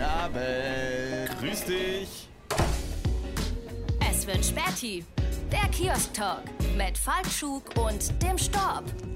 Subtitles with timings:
[0.00, 1.40] Guten Abend.
[1.40, 2.28] Grüß dich.
[4.10, 5.04] Es wird Späti.
[5.52, 6.40] Der Kiosk-Talk
[6.78, 8.84] mit Falkschuk und dem Storb.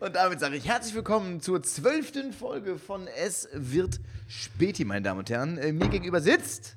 [0.00, 5.20] Und damit sage ich herzlich willkommen zur zwölften Folge von Es wird Späti, meine Damen
[5.20, 5.58] und Herren.
[5.58, 6.76] Äh, Mir gegenüber sitzt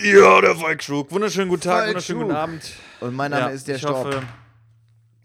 [0.00, 1.10] Ja, der Falkschuk.
[1.10, 2.28] Wunderschönen guten Tag, Falk wunderschönen Schuk.
[2.28, 2.62] guten Abend.
[3.00, 4.06] und mein Name Ja, ist der ich Storb.
[4.06, 4.22] hoffe,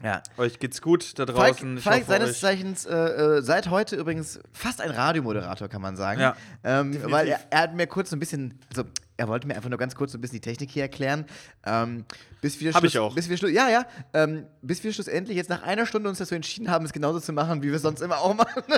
[0.05, 0.21] ja.
[0.37, 1.79] euch geht's gut da Falk, draußen.
[1.79, 6.21] Falk hoffe, seines Zeichens äh, äh, seit heute übrigens fast ein Radiomoderator, kann man sagen.
[6.21, 8.83] Ja, ähm, weil er, er hat mir kurz so ein bisschen, also
[9.17, 11.25] er wollte mir einfach nur ganz kurz so ein bisschen die Technik hier erklären.
[11.65, 12.05] Ähm,
[12.41, 13.15] bis wir Hab Schluss- ich auch.
[13.15, 13.85] Bis wir Schluss, ja, ja.
[14.13, 17.31] Ähm, bis wir schlussendlich jetzt nach einer Stunde uns dazu entschieden haben, es genauso zu
[17.33, 18.63] machen, wie wir es sonst immer auch machen.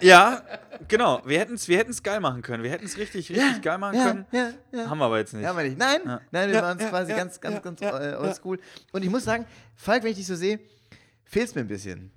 [0.00, 0.42] Ja,
[0.86, 1.20] genau.
[1.24, 2.62] Wir hätten es wir hätten's geil machen können.
[2.62, 4.26] Wir hätten es richtig, richtig geil machen ja, können.
[4.30, 4.88] ja, ja.
[4.88, 5.42] Haben wir aber jetzt nicht.
[5.42, 5.76] Ja, meine ich.
[5.76, 6.20] Nein, Ja.
[6.30, 8.20] nein, wir Ja, waren es ja, quasi ja, ganz, ganz, ja, ganz ja, ja.
[8.20, 8.60] oldschool.
[8.92, 9.44] Und ich muss sagen,
[9.74, 10.60] Falk, wenn ich dich so sehe,
[11.24, 12.12] fehlt es mir ein bisschen.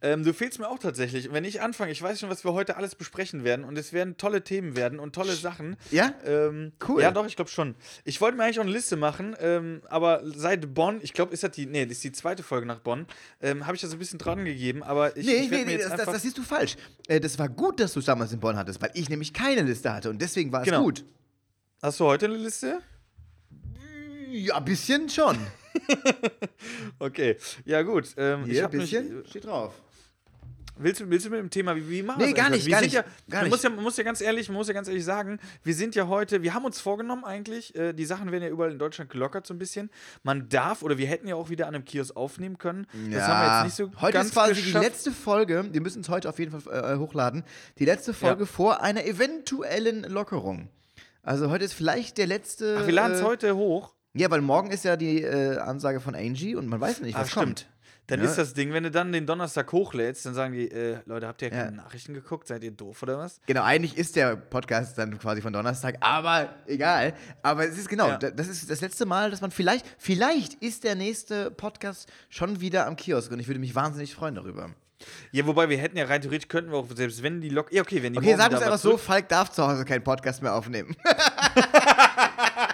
[0.00, 1.32] Ähm, du fehlst mir auch tatsächlich.
[1.32, 3.64] Wenn ich anfange, ich weiß schon, was wir heute alles besprechen werden.
[3.64, 5.76] Und es werden tolle Themen werden und tolle Sachen.
[5.90, 6.12] Ja?
[6.24, 7.02] Ähm, Cool.
[7.02, 7.74] Ja, doch, ich glaube schon.
[8.04, 11.42] Ich wollte mir eigentlich auch eine Liste machen, ähm, aber seit Bonn, ich glaube, ist
[11.42, 13.06] das die, nee, das ist die zweite Folge nach Bonn,
[13.40, 15.64] ähm, habe ich da so ein bisschen dran gegeben, aber ich, Nee, ich nee, mir
[15.66, 16.76] nee, das, das, das siehst du falsch.
[17.08, 19.62] Äh, das war gut, dass du es damals in Bonn hattest, weil ich nämlich keine
[19.62, 20.82] Liste hatte und deswegen war es Genau.
[20.82, 21.04] gut.
[21.82, 22.80] Hast du heute eine Liste?
[24.30, 25.36] Ja, ein bisschen schon.
[26.98, 28.08] Okay, ja gut.
[28.16, 29.74] Ähm, ich Hier, ein hab mich, bisschen steht drauf.
[30.78, 32.64] Willst du, willst du mit dem Thema, wie, wie machen Nee, wir das gar eigentlich?
[32.64, 33.50] nicht, Wir gar nicht, Ja, gar nicht.
[33.52, 35.94] Muss ja, man muss ja ganz ehrlich, man muss ja ganz ehrlich sagen, wir sind
[35.94, 39.10] ja heute, wir haben uns vorgenommen eigentlich, äh, die Sachen werden ja überall in Deutschland
[39.10, 39.90] gelockert so ein bisschen.
[40.22, 42.86] Man darf oder wir hätten ja auch wieder an einem Kiosk aufnehmen können.
[43.10, 44.74] Das haben wir jetzt nicht so Heute ganz ist quasi geschafft.
[44.74, 47.44] die letzte Folge, wir müssen es heute auf jeden Fall äh, hochladen,
[47.78, 48.46] die letzte Folge Ja.
[48.46, 50.70] vor einer eventuellen Lockerung.
[51.22, 52.78] Also heute ist vielleicht der letzte.
[52.80, 53.92] Ach, wir laden es äh, heute hoch.
[54.14, 57.28] Ja, weil morgen ist ja die äh, Ansage von Angie und man weiß nicht, was
[57.28, 57.44] Ah, stimmt.
[57.46, 57.66] kommt.
[58.08, 58.26] Dann Ja.
[58.26, 61.40] ist das Ding, wenn du dann den Donnerstag hochlädst, dann sagen die, äh, Leute, habt
[61.40, 61.64] ihr Ja.
[61.64, 62.46] keine Nachrichten geguckt?
[62.48, 63.40] Seid ihr doof oder was?
[63.46, 67.14] Genau, eigentlich ist der Podcast dann quasi von Donnerstag, aber egal.
[67.42, 68.16] Aber es ist genau, Ja.
[68.18, 72.60] da- das ist das letzte Mal, dass man vielleicht, vielleicht ist der nächste Podcast schon
[72.60, 74.68] wieder am Kiosk und ich würde mich wahnsinnig freuen darüber.
[75.30, 77.72] Ja, wobei wir hätten ja rein theoretisch könnten wir auch, selbst wenn die Lok.
[77.72, 80.04] Ja, okay, wenn die Okay, sagen wir es einfach so, Falk darf zu Hause keinen
[80.04, 80.94] Podcast mehr aufnehmen.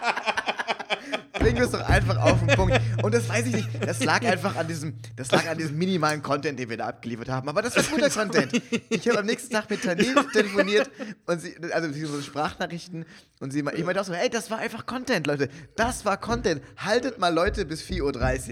[1.48, 2.78] Bringen wir es doch einfach auf den Punkt.
[3.02, 6.22] Und das weiß ich nicht, das lag einfach an diesem, das lag an diesem minimalen
[6.22, 7.48] Content, den wir da abgeliefert haben.
[7.48, 8.60] Aber das war guter Content.
[8.90, 10.90] Ich habe am nächsten Tag mit Tanil telefoniert
[11.26, 13.04] und sie, also so Sprachnachrichten
[13.40, 15.48] und sie, ich meinte auch so, ey, das war einfach Content, Leute.
[15.76, 16.60] Das war Content.
[16.76, 18.02] Haltet mal Leute bis 4.30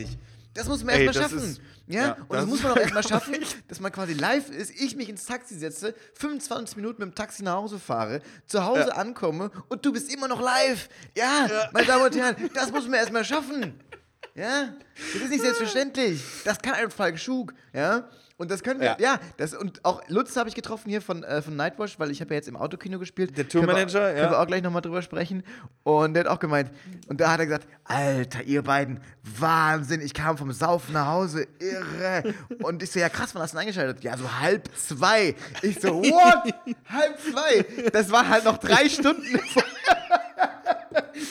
[0.04, 0.08] Uhr.
[0.54, 1.38] Das muss man erstmal schaffen.
[1.38, 3.36] ist- ja, ja, und das, das muss man auch erstmal schaffen,
[3.68, 7.42] dass man quasi live ist, ich mich ins Taxi setze, 25 Minuten mit dem Taxi
[7.42, 8.94] nach Hause fahre, zu Hause Ja.
[8.96, 10.88] ankomme und du bist immer noch live.
[11.16, 13.78] Ja, meine Damen und Herren, das muss man erstmal schaffen.
[14.34, 14.74] Ja,
[15.14, 16.22] das ist nicht selbstverständlich.
[16.44, 18.08] Das kann ein Falk Schug, ja.
[18.38, 19.20] Und das können wir, ja, Ja.
[19.38, 22.30] das, und auch Lutz habe ich getroffen hier von, äh, von Nightwatch, weil ich habe
[22.34, 23.36] ja jetzt im Autokino gespielt.
[23.38, 24.20] Der Tourmanager, ja.
[24.20, 25.42] Können wir auch gleich nochmal drüber sprechen.
[25.84, 26.70] Und der hat auch gemeint,
[27.08, 31.46] und da hat er gesagt, Alter, ihr beiden, Wahnsinn, ich kam vom Saufen nach Hause,
[31.58, 32.34] irre.
[32.62, 34.04] Und ich so, ja krass, wann hast du denn eingeschaltet?
[34.04, 35.34] Ja, so halb zwei.
[35.62, 36.52] Ich so, what?
[36.90, 37.64] halb zwei?
[37.90, 39.40] Das war halt noch drei Stunden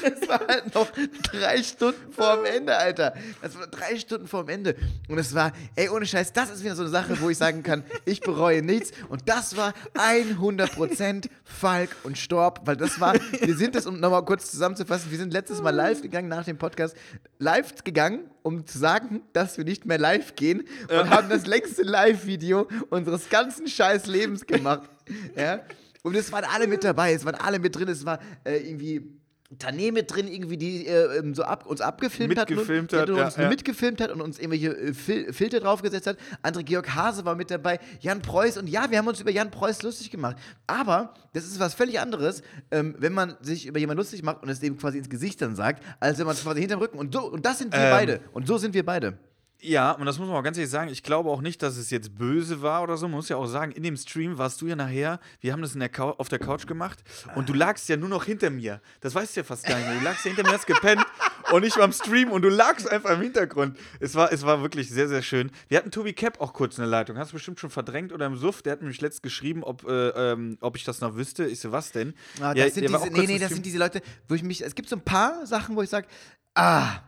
[0.04, 0.88] das war halt noch
[1.32, 3.14] drei Stunden vor dem Ende, Alter.
[3.42, 4.76] Das war drei Stunden vor dem Ende.
[5.08, 7.64] Und es war, ey, ohne Scheiß, das ist wieder so eine Sache, wo ich sagen
[7.64, 8.92] kann, ich bereue nichts.
[9.10, 14.26] Und das war 100% Falk und Storb, weil das war, wir sind das, um nochmal
[14.26, 16.96] kurz zusammenzufassen, wir sind letztes Mal live gegangen nach dem Podcast,
[17.40, 21.82] live gegangen, um zu sagen, dass wir nicht mehr live gehen und haben das längste
[21.84, 24.90] Live-Video unseres ganzen scheiß Lebens gemacht.
[25.36, 25.62] Ja?
[26.04, 29.15] Und es waren alle mit dabei, es waren alle mit drin, es war äh, irgendwie
[29.60, 32.50] Tané mit drin, irgendwie, die äh, ähm, so ab, uns abgefilmt hat.
[32.50, 33.48] hat, und, die ja, uns ja.
[33.48, 36.18] mitgefilmt hat und uns irgendwelche äh, Fil Filter draufgesetzt hat.
[36.42, 39.52] André Georg Hase war mit dabei, Jan Preuß und ja, wir haben uns über Jan
[39.52, 40.38] Preuß lustig gemacht.
[40.66, 42.42] Aber das ist was völlig anderes,
[42.72, 45.56] ähm, wenn man sich über jemanden lustig macht und es dem quasi ins Gesicht dann
[45.56, 47.92] sagt, als wenn man es quasi hinterm Rücken und so, und das sind wir Ähm.
[47.92, 48.22] beide.
[48.34, 49.20] Und so sind wir beide.
[49.68, 50.92] Ja, und das muss man auch ganz ehrlich sagen.
[50.92, 53.08] Ich glaube auch nicht, dass es jetzt böse war oder so.
[53.08, 55.74] Man muss ja auch sagen, in dem Stream warst du ja nachher, wir haben das
[55.74, 57.04] in der auf der Couch gemacht
[57.36, 58.80] und du lagst ja nur noch hinter mir.
[59.02, 59.98] Das weißt du ja fast gar nicht mehr.
[59.98, 61.04] Du lagst ja hinter mir, hast gepennt
[61.52, 63.78] und ich war am Stream und du lagst einfach im Hintergrund.
[64.00, 65.52] Es war, es war wirklich sehr, sehr schön.
[65.68, 67.18] Wir hatten Tobi Cap auch kurz in der Leitung.
[67.18, 68.62] Hast du bestimmt schon verdrängt oder im Suff.
[68.62, 71.46] Der hat nämlich letzt geschrieben, ob, äh, ähm, ob ich das noch wüsste.
[71.46, 72.14] Ich so, was denn?
[72.40, 74.76] Ah, das Ja, sind diese, nee, nee, das sind diese Leute, wo ich mich, es
[74.76, 76.08] gibt so ein paar Sachen, wo ich sage,
[76.54, 77.00] ah,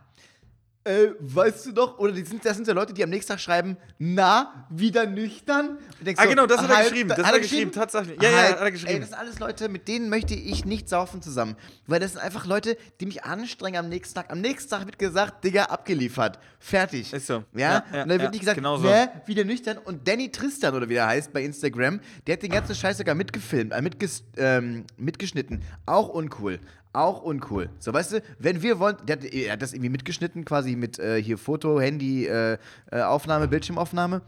[0.87, 3.39] äh, weißt du doch, oder die sind, das sind ja Leute, die am nächsten Tag
[3.39, 5.77] schreiben, na, wieder nüchtern.
[6.15, 7.09] Ah, so, genau, das hat er halt- geschrieben.
[7.09, 7.71] Das hat er geschrieben, geschrieben?
[7.71, 8.21] tatsächlich.
[8.21, 8.93] Ja, ja, Halt, hat er geschrieben.
[8.93, 11.55] Ey, das sind alles Leute, mit denen möchte ich nicht saufen zusammen.
[11.85, 14.31] Weil das sind einfach Leute, die mich anstrengen am nächsten Tag.
[14.31, 16.39] Am nächsten Tag wird gesagt, Digga, abgeliefert.
[16.59, 17.13] Fertig.
[17.13, 17.43] Ist so.
[17.53, 18.87] Ja, Ja, ja, und dann wird ja, nicht gesagt, genau so.
[19.25, 19.77] wieder nüchtern.
[19.77, 23.15] Und Danny Tristan, oder wie der heißt, bei Instagram, der hat den ganzen Scheiß sogar
[23.15, 25.61] mitgefilmt, äh, mitges ähm, mitgeschnitten.
[25.85, 26.59] Auch uncool.
[26.97, 27.69] Auch uncool.
[27.77, 31.21] So, weißt du, wenn wir wollen, der er hat das irgendwie mitgeschnitten, quasi mit äh,
[31.21, 32.57] hier Foto, Handy, äh,
[32.91, 34.23] äh, Aufnahme, Bildschirmaufnahme.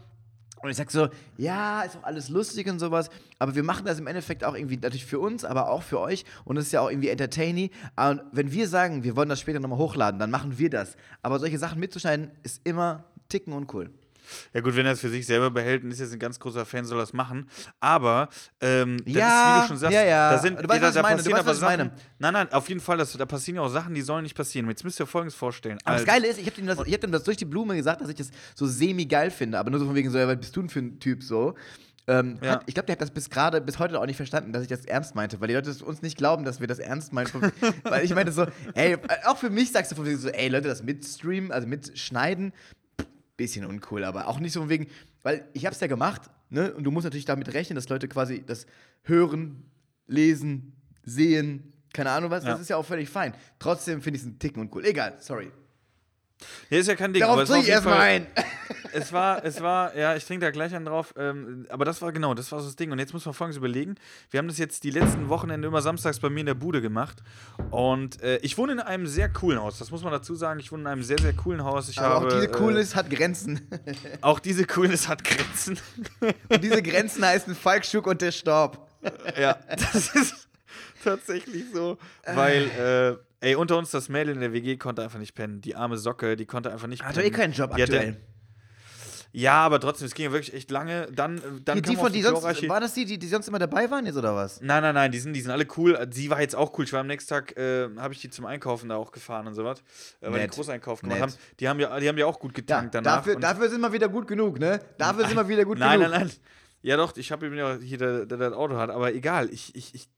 [0.62, 3.98] Und ich sag so, ja, ist auch alles lustig und sowas, aber wir machen das
[3.98, 6.82] im Endeffekt auch irgendwie natürlich für uns, aber auch für euch und es ist ja
[6.82, 7.72] auch irgendwie entertaining.
[7.96, 10.96] Und wenn wir sagen, wir wollen das später nochmal hochladen, dann machen wir das.
[11.24, 13.90] Aber solche Sachen mitzuschneiden ist immer ticken uncool.
[14.54, 16.66] Ja gut, wenn er es für sich selber behält und ist jetzt ein ganz großer
[16.66, 17.50] Fan, soll er es machen.
[17.80, 18.30] Aber
[18.62, 20.32] ähm, Ja, ist, wie du schon sagst, ja, ja.
[20.32, 21.84] da sind Du weißt, da, da meine, passieren weißt, aber ich meine.
[21.90, 22.02] Sachen.
[22.20, 24.68] Nein, nein, auf jeden Fall, das, da passieren ja auch Sachen, die sollen nicht passieren.
[24.70, 25.78] Jetzt müsst ihr Folgendes vorstellen.
[25.84, 27.46] Aber Also- das Geile ist, ich habe ihm, das- ich hab ihm das durch die
[27.46, 30.28] Blume gesagt, dass ich das so semi-geil finde, aber nur so von wegen so, ja,
[30.28, 31.56] was bist du denn für ein Typ so?
[32.08, 32.54] Ähm, Ja.
[32.54, 34.68] hat, ich glaube, der hat das bis gerade, bis heute auch nicht verstanden, dass ich
[34.68, 37.30] das ernst meinte, weil die Leute uns nicht glauben, dass wir das ernst meinen.
[37.84, 40.82] weil ich meinte so, ey, auch für mich sagst du von so, ey, Leute, das
[40.82, 42.52] mitstreamen, also mitschneiden,
[43.40, 44.88] bisschen uncool, aber auch nicht so von wegen,
[45.24, 48.44] weil ich hab's ja gemacht, ne, und du musst natürlich damit rechnen, dass Leute quasi
[48.46, 48.68] das
[49.04, 49.64] hören,
[50.08, 52.52] lesen, sehen, keine Ahnung was, Ja.
[52.52, 53.34] das ist ja auch völlig fein.
[53.58, 54.86] Trotzdem finde ich es ein Ticken uncool.
[54.86, 55.52] Egal, sorry.
[56.70, 57.22] Ja, ist ja kein Ding.
[57.22, 58.28] Darauf trinke ich erstmal ein.
[58.92, 61.14] Es war, es war, ja, ich trinke da gleich einen drauf.
[61.18, 62.92] Ähm, aber das war genau, das war so das Ding.
[62.92, 63.96] Und jetzt muss man folgendes überlegen.
[64.32, 67.18] Wir haben das jetzt die letzten Wochenende immer samstags bei mir in der Bude gemacht.
[67.70, 69.78] Und äh, ich wohne in einem sehr coolen Haus.
[69.78, 70.60] Das muss man dazu sagen.
[70.60, 71.90] Ich wohne in einem sehr, sehr coolen Haus.
[71.90, 73.68] Ich Aber habe, auch diese äh, Coolness hat Grenzen.
[74.22, 75.80] auch diese Coolness hat Grenzen.
[76.50, 78.88] Und diese Grenzen heißen Falk Schuck und der Staub.
[79.40, 80.48] ja, das ist
[81.04, 81.98] tatsächlich so.
[82.26, 85.62] Weil, äh, ey, unter uns das Mädel in der WG konnte einfach nicht pennen.
[85.62, 87.30] Die arme Socke, die konnte einfach nicht Hat pennen.
[87.32, 88.22] doch eh keinen Job Die hatte- aktuell.
[89.32, 91.08] Ja, aber trotzdem, es ging ja wirklich echt lange.
[91.12, 93.28] Dann, äh, dann Die, kam die von die sonst, glorreiche- war das die, die, die
[93.28, 94.60] sonst immer dabei waren jetzt oder was?
[94.60, 96.00] Nein, nein, nein, die sind, die sind alle cool.
[96.12, 96.86] Sie war jetzt auch cool.
[96.86, 99.54] Ich war am nächsten Tag, äh, habe ich die zum Einkaufen da auch gefahren und
[99.54, 99.82] sowas.
[100.20, 100.52] Äh, weil Nett.
[100.52, 101.30] die Großeinkauf gemacht Nett.
[101.30, 101.34] haben.
[101.60, 103.18] Die haben ja, die haben ja auch gut Ja, getankt danach.
[103.18, 104.82] dafür, dafür sind wir wieder gut genug, ne?
[104.98, 106.12] Dafür sind wir wieder gut nein, genug.
[106.12, 106.36] nein, nein.
[106.82, 109.50] Ja, doch, ich habe eben ja hier, der, der das Auto hat, aber egal.
[109.52, 110.10] Ich, ich, ich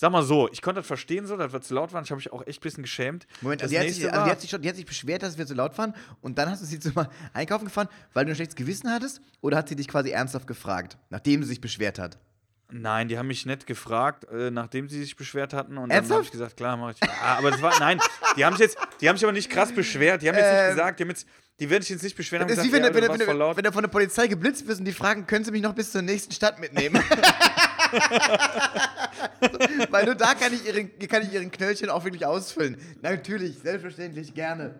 [0.00, 2.04] sag mal so, ich konnte das verstehen, so, dass wir zu laut waren.
[2.04, 3.26] Ich habe mich auch echt ein bisschen geschämt.
[3.42, 5.36] Moment, also die, hat sich, also die, hat sich schon, die hat sich beschwert, dass
[5.36, 8.32] wir zu laut waren und dann hast du sie zu mal einkaufen gefahren, weil du
[8.32, 9.20] ein schlechtes Gewissen hattest?
[9.42, 12.18] Oder hat sie dich quasi ernsthaft gefragt, nachdem sie sich beschwert hat?
[12.72, 15.76] Nein, die haben mich nett gefragt, äh, nachdem sie sich beschwert hatten.
[15.76, 17.00] Und dann habe ich gesagt, klar, mache ich.
[17.06, 18.00] Ja, aber das war, nein,
[18.36, 20.22] die haben sich jetzt, die haben sich aber nicht krass beschwert.
[20.22, 21.26] Die haben jetzt Ähm, nicht gesagt, die, haben jetzt,
[21.58, 22.46] die werden sich jetzt nicht beschweren.
[22.48, 23.56] Das ist wie wenn, gesagt, du- wenn, du wenn, laut.
[23.56, 25.90] wenn du von der Polizei geblitzt wirst und die fragen, können sie mich noch bis
[25.92, 27.02] zur nächsten Stadt mitnehmen?
[29.90, 32.76] Weil nur da kann ich, ihren, kann ich ihren Knöllchen auch wirklich ausfüllen.
[33.02, 34.74] Natürlich, selbstverständlich, gerne.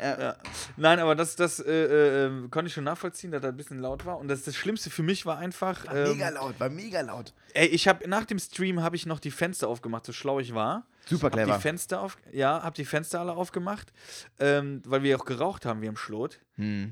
[0.00, 0.20] Ja.
[0.20, 0.36] Ja.
[0.76, 3.80] Nein, aber das, das äh, äh, äh, konnte ich schon nachvollziehen, dass das ein bisschen
[3.80, 4.18] laut war.
[4.18, 5.86] Und das, das Schlimmste für mich war einfach.
[5.86, 7.34] War ähm, mega laut, war mega laut.
[7.52, 10.54] Ey, ich habe nach dem Stream habe ich noch die Fenster aufgemacht, so schlau ich
[10.54, 10.86] war.
[11.06, 11.56] Super Hab clever.
[11.56, 13.92] die Fenster auf, ja, hab die Fenster alle aufgemacht,
[14.38, 16.38] ähm, weil wir auch geraucht haben wie am Schlot.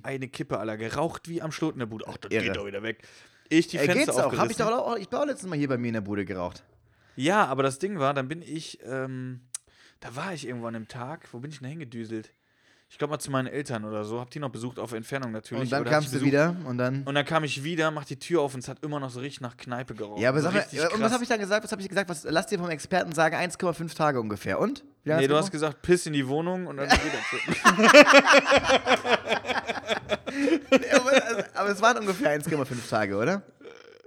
[0.02, 2.06] Eine Kippe aller geraucht wie am Schlot in der Bude.
[2.08, 2.36] Ach, das Hm.
[2.36, 2.44] Irre.
[2.46, 3.02] geht doch wieder weg.
[3.48, 4.36] Ich die Ey, Fenster geht's auch?
[4.36, 6.24] Hab ich doch auch, ich bin auch letztes Mal hier bei mir in der Bude
[6.24, 6.64] geraucht.
[7.16, 9.40] Ja, aber das Ding war, dann bin ich, ähm,
[10.00, 12.30] da war ich irgendwo an einem Tag, wo bin ich denn hingedüselt?
[12.88, 15.64] Ich glaube mal zu meinen Eltern oder so, hab die noch besucht auf Entfernung natürlich.
[15.64, 17.02] Und dann kamst du wieder und dann.
[17.02, 19.18] Und dann kam ich wieder, mach die Tür auf und es hat immer noch so
[19.18, 20.20] richtig nach Kneipe geraucht.
[20.20, 20.64] Ja, aber sag mal,
[20.94, 21.64] und was habe ich dann gesagt?
[21.64, 22.08] Was habe ich gesagt?
[22.08, 24.60] Was, lass dir vom Experten sagen, 1,5 Tage ungefähr.
[24.60, 24.84] Und?
[25.04, 26.88] Nee, du hast gesagt, piss in die Wohnung und dann.
[26.88, 26.96] Ja,
[30.92, 33.42] aber, also, aber es waren ungefähr 1,5 Tage, oder?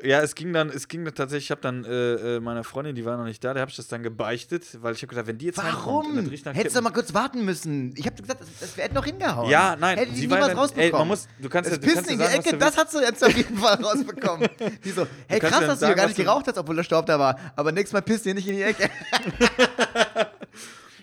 [0.02, 2.96] Ja, es ging dann, es ging dann tatsächlich, ich habe dann äh, äh, meiner Freundin,
[2.96, 5.28] die war noch nicht da, der habe ich das dann gebeichtet, weil ich habe gesagt,
[5.28, 6.18] wenn die jetzt Warum?
[6.18, 7.94] Hättest du mal kurz warten müssen.
[7.98, 9.50] Ich habe gesagt, das, das hätte noch hingehauen.
[9.50, 10.94] Ja, nein, Hätte die niemals rausbekommen.
[10.94, 12.58] ey, man muss, du kannst ja, das du kannst Pissen ja in die sagen, Ecke,
[12.58, 14.50] das hast du jetzt auf jeden Fall rausbekommen.
[14.86, 17.06] Die so, hey krass, ja dass du hier gar nicht geraucht hast, obwohl der Staub
[17.06, 17.38] da war.
[17.58, 18.90] Aber nächstes Mal pisst ihr nicht in die Ecke.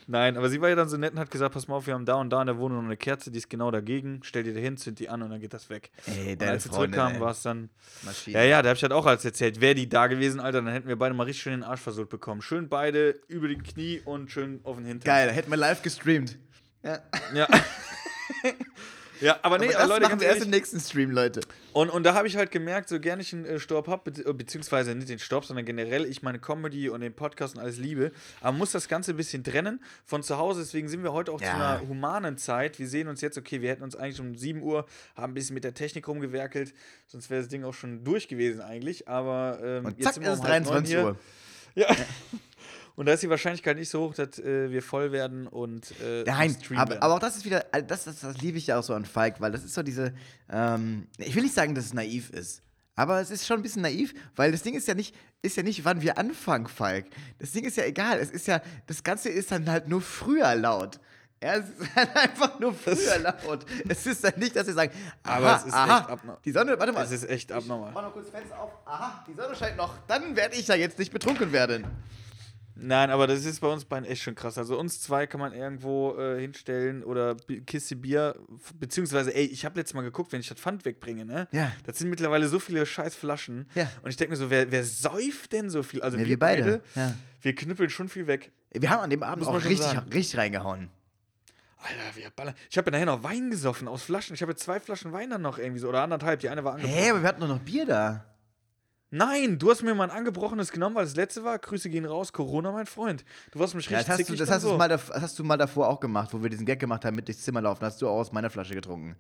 [0.08, 1.94] Nein, aber sie war ja dann so nett und hat gesagt, pass mal auf, wir
[1.94, 4.44] haben da und da in der Wohnung noch eine Kerze, die ist genau dagegen, stell
[4.44, 5.90] die da hin, zünd die an und dann geht das weg.
[6.06, 7.20] Ey, und als sie Freundin, zurückkam, ey.
[7.20, 7.70] war es dann,
[8.02, 8.38] Maschine.
[8.38, 10.72] ja, ja, da habe ich halt auch alles erzählt, wäre die da gewesen, Alter, dann
[10.72, 12.40] hätten wir beide mal richtig schön den Arsch versucht bekommen.
[12.40, 15.06] Schön beide über die Knie und schön auf den Hintern.
[15.06, 16.38] Geil, hätten wir live gestreamt.
[16.84, 17.00] Ja.
[17.34, 17.48] Ja.
[19.20, 21.40] ja, aber nee, aber das Leute, machen wir erst im nächsten Stream, Leute.
[21.72, 24.34] Und, und da habe ich halt gemerkt, so gerne ich einen äh, Stopp habe, be
[24.34, 28.12] beziehungsweise nicht den Stopp, sondern generell ich meine Comedy und den Podcast und alles liebe.
[28.40, 30.60] Aber man muss das Ganze ein bisschen trennen von zu Hause.
[30.60, 31.48] Deswegen sind wir heute auch Ja.
[31.50, 32.78] zu einer humanen Zeit.
[32.78, 35.54] Wir sehen uns jetzt, okay, wir hätten uns eigentlich um 7 Uhr, haben ein bisschen
[35.54, 36.72] mit der Technik rumgewerkelt.
[37.06, 39.08] Sonst wäre das Ding auch schon durch gewesen eigentlich.
[39.08, 41.04] Aber ähm, Und jetzt zack, sind wir um halb neun 23 hier.
[41.04, 41.16] Uhr.
[41.74, 41.88] Ja.
[42.96, 46.24] Und da ist die Wahrscheinlichkeit nicht so hoch, dass äh, wir voll werden und äh,
[46.26, 48.94] Nein, aber, aber auch das ist wieder, das, das, das liebe ich ja auch so
[48.94, 50.14] an Falk, weil das ist so diese,
[50.50, 52.62] ähm, ich will nicht sagen, dass es naiv ist,
[52.94, 55.62] aber es ist schon ein bisschen naiv, weil das Ding ist ja nicht, ist ja
[55.62, 57.04] nicht, wann wir anfangen, Falk.
[57.38, 60.54] Das Ding ist ja egal, es ist ja, das Ganze ist dann halt nur früher
[60.54, 60.98] laut.
[61.42, 63.66] Ja, es ist halt einfach nur früher laut.
[63.86, 66.40] Es ist dann nicht, dass wir sagen, aha, Aber es ist aha, echt abnormal.
[66.46, 67.04] die Sonne, warte mal.
[67.04, 67.90] Es ist echt abnormal.
[67.90, 68.70] Ich mach noch kurz Fenster auf.
[68.86, 69.98] Aha, die Sonne scheint noch.
[70.08, 71.84] Dann werde ich ja jetzt nicht betrunken werden.
[72.78, 74.58] Nein, aber das ist bei uns beiden echt schon krass.
[74.58, 77.34] Also uns zwei kann man irgendwo äh, hinstellen oder
[77.66, 78.38] Kiste Bier,
[78.78, 81.48] beziehungsweise, ey, ich habe letztes Mal geguckt, wenn ich das Pfand wegbringe, ne?
[81.52, 81.72] Ja.
[81.84, 83.66] Das sind mittlerweile so viele scheiß Flaschen.
[83.74, 83.90] Ja.
[84.02, 86.02] Und ich denke mir so, wer, wer säuft denn so viel?
[86.02, 87.14] Also Ja, wir beide, ja.
[87.40, 88.52] wir knüppeln schon viel weg.
[88.72, 90.10] Wir haben an dem Abend Muss auch richtig, sagen.
[90.12, 90.90] richtig reingehauen.
[91.78, 92.54] Alter, wir ballern.
[92.70, 94.34] Ich habe ja nachher noch Wein gesoffen aus Flaschen.
[94.34, 96.40] Ich habe jetzt zwei Flaschen Wein dann noch irgendwie so, oder anderthalb.
[96.40, 96.98] Die eine war angebrochen.
[96.98, 98.24] Hä, aber wir hatten doch noch Bier da.
[99.10, 101.58] Nein, du hast mir mal ein angebrochenes genommen, weil das letzte war.
[101.58, 103.24] Grüße gehen raus, Corona, mein Freund.
[103.52, 104.76] Du warst mich Ja, richtig das hast, du, das, hast du so.
[104.76, 107.28] mal, das hast du mal davor auch gemacht, wo wir diesen Gag gemacht haben mit
[107.28, 107.84] durchs Zimmer laufen.
[107.84, 109.16] Hast du auch aus meiner Flasche getrunken.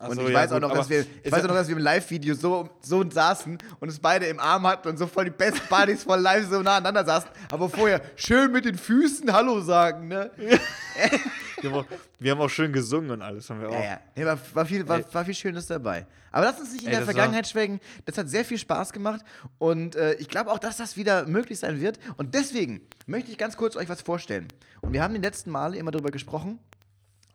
[0.00, 1.54] Ach und so, ich ja, weiß auch noch, dass wir, ich weiß ja- auch noch,
[1.56, 5.06] dass wir im Live-Video so, so saßen und es beide im Arm hatten und so
[5.08, 7.28] voll die Best Buddies voll live so nah aneinander saßen.
[7.50, 10.30] Aber vorher schön mit den Füßen Hallo sagen, ne?
[11.60, 11.86] Wir haben, auch,
[12.18, 13.48] wir haben auch schön gesungen und alles.
[13.50, 13.72] Haben wir auch.
[13.74, 14.00] Ja, ja.
[14.16, 16.06] Nee, war, war, viel, war, war viel Schönes dabei.
[16.30, 17.80] Aber lass uns nicht in Ey, der war- Vergangenheit schwelgen.
[18.04, 19.24] Das hat sehr viel Spaß gemacht.
[19.58, 21.98] Und äh, ich glaube auch, dass das wieder möglich sein wird.
[22.16, 24.48] Und deswegen möchte ich ganz kurz euch was vorstellen.
[24.82, 26.58] Und wir haben die letzten Male immer darüber gesprochen,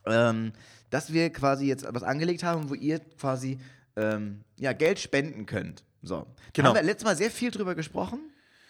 [0.05, 0.53] ähm,
[0.89, 3.57] dass wir quasi jetzt was angelegt haben, wo ihr quasi
[3.95, 5.83] ähm, ja, Geld spenden könnt.
[6.01, 6.19] So.
[6.19, 6.69] Da Genau.
[6.69, 8.19] haben wir letztes Mal sehr viel drüber gesprochen.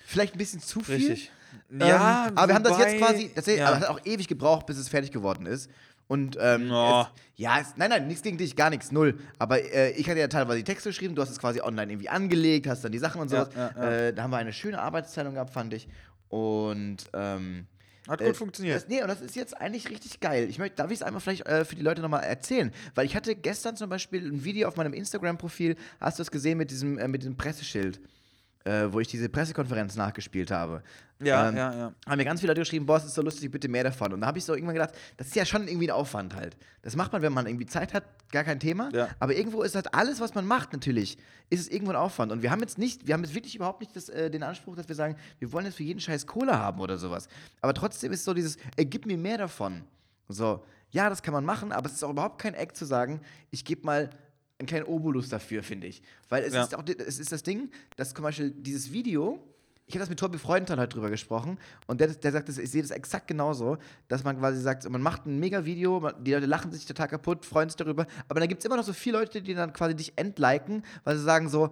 [0.06, 0.96] Vielleicht ein bisschen zu viel.
[0.96, 1.32] Richtig.
[1.72, 3.76] Ähm, Ja, aber wir haben das jetzt quasi, das, ja.
[3.80, 5.70] hat auch ewig gebraucht, bis es fertig geworden ist.
[6.08, 7.02] Und ähm, No.
[7.02, 7.08] es,
[7.38, 9.18] ja, es, nein, nein, nichts gegen dich, gar nichts, null.
[9.40, 12.10] Aber äh, ich hatte ja teilweise die Texte geschrieben, du hast es quasi online irgendwie
[12.10, 13.50] angelegt, hast dann die Sachen und sowas.
[13.56, 13.92] ja, ja.
[13.92, 15.88] Äh, da haben wir eine schöne Arbeitsteilung gehabt, fand ich.
[16.30, 17.68] Und ähm,
[18.08, 18.76] Hat äh, gut funktioniert.
[18.76, 20.48] Das, nee, und das ist jetzt eigentlich richtig geil.
[20.50, 22.72] Ich möchte, darf ich es einmal vielleicht äh, für die Leute nochmal erzählen?
[22.96, 26.58] Weil ich hatte gestern zum Beispiel ein Video auf meinem Instagram-Profil, hast du es gesehen
[26.58, 28.02] mit diesem, äh, mit diesem Presseschild,
[28.66, 30.84] äh, wo ich diese Pressekonferenz nachgespielt habe.
[31.22, 31.94] Ja, Ähm, ja, ja.
[32.08, 34.14] haben mir ganz viele Leute geschrieben, boah, es ist so lustig, bitte mehr davon.
[34.14, 36.58] Und da habe ich so irgendwann gedacht, das ist ja schon irgendwie ein Aufwand halt.
[36.82, 38.90] Das macht man, wenn man irgendwie Zeit hat, gar kein Thema.
[38.94, 39.10] Ja.
[39.20, 41.18] Aber irgendwo ist halt alles, was man macht, natürlich,
[41.50, 42.32] ist es irgendwo ein Aufwand.
[42.32, 44.76] Und wir haben jetzt nicht, wir haben jetzt wirklich überhaupt nicht das, äh, den Anspruch,
[44.76, 47.28] dass wir sagen, wir wollen jetzt für jeden Scheiß Kohle haben oder sowas.
[47.62, 49.84] Aber trotzdem ist so dieses, ey, gib mir mehr davon.
[50.28, 53.22] So, ja, das kann man machen, aber es ist auch überhaupt kein Act zu sagen,
[53.52, 54.10] ich gebe mal
[54.64, 56.02] einen kleinen Obolus dafür, finde ich.
[56.30, 56.64] Weil es Ja.
[56.64, 59.44] ist auch es ist das Ding, dass zum Beispiel dieses Video,
[59.86, 62.82] ich habe das mit Tobi Freudenthal halt drüber gesprochen und der, der sagt, ich sehe
[62.82, 63.78] das exakt genauso,
[64.08, 67.46] dass man quasi sagt, man macht ein mega Video, die Leute lachen sich total kaputt,
[67.46, 69.96] freuen sich darüber, aber dann gibt es immer noch so viele Leute, die dann quasi
[69.96, 71.72] dich entliken, weil sie sagen so,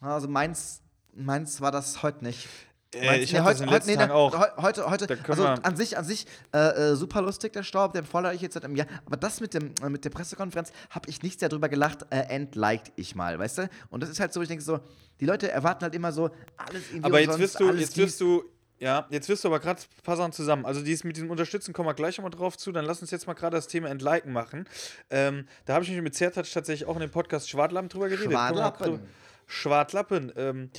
[0.00, 0.82] also meins,
[1.14, 2.48] meins war das heute nicht.
[2.94, 4.38] Äh, Meins- ich hab das in den letzten nee, auch.
[4.38, 6.58] heu- Heute, heute, also an sich, an sich äh,
[6.92, 8.86] äh, super lustig, der Staub, den fordere ich jetzt seit einem Jahr.
[9.04, 12.20] Aber das mit, dem, äh, mit der Pressekonferenz habe ich nicht sehr drüber gelacht, äh,
[12.28, 13.70] entliked ich mal, weißt du?
[13.90, 14.78] Und das ist halt so, ich denke so,
[15.20, 18.44] die Leute erwarten halt immer so, alles irgendwie Aber jetzt wirst du, jetzt wirst du,
[18.78, 20.64] ja, jetzt wirst du aber gerade Sachen zusammen.
[20.64, 22.72] Also dies mit diesem Unterstützen kommen wir gleich nochmal drauf zu.
[22.72, 24.68] Dann lass uns jetzt mal gerade das Thema Entliken machen.
[25.10, 28.26] Ähm, da habe ich mich mit Zertatsch tatsächlich auch in dem Podcast Schwartlappen drüber geredet.
[28.32, 29.00] Drüber-
[29.46, 30.32] Schwartlappen.
[30.36, 30.70] Ähm,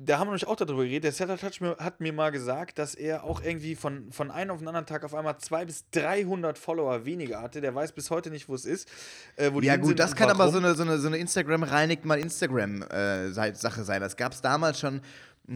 [0.00, 1.18] da haben wir nämlich auch darüber geredet.
[1.18, 4.58] Der hat mir, hat mir mal gesagt, dass er auch irgendwie von, von einem auf
[4.58, 7.60] den anderen Tag auf einmal 200 bis 300 Follower weniger hatte.
[7.60, 8.88] Der weiß bis heute nicht, wo es ist.
[9.34, 12.20] Äh, wo Ja gut, das kann aber so eine, so eine, so eine Instagram-reinigt mal
[12.20, 14.00] Instagram-Sache sein.
[14.00, 15.00] Das gab es damals schon,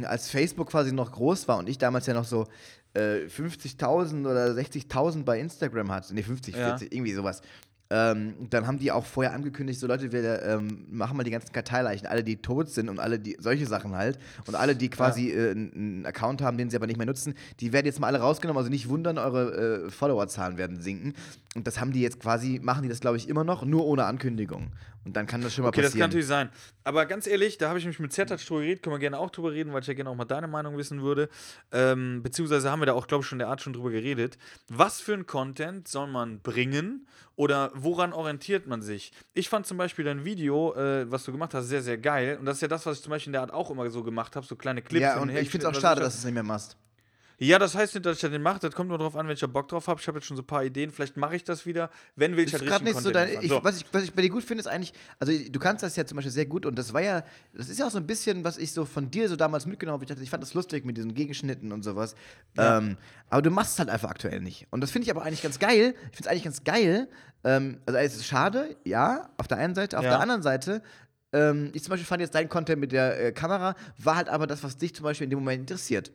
[0.03, 2.49] als Facebook quasi noch groß war und ich damals ja noch so
[2.95, 6.15] äh, 50.000 oder 60.000 bei Instagram hatte.
[6.15, 6.77] Ne, 50, Ja.
[6.77, 7.43] 40, irgendwie sowas.
[7.95, 11.53] Ähm, dann haben die auch vorher angekündigt, so Leute, wir ähm, machen mal die ganzen
[11.53, 14.19] Karteileichen, alle, die tot sind und alle, die solche Sachen halt.
[14.47, 17.35] Und alle, die quasi äh, einen einen Account haben, den sie aber nicht mehr nutzen,
[17.61, 18.57] die werden jetzt mal alle rausgenommen.
[18.57, 21.13] Also nicht wundern, eure äh, Followerzahlen werden sinken.
[21.55, 24.07] Und das haben die jetzt quasi, machen die das, glaube ich, immer noch, nur ohne
[24.07, 24.69] Ankündigung.
[25.05, 26.11] Und dann kann das schon mal Okay, das kann passieren.
[26.11, 26.51] natürlich sein.
[26.85, 29.31] Aber ganz ehrlich, da habe ich mich mit Zertatsch drüber geredet, können wir gerne auch
[29.31, 31.29] drüber reden, weil ich ja gerne auch mal deine Meinung wissen würde.
[31.73, 34.39] Ähm, beziehungsweise haben wir da auch, glaube ich, schon der Art schon drüber geredet.
[34.69, 39.13] Was für ein Content soll man bringen oder woran orientiert man sich?
[39.35, 42.37] Ich fand zum Beispiel dein Video, äh, was du gemacht hast, sehr, sehr geil.
[42.39, 44.05] Und das ist ja das, was ich zum Beispiel in der Art auch immer so
[44.05, 45.03] gemacht habe, so kleine Clips.
[45.03, 46.77] ja, und her ich finde es auch schade, dass du es nicht mehr machst.
[47.45, 48.61] Ja, das heißt nicht, dass ich das nicht mache.
[48.61, 50.01] Das kommt nur darauf an, wenn ich da Bock drauf habe.
[50.01, 50.93] Ich habe jetzt schon so ein paar Ideen.
[50.93, 51.91] Vielleicht mache ich das wieder.
[52.15, 53.29] Wenn will ich halt richtig nicht so Content dein.
[53.31, 53.43] liefern.
[53.45, 53.65] Ich, So.
[53.65, 56.07] was, ich, was ich bei dir gut finde, ist eigentlich, also du kannst das ja
[56.07, 58.45] zum Beispiel sehr gut und das war ja, das ist ja auch so ein bisschen,
[58.45, 60.05] was ich so von dir so damals mitgenommen habe.
[60.05, 62.15] Ich dachte, ich fand das lustig mit diesen Gegenschnitten und sowas.
[62.57, 62.79] Ja.
[62.79, 62.97] Ähm,
[63.29, 64.69] aber du machst es halt einfach aktuell nicht.
[64.71, 65.95] Und das finde ich aber eigentlich ganz geil.
[66.13, 67.09] Ich finde es eigentlich ganz geil.
[67.43, 69.99] Ähm, also es ist schade, ja, auf der einen Seite.
[69.99, 70.11] Auf Ja.
[70.11, 70.81] der anderen Seite,
[71.33, 74.47] ähm, ich zum Beispiel fand jetzt dein Content mit der äh, Kamera, war halt aber
[74.47, 76.13] das, was dich zum Beispiel in dem Moment interessiert.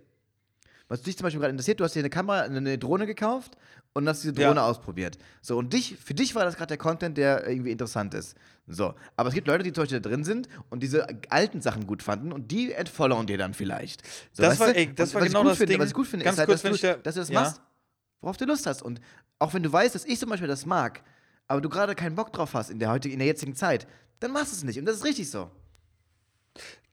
[0.89, 3.57] Was dich zum Beispiel gerade interessiert, du hast dir eine Kamera, eine Drohne gekauft
[3.93, 4.65] und hast diese Drohne Ja.
[4.65, 5.17] ausprobiert.
[5.41, 8.35] So, und dich, für dich war das gerade der Content, der irgendwie interessant ist.
[8.67, 11.87] So, aber es gibt Leute, die zum Beispiel da drin sind und diese alten Sachen
[11.87, 14.01] gut fanden und die entfollowen dir dann vielleicht.
[14.31, 15.81] So, Das war- ey, das Und war was ich genau gut das finde, Ding.
[15.81, 17.41] Was ich gut finde, Ganz ist halt, kurz, dass, du, da- dass du das ja.
[17.41, 17.61] machst,
[18.21, 18.81] worauf du Lust hast.
[18.81, 19.01] Und
[19.39, 21.03] auch wenn du weißt, dass ich zum Beispiel das mag,
[21.47, 23.87] aber du gerade keinen Bock drauf hast in der heutigen, in der jetzigen Zeit,
[24.19, 24.79] dann machst du es nicht.
[24.79, 25.49] Und das ist richtig so.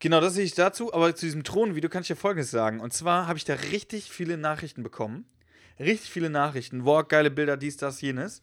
[0.00, 0.92] Genau, das sehe ich dazu.
[0.92, 2.80] Aber zu diesem Thronvideo kann ich dir Folgendes sagen.
[2.80, 5.24] Und zwar habe ich da richtig viele Nachrichten bekommen.
[5.78, 6.84] Richtig viele Nachrichten.
[6.84, 8.42] Boah, geile Bilder, dies, das, jenes.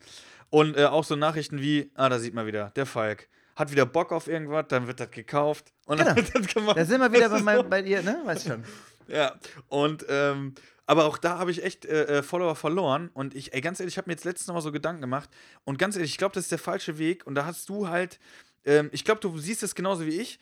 [0.49, 3.85] Und äh, auch so Nachrichten wie, ah, da sieht man wieder, der Falk hat wieder
[3.85, 6.17] Bock auf irgendwas, dann wird das gekauft und dann Genau.
[6.33, 6.77] wird das gemacht.
[6.77, 8.19] Da sind wir wieder bei, mein, bei dir, ne?
[8.25, 8.63] Weißt schon.
[9.07, 9.35] Ja,
[9.67, 10.55] und ähm,
[10.85, 13.93] aber auch da habe ich echt äh, äh, Follower verloren und ich, ey, ganz ehrlich,
[13.95, 15.29] ich habe mir jetzt letztens noch mal so Gedanken gemacht
[15.65, 18.19] und ganz ehrlich, ich glaube, das ist der falsche Weg und da hast du halt,
[18.65, 20.39] ähm, ich glaube, du siehst es genauso wie ich,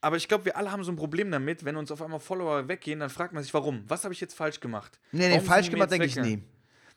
[0.00, 2.68] aber ich glaube, wir alle haben so ein Problem damit, wenn uns auf einmal Follower
[2.68, 3.84] weggehen, dann fragt man sich, warum?
[3.88, 4.98] Was habe ich jetzt falsch gemacht?
[5.12, 6.42] Nee, nee, Warum falsch gemacht denke ich nie.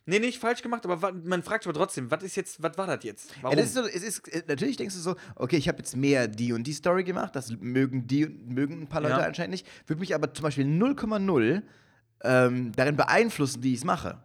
[0.08, 3.04] Nee, nicht falsch gemacht, aber man fragt aber trotzdem, was ist jetzt, was war das
[3.04, 3.36] jetzt?
[3.42, 3.56] Warum?
[3.56, 5.96] Ja, das ist so, es ist, äh, natürlich denkst du so, okay, ich habe jetzt
[5.96, 9.26] mehr die und die Story gemacht, das mögen die mögen ein paar Leute Ja.
[9.26, 11.62] anscheinend nicht, würde mich aber zum Beispiel 0,0
[12.24, 14.24] ähm, darin beeinflussen, wie ich es mache.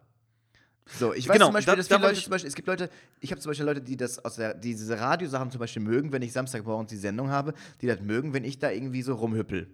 [0.88, 2.68] So, ich weiß Genau, zum Beispiel, da- dass da viele Leute zum Beispiel, es gibt
[2.68, 2.88] Leute,
[3.20, 6.12] ich habe zum Beispiel Leute, die das aus der, die diese Radiosachen zum Beispiel mögen,
[6.12, 9.68] wenn ich Samstagmorgens die Sendung habe, die das mögen, wenn ich da irgendwie so rumhüppel.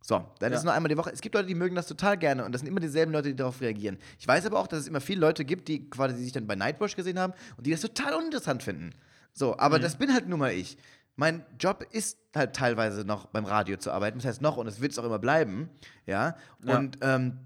[0.00, 0.58] So, dann Ja.
[0.58, 1.10] ist nur einmal die Woche.
[1.10, 3.36] Es gibt Leute, die mögen das total gerne und das sind immer dieselben Leute, die
[3.36, 3.98] darauf reagieren.
[4.18, 6.46] Ich weiß aber auch, dass es immer viele Leute gibt, die quasi die sich dann
[6.46, 8.90] bei Nightwatch gesehen haben und die das total uninteressant finden.
[9.34, 9.58] So, Mhm.
[9.60, 10.78] aber das bin halt nun mal ich.
[11.16, 14.18] Mein Job ist halt teilweise noch beim Radio zu arbeiten.
[14.18, 15.68] Das heißt noch und es wird es auch immer bleiben.
[16.06, 16.36] Ja.
[16.62, 16.76] Ja.
[16.78, 17.38] Und ähm,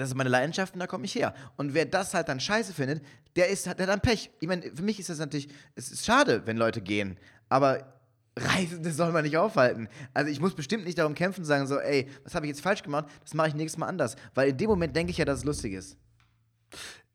[0.00, 1.34] das ist meine Leidenschaft und da komme ich her.
[1.56, 3.04] Und wer das halt dann scheiße findet,
[3.36, 4.30] der ist der hat dann Pech.
[4.40, 7.18] Ich meine, für mich ist das natürlich, es ist schade, wenn Leute gehen.
[7.48, 7.92] Aber
[8.36, 9.88] Reisende soll man nicht aufhalten.
[10.14, 12.62] Also ich muss bestimmt nicht darum kämpfen und sagen so, ey, was habe ich jetzt
[12.62, 13.06] falsch gemacht?
[13.22, 14.16] Das mache ich nächstes Mal anders.
[14.34, 15.98] Weil in dem Moment denke ich ja, dass es lustig ist.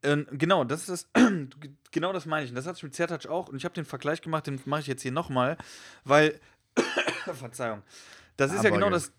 [0.03, 1.23] Ähm, genau, das ist das,
[1.91, 2.51] genau das meine ich.
[2.51, 3.49] Und das hatte ich mit Zertouch auch.
[3.49, 5.57] Und ich habe den Vergleich gemacht, den mache ich jetzt hier nochmal,
[6.03, 6.39] weil,
[7.33, 7.81] Verzeihung,
[8.37, 9.11] das ist ja genau das,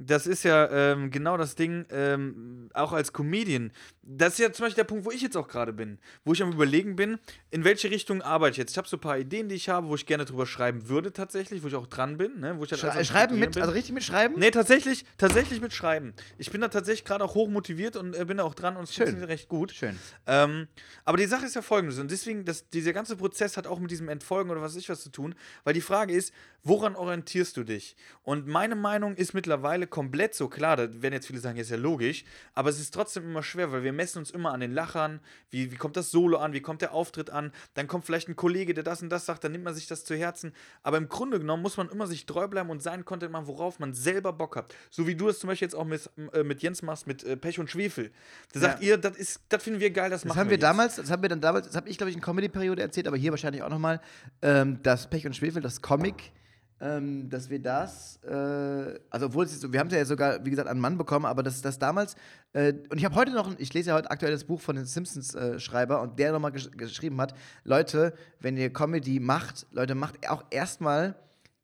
[0.00, 3.72] das ist ja ähm, genau das Ding, ähm, auch als Comedian.
[4.02, 6.42] Das ist ja zum Beispiel der Punkt, wo ich jetzt auch gerade bin, wo ich
[6.42, 7.18] am Überlegen bin,
[7.50, 8.70] in welche Richtung arbeite ich jetzt.
[8.70, 11.12] Ich habe so ein paar Ideen, die ich habe, wo ich gerne drüber schreiben würde
[11.12, 12.58] tatsächlich, wo ich auch dran bin, ne?
[12.58, 13.62] wo ich halt Schrei schreiben mit, bin.
[13.62, 14.38] also richtig mitschreiben?
[14.38, 16.14] Nee, tatsächlich, tatsächlich mit Schreiben.
[16.38, 18.84] Ich bin da tatsächlich gerade auch hoch motiviert und äh, bin da auch dran und
[18.84, 19.72] es funktioniert recht gut.
[19.72, 19.98] Schön.
[20.26, 20.68] Ähm,
[21.04, 23.90] aber die Sache ist ja folgendes und deswegen, das, dieser ganze Prozess hat auch mit
[23.90, 27.56] diesem Entfolgen oder was weiß ich was zu tun, weil die Frage ist, woran orientierst
[27.56, 27.96] du dich?
[28.22, 31.70] Und meine Meinung ist mittlerweile komplett so klar, da werden jetzt viele sagen, ja, ist
[31.70, 32.24] ja logisch,
[32.54, 35.20] aber es ist trotzdem immer schwer, weil wir messen uns immer an den Lachern,
[35.50, 38.36] wie, wie kommt das Solo an, wie kommt der Auftritt an, dann kommt vielleicht ein
[38.36, 41.08] Kollege, der das und das sagt, dann nimmt man sich das zu Herzen, aber im
[41.08, 44.32] Grunde genommen muss man immer sich treu bleiben und seinen Content machen, worauf man selber
[44.32, 44.74] Bock hat.
[44.90, 47.36] So wie du es zum Beispiel jetzt auch mit, äh, mit Jens machst, mit äh,
[47.36, 48.10] Pech und Schwefel.
[48.52, 48.88] Da sagt Ja.
[48.90, 50.62] ihr, das ist, das finden wir geil, das, Das machen haben wir jetzt.
[50.62, 53.16] damals, das haben wir dann damals, das habe ich glaube ich in Comedy-Periode erzählt, aber
[53.16, 54.00] hier wahrscheinlich auch nochmal,
[54.42, 56.32] ähm, das Pech und Schwefel, das Comic,
[56.80, 60.50] ähm, dass wir das, äh, also obwohl es jetzt wir haben es ja sogar, wie
[60.50, 62.14] gesagt, an einen Mann bekommen, aber das, das damals,
[62.52, 64.84] äh, und ich habe heute noch, ich lese ja heute aktuell das Buch von den
[64.84, 70.44] Simpsons-Schreiber und der nochmal gesch geschrieben hat, Leute, wenn ihr Comedy macht, Leute, macht auch
[70.50, 71.16] erstmal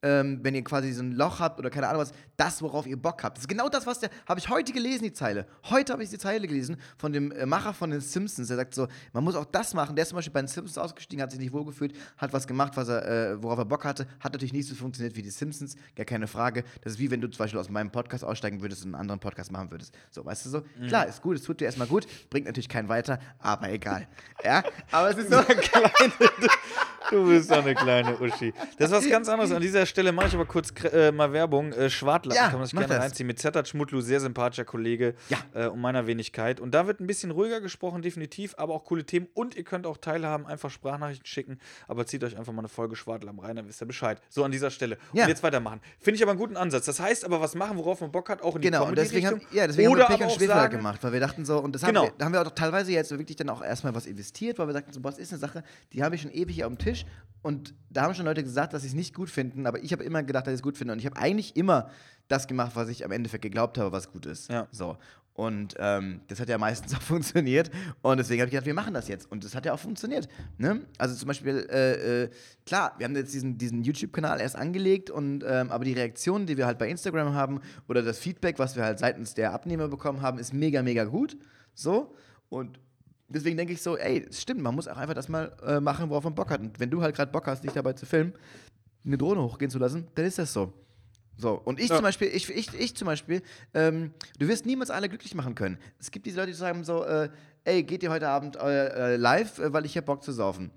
[0.04, 2.96] ähm, wenn ihr quasi so ein Loch habt oder keine Ahnung was, das, worauf ihr
[2.96, 3.38] Bock habt.
[3.38, 5.46] Das ist genau das, was der, habe ich heute gelesen, die Zeile.
[5.70, 8.48] Heute habe ich die Zeile gelesen von dem äh, Macher von den Simpsons.
[8.48, 9.96] Der sagt so, man muss auch das machen.
[9.96, 12.72] Der ist zum Beispiel bei den Simpsons ausgestiegen, hat sich nicht wohlgefühlt, hat was gemacht,
[12.76, 14.06] was er, äh, worauf er Bock hatte.
[14.20, 16.64] Hat natürlich nicht so funktioniert wie die Simpsons, gar keine Frage.
[16.82, 19.20] Das ist wie wenn du zum Beispiel aus meinem Podcast aussteigen würdest und einen anderen
[19.20, 19.94] Podcast machen würdest.
[20.10, 20.62] So, weißt du so?
[20.86, 24.06] Klar, ist gut, es tut dir erstmal gut, bringt natürlich keinen weiter, aber egal.
[24.44, 25.40] ja, aber es ist so.
[27.10, 28.52] Du bist doch eine kleine Uschi.
[28.78, 29.52] Das ist was ganz anderes.
[29.52, 31.72] An dieser Stelle mache ich aber kurz äh, mal Werbung.
[31.72, 33.02] Äh, Schwartlappen Ja, kann man sich gerne das.
[33.02, 33.26] reinziehen.
[33.26, 35.38] Mit Zetat Schmutlu, sehr sympathischer Kollege Ja.
[35.54, 36.61] äh, und meiner Wenigkeit.
[36.61, 39.28] Und da wird ein bisschen ruhiger gesprochen, definitiv, aber auch coole Themen.
[39.35, 41.59] Und ihr könnt auch teilhaben, einfach Sprachnachrichten schicken.
[41.88, 44.20] Aber zieht euch einfach mal eine Folge Schwartlappen rein, dann wisst ihr Bescheid.
[44.28, 44.98] So an dieser Stelle.
[45.12, 45.24] Ja.
[45.24, 45.80] Und jetzt weitermachen.
[46.00, 46.87] Finde ich aber einen guten Ansatz.
[46.87, 49.26] Das heißt aber, was machen, worauf man Bock hat, auch in die Genau, und deswegen
[49.26, 49.59] haben, Comedy-Richtung.
[49.59, 51.83] ja, deswegen Oder haben wir Pech und Schwefel gemacht, weil wir dachten so, und das
[51.83, 52.07] Genau.
[52.07, 54.72] haben, wir, haben wir auch teilweise jetzt wirklich dann auch erstmal was investiert, weil wir
[54.74, 56.78] sagten so, boah, das ist eine Sache, die habe ich schon ewig hier auf dem
[56.78, 57.04] Tisch
[57.44, 60.02] und da haben schon Leute gesagt, dass sie es nicht gut finden, aber ich habe
[60.02, 61.90] immer gedacht, dass ich es gut finde und ich habe eigentlich immer
[62.26, 64.50] das gemacht, was ich am Endeffekt geglaubt habe, was gut ist.
[64.50, 64.66] Ja.
[64.70, 64.96] So.
[65.35, 67.70] Und ähm, das hat ja meistens auch funktioniert.
[68.00, 69.30] Und deswegen habe ich gedacht, wir machen das jetzt.
[69.30, 70.26] Und das hat ja auch funktioniert.
[70.57, 70.87] Ne?
[70.96, 72.30] Also zum Beispiel, äh, äh,
[72.64, 76.57] klar, wir haben jetzt diesen, diesen YouTube-Kanal erst angelegt, und, ähm, aber die Reaktionen, die
[76.57, 80.22] wir halt bei Instagram haben, oder das Feedback, was wir halt seitens der Abnehmer bekommen
[80.22, 81.37] haben, ist mega, mega gut.
[81.74, 82.14] So.
[82.48, 82.80] Und
[83.28, 86.10] deswegen denke ich so, ey, es stimmt, man muss auch einfach das mal äh, machen,
[86.10, 86.60] worauf man Bock hat.
[86.60, 88.32] Und wenn du halt gerade Bock hast, dich dabei zu filmen,
[89.04, 90.72] eine Drohne hochgehen zu lassen, dann ist das so.
[91.37, 91.96] So, und ich Ja.
[91.96, 93.42] zum Beispiel, ich, ich, ich zum Beispiel,
[93.74, 95.78] ähm, du wirst niemals alle glücklich machen können.
[95.98, 97.28] Es gibt diese Leute, die sagen so, äh,
[97.64, 100.70] ey, geht ihr heute Abend äh, äh, live, äh, weil ich hab Bock zu saufen.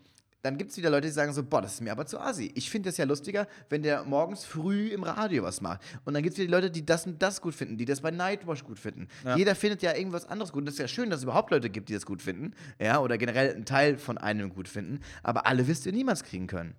[0.44, 2.52] Dann gibt es wieder Leute, die sagen so, boah, das ist mir aber zu assi.
[2.56, 5.82] Ich finde das ja lustiger, wenn der morgens früh im Radio was macht.
[6.06, 8.02] Und dann gibt es wieder die Leute, die das und das gut finden, die das
[8.02, 9.08] bei Nightwash gut finden.
[9.26, 9.36] Ja.
[9.36, 10.62] Jeder findet ja irgendwas anderes gut.
[10.62, 12.54] Und das ist ja schön, dass es überhaupt Leute gibt, die das gut finden.
[12.80, 15.00] Ja, oder generell einen Teil von einem gut finden.
[15.24, 16.76] Aber alle wirst du niemals kriegen können.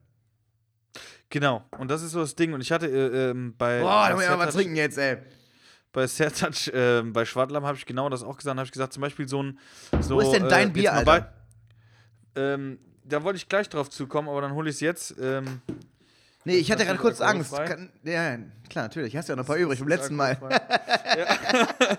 [1.30, 1.64] Genau.
[1.78, 2.54] Und das ist so das Ding.
[2.54, 3.80] Und ich hatte äh, ähm, bei.
[3.80, 5.18] Boah, bei da muss ich aber was trinken jetzt, ey.
[5.92, 8.56] bei Sertac, äh, bei Schwadlam habe ich genau das auch gesagt.
[8.56, 9.58] habe ich gesagt, zum Beispiel so ein.
[10.00, 11.32] So, Wo ist denn dein äh, Bier, mal Alter?
[12.34, 15.14] bei- Ähm, da wollte ich gleich drauf zukommen, aber dann hole ich es jetzt.
[15.20, 15.60] Ähm,
[16.44, 17.54] Nee, ich hatte gerade kurz Angst.
[17.54, 18.38] Kann, ja,
[18.70, 19.14] klar, natürlich.
[19.14, 20.38] Hast ja noch ein paar übrig vom letzten Mal.
[20.40, 21.98] Ja.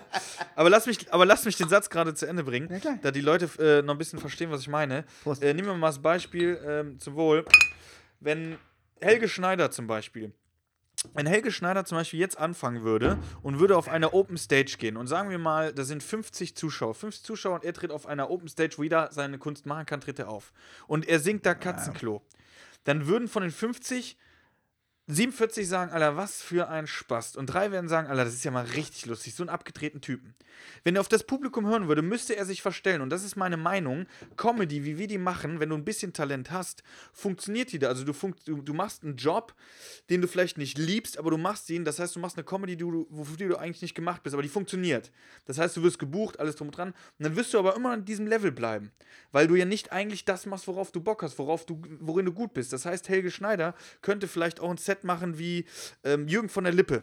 [0.56, 3.20] aber, lass mich, aber lass mich den Satz gerade zu Ende bringen, Ja, da die
[3.20, 5.04] Leute äh, noch ein bisschen verstehen, was ich meine.
[5.40, 7.44] Äh, nehmen wir mal das Beispiel ähm, zum Wohl.
[8.18, 8.56] Wenn
[9.00, 10.32] Helge Schneider zum Beispiel,
[11.14, 14.96] wenn Helge Schneider zum Beispiel jetzt anfangen würde und würde auf eine Open Stage gehen
[14.96, 18.30] und sagen wir mal, da sind 50 Zuschauer, 50 Zuschauer und er tritt auf einer
[18.30, 20.52] Open Stage, wo jeder seine Kunst machen kann, tritt er auf.
[20.86, 22.22] Und er singt da Katzenklo.
[22.84, 24.16] Dann würden von den 50
[25.14, 27.36] 47 sagen, Alter, was für ein Spaß.
[27.36, 30.34] Und drei werden sagen, Alter, das ist ja mal richtig lustig, so einen abgedrehten Typen.
[30.84, 33.00] Wenn er auf das Publikum hören würde, müsste er sich verstellen.
[33.00, 34.06] Und das ist meine Meinung.
[34.36, 37.88] Comedy, wie wir die machen, wenn du ein bisschen Talent hast, funktioniert die da.
[37.88, 39.54] Also du, funkt, du, du machst einen Job,
[40.10, 41.84] den du vielleicht nicht liebst, aber du machst ihn.
[41.84, 44.42] Das heißt, du machst eine Comedy, die du, wofür du eigentlich nicht gemacht bist, aber
[44.42, 45.10] die funktioniert.
[45.46, 46.90] Das heißt, du wirst gebucht, alles drum und dran.
[47.18, 48.90] Und dann wirst du aber immer an diesem Level bleiben.
[49.32, 52.32] Weil du ja nicht eigentlich das machst, worauf du Bock hast, worauf du, worin du
[52.32, 52.72] gut bist.
[52.72, 55.64] Das heißt, Helge Schneider könnte vielleicht auch ein Set machen wie
[56.04, 57.02] ähm, Jürgen von der Lippe.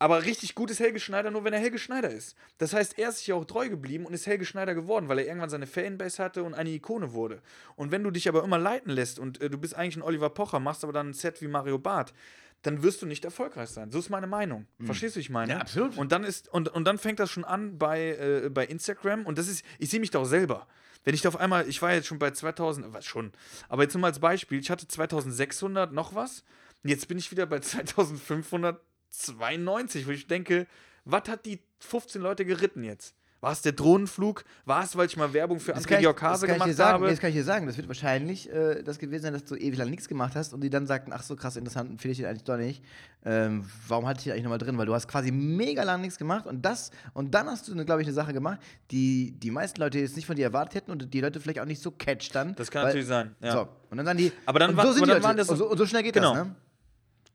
[0.00, 2.36] Aber richtig gut ist Helge Schneider nur, wenn er Helge Schneider ist.
[2.58, 5.18] Das heißt, er ist sich ja auch treu geblieben und ist Helge Schneider geworden, weil
[5.18, 7.42] er irgendwann seine Fanbase hatte und eine Ikone wurde.
[7.74, 10.30] Und wenn du dich aber immer leiten lässt und äh, du bist eigentlich ein Oliver
[10.30, 12.14] Pocher, machst aber dann ein Set wie Mario Barth,
[12.62, 13.90] dann wirst du nicht erfolgreich sein.
[13.90, 14.66] So ist meine Meinung.
[14.84, 15.52] Verstehst du, ich meine?
[15.52, 15.96] Ja, absolut.
[15.96, 19.38] Und dann ist und, und dann fängt das schon an bei, äh, bei Instagram und
[19.38, 20.66] das ist, ich sehe mich da auch selber.
[21.04, 23.32] Wenn ich da auf einmal, ich war jetzt schon bei 2000, was schon,
[23.68, 26.44] aber jetzt nur mal als Beispiel, ich hatte 2600 noch was
[26.84, 27.58] jetzt bin ich wieder bei
[29.10, 30.66] 2592, wo ich denke,
[31.04, 33.14] was hat die 15 Leute geritten jetzt?
[33.40, 34.44] War es der Drohnenflug?
[34.64, 37.06] War es, weil ich mal Werbung für André Georg Hase gemacht sagen, habe?
[37.08, 37.68] das kann ich dir sagen.
[37.68, 40.60] Das wird wahrscheinlich äh, das gewesen sein, dass du ewig lang nichts gemacht hast und
[40.60, 42.82] die dann sagten, ach so krass interessant, finde ich den eigentlich doch nicht.
[43.24, 44.76] Ähm, warum hatte ich den eigentlich nochmal drin?
[44.76, 48.02] Weil du hast quasi mega lang nichts gemacht und das und dann hast du, glaube
[48.02, 48.58] ich, eine Sache gemacht,
[48.90, 51.64] die die meisten Leute jetzt nicht von dir erwartet hätten und die Leute vielleicht auch
[51.64, 52.56] nicht so catcht dann.
[52.56, 53.52] Das kann weil- natürlich sein, ja.
[53.52, 55.48] So, und dann sagen die, Aber dann und war- so aber die dann waren das-
[55.48, 56.34] und, so, und so schnell geht Genau.
[56.34, 56.56] das, ne?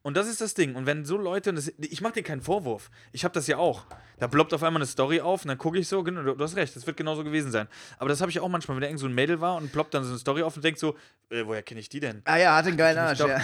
[0.04, 0.76] Und das ist das Ding.
[0.76, 2.92] Und wenn so Leute, und das, ich mache dir keinen Vorwurf.
[3.14, 3.86] Ich habe das ja auch.
[4.20, 6.44] Da ploppt auf einmal eine Story auf und dann gucke ich so, genau, du, du
[6.44, 7.68] hast recht, das wird genauso gewesen sein.
[8.00, 9.94] Aber das habe ich auch manchmal, wenn da irgend so ein Mädel war und ploppt
[9.94, 10.96] dann so eine Story auf und denkt so,
[11.30, 12.22] äh, woher kenne ich die denn?
[12.26, 13.40] Ah ja, hat einen geilen Arsch, doch- ja.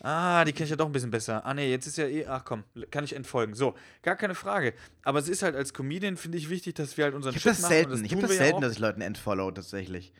[0.00, 1.44] Ah, die kenne ich ja doch ein bisschen besser.
[1.44, 3.54] Ah, nee, jetzt ist ja eh, ach komm, kann ich entfolgen.
[3.54, 4.72] So, gar keine Frage.
[5.02, 7.54] Aber es ist halt als Comedian, finde ich, wichtig, dass wir halt unseren Ich habe
[7.54, 7.72] Shit das machen.
[7.90, 8.04] selten.
[8.04, 8.60] ich habe das ja selten, auch.
[8.60, 10.12] dass ich Leuten entfollow tatsächlich.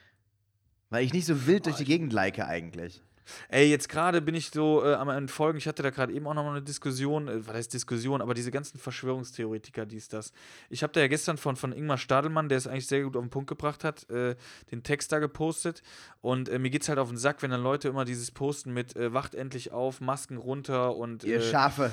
[0.91, 3.03] Weil ich nicht so wild durch die Gegend like eigentlich.
[3.49, 5.59] Ey, jetzt gerade bin ich so äh, am Entfolgen.
[5.59, 8.51] Ich hatte da gerade eben auch nochmal eine Diskussion, äh, was heißt Diskussion, aber diese
[8.51, 10.33] ganzen Verschwörungstheoretiker, dies, das.
[10.71, 13.23] Ich habe da ja gestern von, von Ingmar Stadelmann, der es eigentlich sehr gut auf
[13.23, 14.37] den Punkt gebracht hat, äh,
[14.71, 15.83] den Text da gepostet.
[16.21, 18.73] Und äh, mir geht es halt auf den Sack, wenn dann Leute immer dieses posten
[18.73, 21.25] mit äh, Wacht endlich auf, Masken runter und.
[21.25, 21.91] Ihr Äh, Schafe.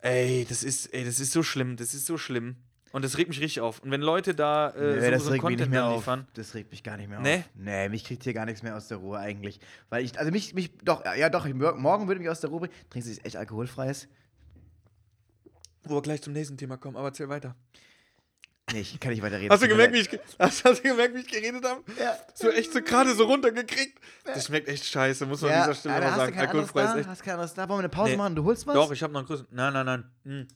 [0.00, 2.56] ey, das ist, ey, das ist so schlimm, das ist so schlimm.
[2.92, 3.80] Und das regt mich richtig auf.
[3.80, 5.90] Und wenn Leute da äh, Nö, so, das so regt mich nicht Content mehr dann
[5.90, 5.96] auf.
[5.98, 6.26] liefern.
[6.34, 7.36] Das regt mich gar nicht mehr Nee?
[7.38, 7.44] auf.
[7.54, 9.60] Nee, mich kriegt hier gar nichts mehr aus der Ruhe eigentlich.
[9.90, 12.60] Weil ich, also mich, mich, doch, ja doch, ich, morgen würde mich aus der Ruhe
[12.60, 12.72] bringen.
[12.90, 14.08] Trinkst du echt alkoholfreies?
[15.84, 17.54] Wo wir gleich zum nächsten Thema kommen, aber erzähl weiter.
[18.72, 19.50] Nee, ich kann nicht weiter reden.
[19.52, 21.82] Hast du gemerkt, wie ich, hast, hast du gemerkt, wie ich geredet habe?
[21.98, 22.16] Ja.
[22.34, 23.98] So echt so gerade so runtergekriegt.
[24.24, 26.38] Das schmeckt echt scheiße, muss man an Ja, dieser Stelle mal du sagen.
[26.38, 27.08] Alkoholfrei ist echt.
[27.08, 27.68] Hast kein anderes da?
[27.68, 28.16] Wollen wir eine Pause Nee.
[28.16, 28.36] machen?
[28.36, 28.74] Du holst was?
[28.74, 29.48] Doch, ich habe noch einen größeren.
[29.50, 30.04] Nein, nein, nein.
[30.24, 30.48] Hm.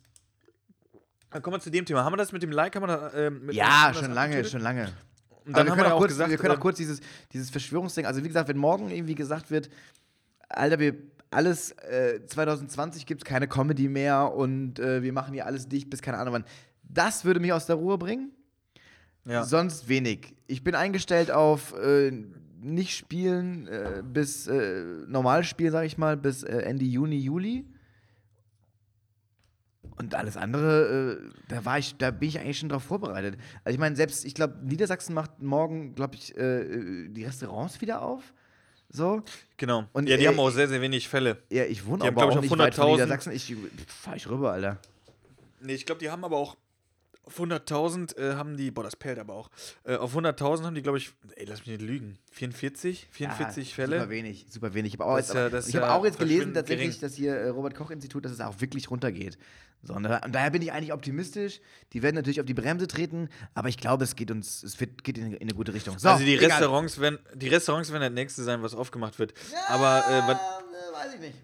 [1.35, 2.05] Dann kommen wir zu dem Thema.
[2.05, 2.77] Haben wir das mit dem Like?
[2.77, 4.93] Haben wir da, mit Ja, schon lange, schon lange.
[5.45, 6.77] Und dann wir haben können, wir ja auch kurz, gesagt, wir können auch ähm, kurz
[6.77, 7.01] dieses,
[7.33, 9.69] dieses Verschwörungsding, also wie gesagt, wenn morgen irgendwie gesagt wird,
[10.49, 10.95] Alter, wir
[11.33, 15.91] alles, äh, 2020 gibt es keine Comedy mehr und äh, wir machen hier alles dicht
[15.91, 16.45] bis keine Ahnung wann.
[16.85, 18.31] Das würde mich aus der Ruhe bringen.
[19.25, 19.43] ja.
[19.43, 20.37] Sonst wenig.
[20.47, 22.13] Ich bin eingestellt auf äh,
[22.61, 27.67] nicht spielen äh, bis äh, Normalspiel, sag ich mal, bis äh, Ende Juni, Juli.
[29.97, 33.39] Und alles andere, äh, da war ich, da bin ich eigentlich schon drauf vorbereitet.
[33.63, 38.03] Also ich meine, selbst, ich glaube, Niedersachsen macht morgen, glaube ich, äh, die Restaurants wieder
[38.03, 38.33] auf.
[38.89, 39.23] So.
[39.57, 39.85] Genau.
[39.93, 41.43] Und, ja, die äh, haben auch sehr, sehr wenig Fälle.
[41.51, 42.93] Ja, ich wohne Die haben, aber ich, auch auf nicht weit von 100.000.
[42.93, 43.33] Niedersachsen.
[43.33, 44.79] Ich fahr ich rüber, Alter.
[45.61, 46.57] Nee, ich glaube, die haben aber auch
[47.27, 49.51] Auf 100.000 äh, haben die, boah, das pellt aber auch.
[49.85, 53.09] Äh, auf 100.000 haben die, glaube ich, ey, lass mich nicht lügen, 44?
[53.11, 53.99] 44 Ah, Fälle?
[54.01, 54.95] Super wenig, super wenig.
[54.95, 57.01] Ich habe auch, jetzt, ja- aber- ich ja auch jetzt gelesen, tatsächlich, gering.
[57.01, 59.39] dass hier äh, Robert-Koch-Institut, dass es auch wirklich runtergeht.
[59.83, 61.61] So, und, und daher bin ich eigentlich optimistisch.
[61.93, 65.05] Die werden natürlich auf die Bremse treten, aber ich glaube, es geht uns, es wird,
[65.05, 65.99] geht in, in eine gute Richtung.
[65.99, 66.51] So, also die egal.
[66.51, 69.35] Restaurants, werden, die Restaurants werden das nächste sein, was aufgemacht wird.
[69.69, 71.35] Aber, äh, was, äh, weiß ich nicht.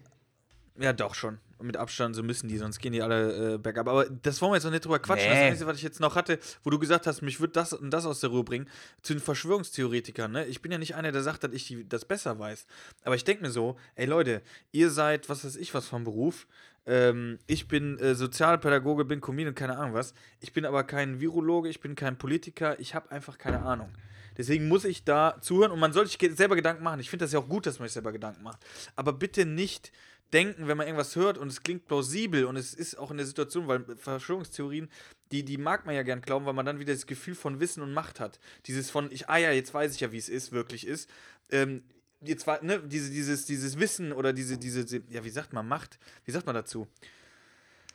[0.79, 1.39] ja doch schon.
[1.61, 3.87] Mit Abstand, so müssen die, sonst gehen die alle äh, bergab.
[3.87, 5.29] Aber das wollen wir jetzt noch nicht drüber quatschen.
[5.29, 5.45] Das Nee.
[5.49, 8.05] Einzige, was ich jetzt noch hatte, wo du gesagt hast, mich wird das und das
[8.05, 8.67] aus der Ruhe bringen,
[9.01, 10.31] zu den Verschwörungstheoretikern.
[10.31, 10.45] Ne?
[10.45, 12.65] Ich bin ja nicht einer, der sagt, dass ich die, das besser weiß.
[13.03, 16.47] Aber ich denke mir so, ey Leute, ihr seid, was weiß ich, was vom Beruf.
[16.85, 20.13] Ähm, ich bin äh, Sozialpädagoge, bin Comedian, keine Ahnung was.
[20.39, 23.91] Ich bin aber kein Virologe, ich bin kein Politiker, ich habe einfach keine Ahnung.
[24.37, 26.99] Deswegen muss ich da zuhören und man sollte sich selber Gedanken machen.
[26.99, 28.65] Ich finde das ja auch gut, dass man sich selber Gedanken macht.
[28.95, 29.91] Aber bitte nicht
[30.33, 33.25] denken, wenn man irgendwas hört und es klingt plausibel und es ist auch in der
[33.25, 34.89] Situation, weil Verschwörungstheorien,
[35.31, 37.81] die, die mag man ja gern glauben, weil man dann wieder das Gefühl von Wissen
[37.83, 38.39] und Macht hat.
[38.65, 41.09] Dieses von, ich, ah ja, jetzt weiß ich ja, wie es ist, wirklich ist.
[41.49, 41.83] Ähm,
[42.21, 45.99] jetzt war, ne, diese, dieses, dieses Wissen oder diese, diese, ja, wie sagt man, Macht,
[46.25, 46.87] wie sagt man dazu?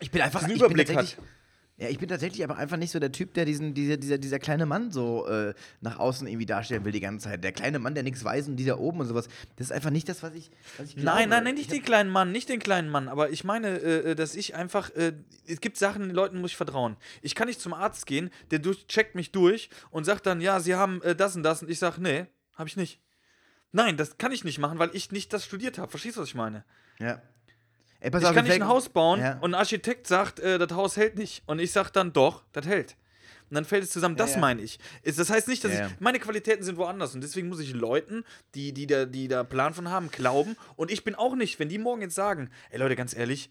[0.00, 1.24] Ich bin einfach Diesen ich bin Überblick tatsächlich- hat.
[1.78, 4.38] Ja, ich bin tatsächlich aber einfach nicht so der Typ, der diesen, dieser, dieser, dieser
[4.38, 7.44] kleine Mann so äh, nach außen irgendwie darstellen will die ganze Zeit.
[7.44, 9.28] Der kleine Mann, der nichts weiß und dieser oben und sowas.
[9.56, 10.96] Das ist einfach nicht das, was ich, was ich.
[10.96, 13.78] Nein, nein, nein, nicht Ich den kleinen Mann, nicht den kleinen Mann, aber ich meine,
[13.78, 15.12] äh, äh, dass ich einfach, äh,
[15.46, 16.96] es gibt Sachen, den Leuten muss ich vertrauen.
[17.20, 20.60] Ich kann nicht zum Arzt gehen, der durch, checkt mich durch und sagt dann, ja,
[20.60, 23.00] sie haben äh, das und das und ich sage, nee, habe ich nicht.
[23.72, 25.90] Nein, das kann ich nicht machen, weil ich nicht das studiert habe.
[25.90, 26.64] Verstehst du, was ich meine?
[26.98, 27.20] Ja.
[28.06, 29.38] Ey, Ich auf, kann nicht ein Haus bauen Ja.
[29.40, 31.42] und ein Architekt sagt, äh, das Haus hält nicht.
[31.46, 32.96] Und ich sage dann, doch, das hält.
[33.50, 34.38] Und dann fällt es zusammen, das ja.
[34.40, 34.78] meine ich.
[35.04, 35.86] Das heißt nicht, dass Ja, ja.
[35.86, 36.00] ich.
[36.00, 37.14] Meine Qualitäten sind woanders.
[37.14, 40.56] Und deswegen muss ich Leuten, die, die, da, die da Plan von haben, glauben.
[40.76, 43.50] Und ich bin auch nicht, wenn die morgen jetzt sagen, ey Leute, ganz ehrlich,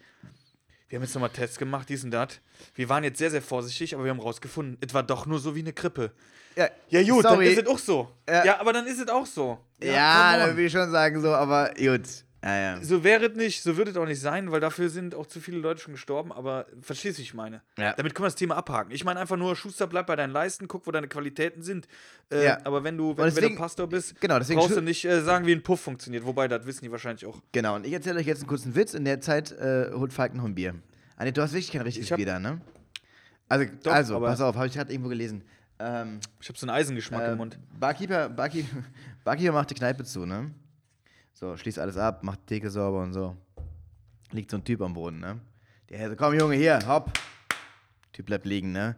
[0.88, 2.40] wir haben jetzt nochmal Tests gemacht, dies und das.
[2.74, 5.54] Wir waren jetzt sehr, sehr vorsichtig, aber wir haben rausgefunden, es war doch nur so
[5.54, 6.12] wie eine Grippe.
[6.56, 7.44] Ja, Ja, gut, sorry.
[7.46, 8.08] dann ist es auch so.
[8.28, 8.44] Ja.
[8.44, 9.58] Ja, aber dann ist es auch so.
[9.82, 10.48] Ja, come on.
[10.50, 12.02] da würde ich schon sagen so, aber gut.
[12.46, 12.82] Ja, ja.
[12.84, 15.40] So wäre es nicht, so würde es auch nicht sein, weil dafür sind auch zu
[15.40, 17.60] viele Leute schon gestorben, aber verstehst du, wie ich meine?
[17.76, 17.92] Ja.
[17.94, 18.92] Damit können wir das Thema abhaken.
[18.92, 21.88] Ich meine einfach nur, Schuster, bleib bei deinen Leisten, guck, wo deine Qualitäten sind.
[22.30, 22.58] Äh, Ja.
[22.64, 25.44] Aber wenn du, wenn, deswegen- wenn du Pastor bist, genau, brauchst du nicht äh, sagen,
[25.46, 26.24] wie ein Puff funktioniert.
[26.24, 27.42] Wobei, das wissen die wahrscheinlich auch.
[27.50, 28.94] Genau, und ich erzähle euch jetzt einen kurzen Witz.
[28.94, 30.74] In der Zeit äh, holt Falk noch ein Bier.
[31.16, 32.60] Anne, du hast wirklich kein richtiges Bier da, ne?
[33.48, 35.42] Also, Doch, also aber- pass auf, habe ich gerade irgendwo gelesen.
[35.78, 37.58] Ähm, Ich habe so einen Eisengeschmack äh, im Mund.
[37.78, 38.68] Barkeeper, Barkeeper,
[39.24, 40.50] Barkeeper macht die Kneipe zu, ne?
[41.38, 43.36] So, schließt alles ab, macht die Theke sauber und so.
[44.30, 45.38] Liegt so ein Typ am Boden, ne?
[45.90, 47.12] Der so, komm Junge, hier, hopp.
[48.14, 48.96] Typ bleibt liegen, ne?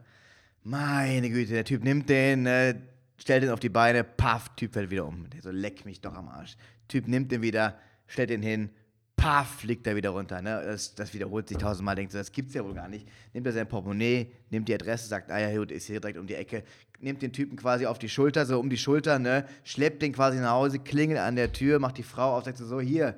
[0.63, 2.81] Meine Güte, der Typ nimmt den, ne,
[3.17, 5.29] stellt den auf die Beine, paff, Typ fällt wieder um.
[5.31, 6.57] Der so, leck mich doch am Arsch.
[6.87, 8.71] Typ nimmt den wieder, stellt den hin,
[9.19, 10.63] paff, fliegt er wieder runter, ne?
[10.65, 13.07] Das, das wiederholt sich tausendmal, denkt so, das gibt's ja wohl gar nicht.
[13.35, 16.27] Nimmt er sein Portemonnaie, nimmt die Adresse, sagt, ah ja, gut, ist hier direkt um
[16.27, 16.63] die Ecke,
[17.01, 19.45] nimmt den Typen quasi auf die Schulter, so um die Schulter, ne?
[19.65, 22.67] Schleppt den quasi nach Hause, klingelt an der Tür, macht die Frau auf, sagt so,
[22.67, 23.17] so, hier,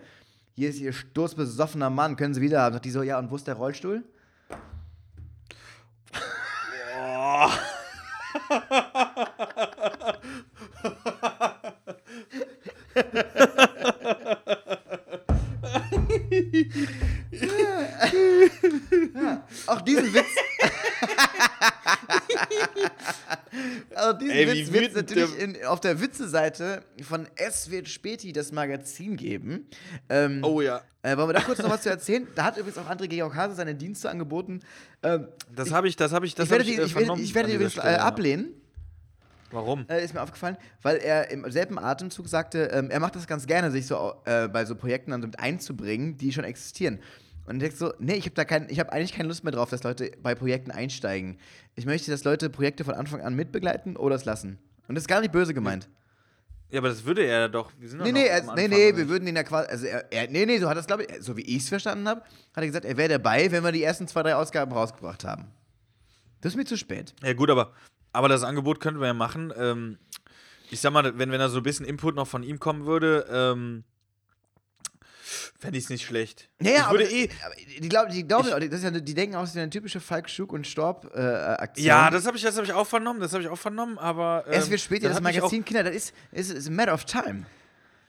[0.56, 2.72] hier ist ihr sturzbesoffener Mann, können Sie wieder haben?
[2.72, 4.02] Sagt die so, ja, und wo ist der Rollstuhl?
[19.66, 20.26] Auch diesen Witz.
[23.94, 28.32] also diesen Ey, Witz wird es natürlich in, auf der Witze-Seite von Es wird Späti
[28.32, 29.66] das Magazin geben.
[30.08, 30.82] Ähm, Oh ja.
[31.02, 32.26] äh, wollen wir da kurz noch was zu erzählen?
[32.34, 34.60] Da hat übrigens auch André Georg Hase seine Dienste angeboten.
[35.02, 36.94] Ähm, Das habe ich, das habe ich, das ich werde habe ich, die, äh, ich
[37.08, 38.06] werde, ich werde übrigens äh, Stelle, ja.
[39.50, 39.86] Warum?
[39.88, 43.46] Äh, ist mir aufgefallen, weil er im selben Atemzug sagte, ähm, er macht das ganz
[43.46, 47.00] gerne, sich so äh, bei so Projekten dann so mit einzubringen, die schon existieren.
[47.46, 49.52] Und ich denke so, nee, ich habe da kein, ich habe eigentlich keine Lust mehr
[49.52, 51.38] drauf, dass Leute bei Projekten einsteigen.
[51.74, 54.58] Ich möchte, dass Leute Projekte von Anfang an mitbegleiten oder es lassen.
[54.86, 55.88] Und das ist gar nicht böse gemeint.
[56.70, 57.72] Ja, aber das würde er doch.
[57.78, 60.30] Wir sind Nee, nee, er, nee, nee, wir würden ihn ja quasi, also er, er,
[60.30, 62.66] nee, nee, so hat das, glaube ich, so wie ich es verstanden habe, hat er
[62.66, 65.48] gesagt, er wäre dabei, wenn wir die ersten zwei, drei Ausgaben rausgebracht haben.
[66.40, 67.14] Das ist mir zu spät.
[67.24, 67.72] Ja, gut, aber,
[68.12, 69.52] aber das Angebot könnten wir ja machen.
[69.56, 69.98] Ähm,
[70.70, 73.26] ich sag mal, wenn, wenn da so ein bisschen Input noch von ihm kommen würde,
[73.30, 73.84] ähm,
[75.58, 76.48] fände ich es nicht schlecht.
[76.60, 77.28] Ja, ja, ich aber, würde eh.
[77.44, 80.30] aber die, glauben, die, das ist ja, die denken auch, das ist eine typische Falk,
[80.30, 81.86] Schug und Storb-Aktion.
[81.86, 84.44] Ja, das habe ich, das hab ich auch vernommen, das habe ich auch vernommen, aber.
[84.46, 87.46] Ähm, es wird später, das, Magazin Kinder, das ist, ist, ist a matter of time.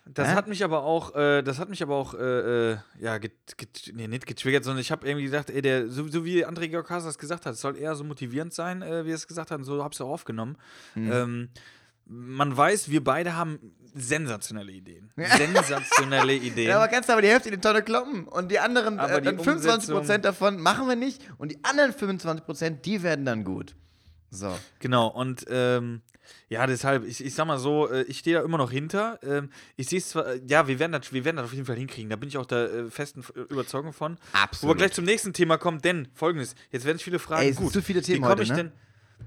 [0.05, 0.33] Das Hä?
[0.33, 3.91] hat mich aber auch, äh, das hat mich aber auch, äh, äh, ja, get, get,
[3.93, 6.89] nee, nicht getriggert, sondern ich habe irgendwie gedacht, ey, der, so, so wie André Georg
[6.89, 9.51] Hase das gesagt hat, es soll eher so motivierend sein, äh, wie er es gesagt
[9.51, 10.57] hat, und so habe ich es auch aufgenommen.
[10.95, 11.11] Mhm.
[11.11, 11.49] Ähm,
[12.05, 13.59] man weiß, wir beide haben
[13.93, 15.11] sensationelle Ideen.
[15.15, 16.69] Sensationelle Ideen.
[16.69, 19.21] Ja, aber kannst du aber die Hälfte in die Tonne kloppen und die anderen, äh,
[19.21, 23.43] die dann 25% Umsetzung- davon machen wir nicht und die anderen 25%, die werden dann
[23.43, 23.75] gut.
[24.29, 24.57] So.
[24.79, 26.01] Genau, und ähm,
[26.49, 29.19] ja, deshalb, ich, ich sag mal so, äh, ich stehe da immer noch hinter.
[29.23, 31.65] Ähm, ich sehe es zwar, äh, ja, wir werden, das, wir werden das auf jeden
[31.65, 32.09] Fall hinkriegen.
[32.09, 34.15] Da bin ich auch der äh, festen Überzeugung von.
[34.15, 34.77] Wo wir Absolut.
[34.77, 37.73] gleich zum nächsten Thema kommen, denn folgendes: Jetzt werden sich viele fragen, Ey, es gut,
[37.73, 38.55] zu viele Themen wie heute, ich ne?
[38.55, 38.71] denn.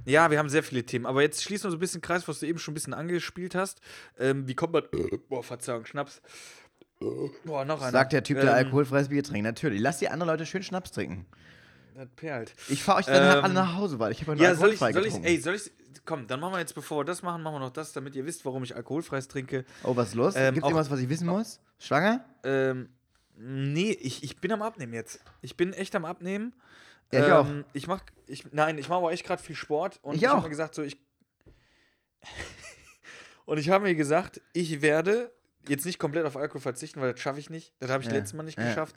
[0.07, 2.41] Ja, wir haben sehr viele Themen, aber jetzt schließen wir so ein bisschen Kreis, was
[2.41, 3.81] du eben schon ein bisschen angespielt hast.
[4.19, 4.83] Ähm, wie kommt man.
[5.29, 6.21] boah, Verzeihung, Schnaps.
[7.45, 7.93] boah, noch einer.
[7.93, 9.45] Sagt der Typ, der Ähm, alkoholfreies Bier trinkt.
[9.45, 9.81] Natürlich.
[9.81, 11.27] Lass die anderen Leute schön Schnaps trinken.
[11.95, 12.55] Das perlt.
[12.69, 14.79] Ich fahre euch dann Ähm, alle nach Hause, weil ich habe ja Ja, soll ich,
[14.81, 15.71] soll ey, soll ich,
[16.05, 18.27] komm, dann machen wir jetzt, bevor wir das machen, machen wir noch das, damit ihr
[18.27, 19.65] wisst, warum ich alkoholfreies trinke.
[19.85, 20.35] Oh, was ist los?
[20.37, 21.61] Ähm, Gibt's auch- irgendwas, was ich wissen muss?
[21.79, 22.25] Schwanger?
[22.43, 22.89] Ähm,
[23.37, 25.21] nee, ich, ich bin am Abnehmen jetzt.
[25.41, 26.53] Ich bin echt am Abnehmen.
[27.13, 27.49] Ja, ich auch.
[27.49, 30.29] ähm, Ich mach, ich, nein, ich mache aber echt gerade viel Sport und Ich ich,
[30.29, 30.43] habe auch.
[30.45, 30.99] mir gesagt, so ich.
[33.45, 35.31] und ich habe mir gesagt, ich werde
[35.69, 37.73] jetzt nicht komplett auf Alkohol verzichten, weil das schaffe ich nicht.
[37.81, 38.97] Das habe ich Ja, letztes Mal nicht ja, geschafft.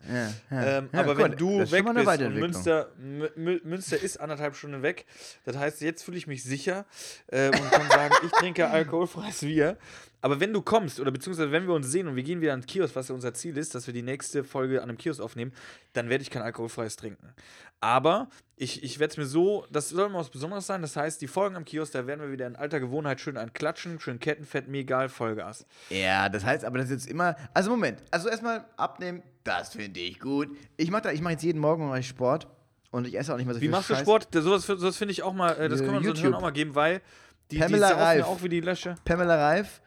[0.52, 0.78] ja.
[0.78, 2.34] Ähm, aber guck wenn du weg bist und.
[2.40, 5.06] Münster, Mü- Mü- Münster ist anderthalb Stunden weg,
[5.46, 6.86] das heißt, jetzt fühle ich mich sicher
[7.28, 9.78] äh, und kann sagen, ich trinke alkoholfreies Bier.
[10.22, 12.62] Aber wenn du kommst, oder beziehungsweise wenn wir uns sehen und wir gehen wieder an
[12.62, 15.22] den Kiosk, was ja unser Ziel ist, dass wir die nächste Folge an einem Kiosk
[15.22, 15.54] aufnehmen,
[15.94, 17.34] dann werde ich kein alkoholfreies trinken.
[17.82, 21.22] Aber ich, ich werde es mir so, das soll mal was Besonderes sein, das heißt,
[21.22, 24.68] die Folgen am Kiosk, da werden wir wieder in alter Gewohnheit schön anklatschen, schön Kettenfett,
[24.68, 25.68] mir egal, Vollgas.
[25.92, 27.36] Ja, das heißt aber, das ist jetzt immer.
[27.54, 30.50] Also Moment, also erstmal abnehmen, das finde ich gut.
[30.78, 32.48] Ich mache mach jetzt jeden Morgen ich Sport
[32.90, 34.02] und ich esse auch nicht mehr so Wie viel machst du Scheiß.
[34.02, 34.28] Sport?
[34.32, 36.24] Das- Sowas, sowas finde ich auch mal, äh, das Äh, kann man so YouTube.
[36.26, 37.02] Hören auch mal geben, weil
[37.52, 38.26] die, die Pamela ja Reif.
[38.26, 38.96] auch wie die Lösche.
[39.06, 39.82] Pamela Reif.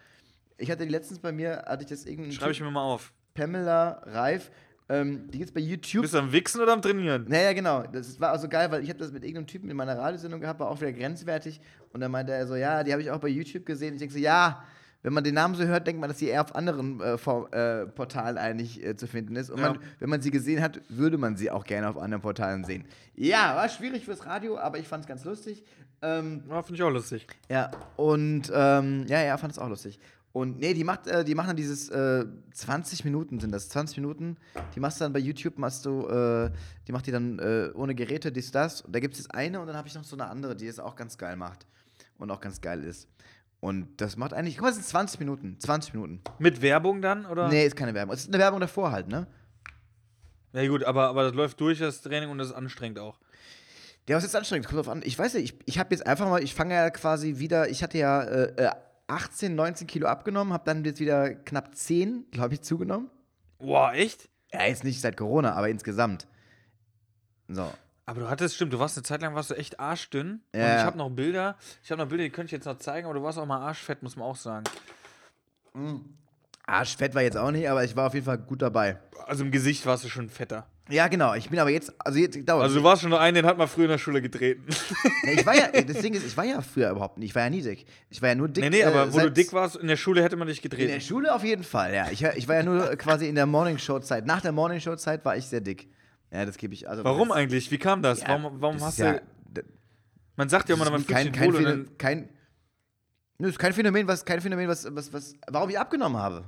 [0.61, 2.33] Ich hatte letztens bei mir, hatte ich das irgendein.
[2.33, 3.13] Schreibe ich mir mal auf.
[3.35, 4.51] Pamela Reif.
[4.89, 6.03] Ähm, die gibt's bei YouTube.
[6.03, 7.25] Bist du am Wichsen oder am Trainieren?
[7.29, 7.85] Naja, genau.
[7.85, 10.59] Das war also geil, weil ich habe das mit irgendeinem Typen in meiner Radiosendung gehabt,
[10.59, 11.61] war auch wieder grenzwertig.
[11.93, 13.95] Und dann meinte er so, ja, die habe ich auch bei YouTube gesehen.
[13.95, 14.65] Ich denke so, ja,
[15.03, 17.87] wenn man den Namen so hört, denkt man, dass sie eher auf anderen äh, äh,
[17.87, 19.49] Portalen eigentlich äh, zu finden ist.
[19.51, 19.69] Und Ja.
[19.75, 22.85] man, wenn man sie gesehen hat, würde man sie auch gerne auf anderen Portalen sehen.
[23.15, 25.65] Ja, war schwierig fürs Radio, aber ich fand es ganz lustig.
[26.03, 27.27] Ähm, Ja, finde ich auch lustig.
[27.49, 30.01] ja, und ähm, ja, ja, fand es auch lustig.
[30.33, 33.97] Und nee, die macht, äh, die machen dann dieses äh, 20 Minuten sind das, 20
[33.99, 34.37] Minuten.
[34.75, 36.51] Die machst du dann bei YouTube, machst du, äh,
[36.87, 38.83] die macht die dann äh, ohne Geräte, dies, das.
[38.83, 40.67] Und da gibt es jetzt eine und dann habe ich noch so eine andere, die
[40.67, 41.67] es auch ganz geil macht.
[42.19, 43.09] Und auch ganz geil ist.
[43.61, 45.57] Und das macht eigentlich, guck mal, es sind 20 Minuten.
[45.59, 46.21] 20 Minuten.
[46.39, 47.49] Mit Werbung dann, oder?
[47.49, 48.15] Nee, ist keine Werbung.
[48.15, 49.27] Es ist eine Werbung davor halt, ne?
[50.53, 53.19] Ja gut, aber, aber das läuft durch, das Training, und das ist anstrengend auch.
[54.09, 55.03] Der ist jetzt anstrengend, kommt drauf an.
[55.05, 57.83] Ich weiß ja, ich, ich habe jetzt einfach mal, ich fange ja quasi wieder, ich
[57.83, 58.71] hatte ja äh, äh,
[59.11, 63.11] 18, 19 Kilo abgenommen, habe dann jetzt wieder knapp 10, glaube ich, zugenommen.
[63.59, 64.29] Boah, echt?
[64.53, 66.27] Ja, jetzt nicht seit Corona, aber insgesamt.
[67.49, 67.73] So.
[68.07, 70.41] Aber du hattest, stimmt, du warst eine Zeit lang warst du echt arschdünn.
[70.53, 70.79] Und Ja.
[70.79, 73.15] ich habe noch Bilder, ich habe noch Bilder, die könnte ich jetzt noch zeigen, aber
[73.15, 74.65] du warst auch mal arschfett, muss man auch sagen.
[76.67, 78.99] Arschfett war jetzt auch nicht, aber ich war auf jeden Fall gut dabei.
[79.27, 80.67] Also im Gesicht warst du schon fetter.
[80.91, 81.35] Ja, genau.
[81.35, 82.65] Ich bin aber jetzt, also jetzt dauert.
[82.65, 84.65] Also du warst schon nur einen, den hat man früher in der Schule getreten.
[85.25, 87.31] nee, ich war ja, das Ding ist, ich war ja früher überhaupt nicht.
[87.31, 87.85] Ich war ja nie dick.
[88.09, 88.65] Ich war ja nur dick.
[88.65, 90.71] nee, nee, aber äh, wo du dick warst, in der Schule hätte man dich In
[90.71, 91.01] der getreten.
[91.01, 92.09] Schule auf jeden Fall, ja.
[92.11, 94.27] Ich, war- ich war ja nur quasi in der Morningshow-Zeit.
[94.27, 95.89] Nach der Morningshow-Zeit war ich sehr dick.
[96.33, 96.89] Ja, das gebe ich.
[96.89, 97.71] Also, Warum das, eigentlich?
[97.71, 98.21] Wie kam das?
[98.21, 99.63] Ja, warum warum das hast ja, du.
[100.37, 102.29] Man sagt ja immer, man fühlt kein, sich kein, Phänomen, dann, kein,
[103.39, 106.45] Nö, ist kein Phänomen, was, kein Phänomen, was, was, was, warum ich abgenommen habe.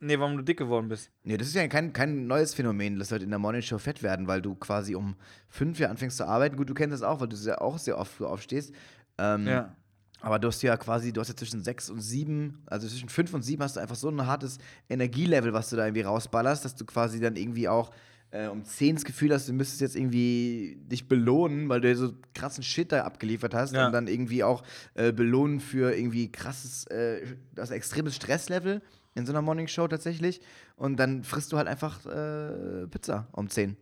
[0.00, 1.10] Nee, warum du dick geworden bist.
[1.24, 4.26] Nee, das ist ja kein, kein neues Phänomen, dass Leute in der Morningshow fett werden,
[4.26, 5.16] weil du quasi um
[5.48, 6.56] fünf Uhr anfängst zu arbeiten.
[6.56, 8.72] Gut, du kennst das auch, weil du ja auch sehr oft früh aufstehst.
[9.18, 9.76] Ähm, Ja.
[10.20, 13.34] Aber du hast ja quasi, du hast ja zwischen sechs und sieben, also zwischen fünf
[13.34, 14.56] und sieben hast du einfach so ein hartes
[14.88, 17.90] Energielevel, was du da irgendwie rausballerst, dass du quasi dann irgendwie auch
[18.30, 22.14] äh, um zehn das Gefühl hast, du müsstest jetzt irgendwie dich belohnen, weil du so
[22.34, 23.86] krassen Shit da abgeliefert hast Ja.
[23.86, 24.62] und dann irgendwie auch
[24.94, 27.20] äh, belohnen für irgendwie krasses, äh,
[27.54, 28.80] das extremes Stresslevel
[29.14, 30.40] in so einer Morningshow tatsächlich.
[30.76, 33.76] Und dann frisst du halt einfach äh, Pizza um zehn.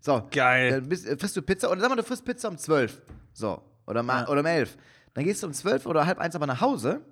[0.00, 0.70] So, Geil.
[0.70, 3.00] dann bist, äh, frisst du Pizza oder sag mal, du frisst Pizza um 12.
[3.32, 3.62] So.
[3.86, 4.28] Oder, Ja.
[4.28, 4.76] oder um 11.
[5.14, 7.02] Dann gehst du um 12 oder halb eins aber nach Hause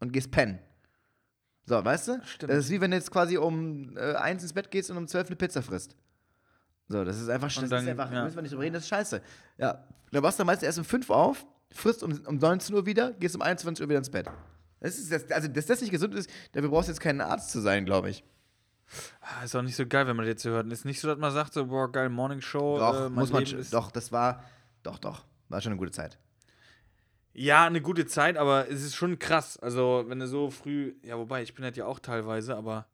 [0.00, 0.58] und gehst pennen.
[1.64, 2.20] So, weißt du?
[2.24, 2.52] Stimmt.
[2.52, 5.08] Das ist wie wenn du jetzt quasi um äh, eins ins Bett gehst und um
[5.08, 5.96] 12 eine Pizza frisst.
[6.88, 8.22] So, das ist einfach, das Und dann, ist einfach, ja.
[8.22, 9.20] müssen wir nicht drüber reden, das ist scheiße.
[9.58, 13.12] Ja, dann wachst du meistens erst um 5 auf, frisst um, um 19 Uhr wieder,
[13.14, 14.28] gehst um 21 Uhr wieder ins Bett.
[14.80, 17.50] Das ist, das, also, dass das nicht gesund ist, dafür brauchst du jetzt keinen Arzt
[17.50, 18.24] zu sein, glaube ich.
[19.20, 20.70] Ah, Ist auch nicht so geil, wenn man das jetzt so hört.
[20.70, 22.78] Ist nicht so, dass man sagt, so, boah, geil, Morning Show.
[22.78, 24.44] Doch, äh, muss man, doch, das war,
[24.82, 26.18] doch, doch, war schon eine gute Zeit.
[27.32, 29.58] Ja, eine gute Zeit, aber es ist schon krass.
[29.58, 32.86] Also, wenn du so früh, ja, wobei, ich bin halt ja auch teilweise, aber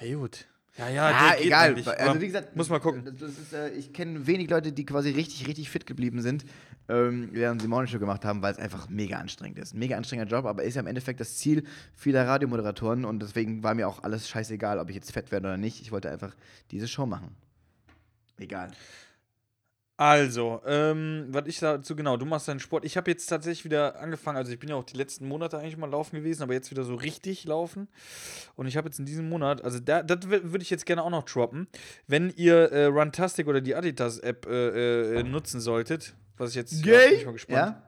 [0.00, 0.46] ja, gut.
[0.78, 1.68] Ja, ja, Ja, egal.
[1.70, 3.06] eigentlich, Also wie gesagt, muss mal gucken.
[3.06, 6.44] Ist, äh, ich kenne wenig Leute, die quasi richtig, richtig fit geblieben sind,
[6.88, 9.74] ähm, während sie Morningshow gemacht haben, weil es einfach mega anstrengend ist.
[9.74, 11.64] Mega anstrengender Job, aber ist ja im Endeffekt das Ziel
[11.94, 15.56] vieler Radiomoderatoren und deswegen war mir auch alles scheißegal, ob ich jetzt fett werde oder
[15.56, 15.80] nicht.
[15.82, 16.34] Ich wollte einfach
[16.70, 17.34] diese Show machen.
[18.38, 18.70] Egal.
[20.00, 22.86] Also, ähm, was ich dazu genau, du machst deinen Sport.
[22.86, 25.76] Ich habe jetzt tatsächlich wieder angefangen, also ich bin ja auch die letzten Monate eigentlich
[25.76, 27.86] mal laufen gewesen, aber jetzt wieder so richtig laufen.
[28.56, 31.10] Und ich habe jetzt in diesem Monat, also da, das würde ich jetzt gerne auch
[31.10, 31.68] noch droppen.
[32.06, 36.96] Wenn ihr äh, Runtastic oder die Adidas-App äh, äh, nutzen solltet, was ich jetzt ja,
[36.96, 37.58] bin ich mal gespannt.
[37.58, 37.82] Ja?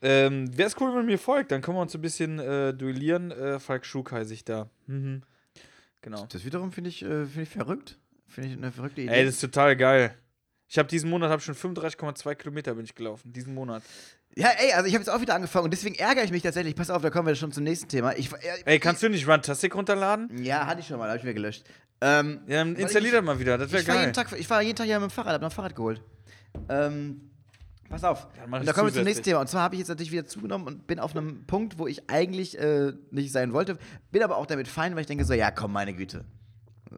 [0.00, 2.72] Ähm, Wäre es cool, wenn ihr mir folgt, dann können wir uns ein bisschen äh,
[2.72, 3.30] duellieren.
[3.30, 4.70] Äh, Falk Schug heiße ich da.
[4.86, 5.20] Mhm.
[6.00, 6.24] Genau.
[6.32, 7.98] Das wiederum finde ich, äh, find ich verrückt.
[8.26, 9.12] Finde ich eine verrückte Idee.
[9.12, 10.14] Ey, das ist total geil.
[10.68, 13.32] Ich habe diesen Monat hab schon 35,2 Kilometer bin ich gelaufen.
[13.32, 13.82] Diesen Monat.
[14.36, 16.74] ja, ey, also ich habe jetzt auch wieder angefangen und deswegen ärgere ich mich tatsächlich.
[16.74, 18.16] Pass auf, da kommen wir schon zum nächsten Thema.
[18.16, 20.42] Ich, äh, Ey, kannst du nicht Runtastic runterladen?
[20.42, 21.64] Ja, hatte ich schon mal, habe ich mir gelöscht.
[22.00, 23.56] Ähm, Ja, dann installier das mal wieder.
[23.58, 24.02] Das wäre war geil.
[24.04, 26.02] jeden Tag, ich war jeden Tag ja mit dem Fahrrad, habe noch ein Fahrrad geholt.
[26.68, 27.30] Ähm,
[27.88, 28.26] pass auf.
[28.48, 29.40] mach und da kommen wir zum nächsten Thema.
[29.40, 32.08] Und zwar habe ich jetzt natürlich wieder zugenommen und bin auf einem Punkt, wo ich
[32.10, 33.78] eigentlich äh, nicht sein wollte.
[34.10, 36.24] Bin aber auch damit fein, weil ich denke so, ja komm, meine Güte.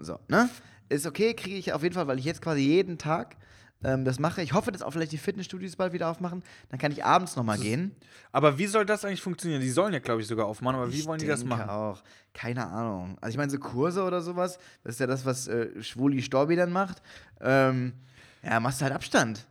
[0.01, 0.49] So, ne?
[0.89, 3.37] Ist okay, kriege ich auf jeden Fall, weil ich jetzt quasi jeden Tag
[3.85, 4.43] ähm, das mache.
[4.43, 6.43] Ich hoffe, dass auch vielleicht die Fitnessstudios bald wieder aufmachen.
[6.71, 7.95] Dann kann ich abends nochmal gehen.
[8.33, 9.61] Aber wie soll das eigentlich funktionieren?
[9.61, 11.69] Die sollen ja, glaube ich, sogar aufmachen, aber wie Ich wollen die das machen?
[11.69, 12.03] auch.
[12.33, 13.17] Keine Ahnung.
[13.21, 16.57] Also ich meine, so Kurse oder sowas, das ist ja das, was äh, Schwuli Storbi
[16.57, 17.03] dann macht.
[17.41, 17.93] Ähm,
[18.43, 19.47] ja, machst du halt Abstand.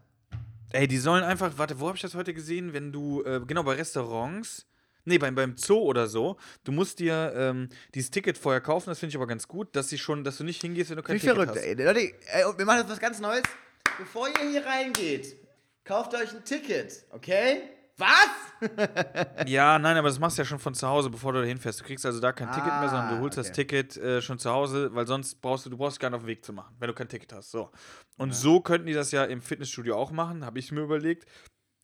[0.71, 2.73] Ey, die sollen einfach, warte, wo habe ich das heute gesehen?
[2.73, 4.65] Wenn du, äh, genau, bei Restaurants,
[5.05, 8.99] nee, beim, beim Zoo oder so, du musst dir ähm, dieses Ticket vorher kaufen, das
[8.99, 11.15] finde ich aber ganz gut, dass sie schon, dass du nicht hingehst, wenn du kein
[11.15, 11.63] Wie Ticket verrückt, hast.
[11.63, 11.75] ey.
[11.75, 13.43] Leute, ey, wir machen jetzt was ganz Neues.
[13.97, 15.37] Bevor ihr hier reingeht,
[15.83, 17.61] kauft euch ein Ticket, okay?
[17.97, 18.09] Was?
[19.47, 21.79] Ja, nein, aber das machst du ja schon von zu Hause, bevor du da hinfährst.
[21.79, 23.55] Du kriegst also da kein Ticket mehr, sondern du Ah, holst das okay.
[23.65, 26.27] Ticket äh, schon zu Hause, weil sonst brauchst du, du brauchst gar nicht auf den
[26.27, 27.51] Weg zu machen, wenn du kein Ticket hast.
[27.51, 27.71] So.
[28.17, 31.25] Und so könnten die das ja im Fitnessstudio auch machen, habe ich mir überlegt,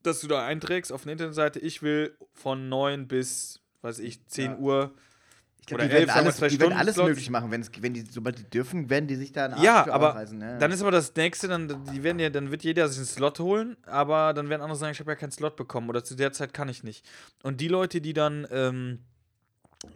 [0.03, 4.51] dass du da einträgst auf eine Internetseite, ich will von 9 bis, weiß ich, 10
[4.51, 4.57] Ja.
[4.57, 4.93] Uhr.
[5.61, 7.51] Ich glaube, die werden elf, alles, die werden alles möglich machen.
[7.51, 10.41] Wenn's, wenn die, sobald die dürfen, werden die sich da einen Arsch Ja, aber aufreißen,
[10.41, 10.57] ja.
[10.57, 13.39] dann ist aber das nächste, dann, die werden ja, dann wird jeder sich einen Slot
[13.39, 16.31] holen, aber dann werden andere sagen, ich habe ja keinen Slot bekommen oder zu der
[16.33, 17.07] Zeit kann ich nicht.
[17.43, 18.99] Und die Leute, die dann ähm,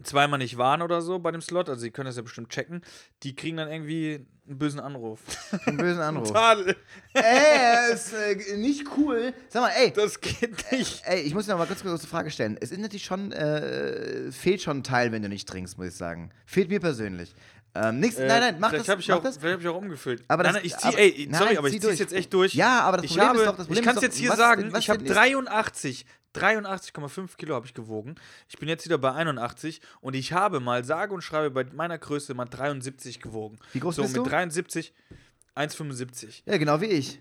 [0.03, 2.81] zweimal nicht waren oder so bei dem Slot, also die können das ja bestimmt checken,
[3.23, 5.19] die kriegen dann irgendwie einen bösen Anruf.
[5.65, 6.27] einen bösen Anruf.
[6.27, 6.75] Total.
[7.13, 9.33] ey, ist äh, nicht cool.
[9.49, 11.01] Sag mal, ey, Das geht nicht.
[11.05, 12.57] ey, ich muss dir noch mal kurz kurz eine Frage stellen.
[12.61, 15.95] Es ist natürlich schon, äh, fehlt schon ein Teil, wenn du nicht trinkst, muss ich
[15.95, 16.31] sagen.
[16.45, 17.33] Fehlt mir persönlich.
[17.77, 19.35] Ähm, nix, nein, nein, mach das, Hab ich mach auch, das.
[19.37, 20.23] Vielleicht habe ich auch umgefüllt.
[20.29, 21.99] Aber nein, das- nein, ich zieh, aber- ey, nein, sorry, aber ich zieh zieh's durch.
[21.99, 22.53] jetzt echt durch.
[22.53, 24.17] Ja, aber das ich Problem habe, ist doch- das ich Problem kann ist es jetzt
[24.17, 26.05] hier was sagen, was ich habe denn ist- 83,
[26.35, 28.15] 83,5 Kilo habe ich gewogen.
[28.49, 31.97] Ich bin jetzt wieder bei 81 und ich habe mal, sage und schreibe, bei meiner
[31.97, 33.57] Größe mal 73 gewogen.
[33.73, 34.29] Wie groß so, bist mit du?
[34.29, 34.93] 73,
[35.55, 36.43] 1,75.
[36.45, 37.19] Ja, genau wie ich.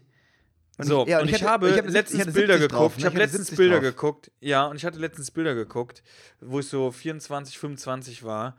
[0.76, 2.72] Und So, ja, und ich, hatte- habe ich sieb- letztens ich Bilder 70 geguckt.
[2.72, 2.98] drauf, ne?
[3.00, 3.84] ich habe letztens 70 Bilder drauf.
[3.94, 4.30] geguckt.
[4.40, 6.02] Ja, und ich hatte letztens Bilder geguckt,
[6.40, 8.56] wo ich so 24, 25 war.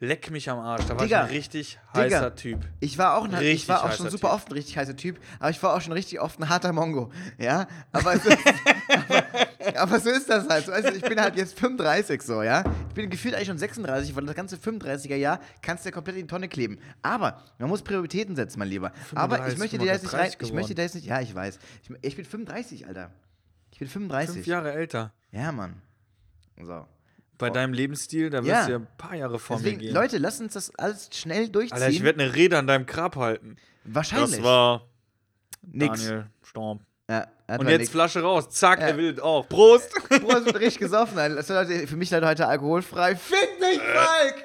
[0.00, 0.84] Leck mich am Arsch.
[0.86, 2.04] Da war Digga, ich ein richtig Digga.
[2.04, 2.60] heißer Typ.
[2.80, 4.34] Ich war auch, ein, ich Richtig war auch schon super Typ.
[4.34, 7.10] oft ein richtig heißer Typ, aber ich war auch schon richtig oft ein harter Mongo.
[7.38, 9.24] Ja, aber, ist, aber,
[9.80, 10.66] aber so ist das halt.
[10.66, 12.64] So, Also ich bin halt jetzt 35 so, ja.
[12.88, 16.16] Ich bin gefühlt eigentlich schon 36, weil das ganze 35er Jahr kannst du ja komplett
[16.16, 16.78] in die Tonne kleben.
[17.02, 18.92] Aber man muss Prioritäten setzen, mein Lieber.
[19.14, 20.20] Aber ich 35, möchte dir jetzt nicht rein.
[20.22, 21.06] 30 Ich möchte dir jetzt nicht.
[21.06, 21.58] Ja, ich weiß.
[21.82, 23.10] Ich, ich bin 35, Alter.
[23.70, 24.34] Ich bin 35.
[24.34, 25.12] Fünf Jahre älter.
[25.30, 25.80] Ja, Mann.
[26.60, 26.86] So.
[27.38, 28.64] Bei deinem Lebensstil, da wirst Ja.
[28.66, 29.94] du ja ein paar Jahre vor Deswegen, mir gehen.
[29.94, 31.74] Leute, lasst uns das alles schnell durchziehen.
[31.74, 33.56] Alter, ich werde eine Rede an deinem Grab halten.
[33.84, 34.36] Wahrscheinlich.
[34.36, 34.86] Das war
[35.62, 36.02] nix.
[36.04, 36.80] Daniel Storm.
[37.10, 37.90] Ja, Und man jetzt nix.
[37.90, 38.48] Flasche raus.
[38.50, 38.86] Zack, Ja.
[38.88, 39.48] er will auch.
[39.48, 39.90] Prost!
[40.08, 41.16] Prost, wird richtig gesoffen.
[41.18, 43.16] Für mich leider heute alkoholfrei.
[43.16, 44.44] Fick dich, Falk!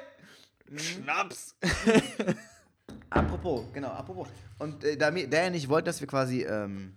[0.76, 1.54] Schnaps!
[3.10, 4.28] Apropos, genau, apropos.
[4.58, 6.92] Und äh, da, mir, da er nicht wollte, dass wir quasi, ähm,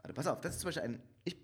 [0.00, 1.36] warte, pass auf, das ist zum Beispiel ein, ich,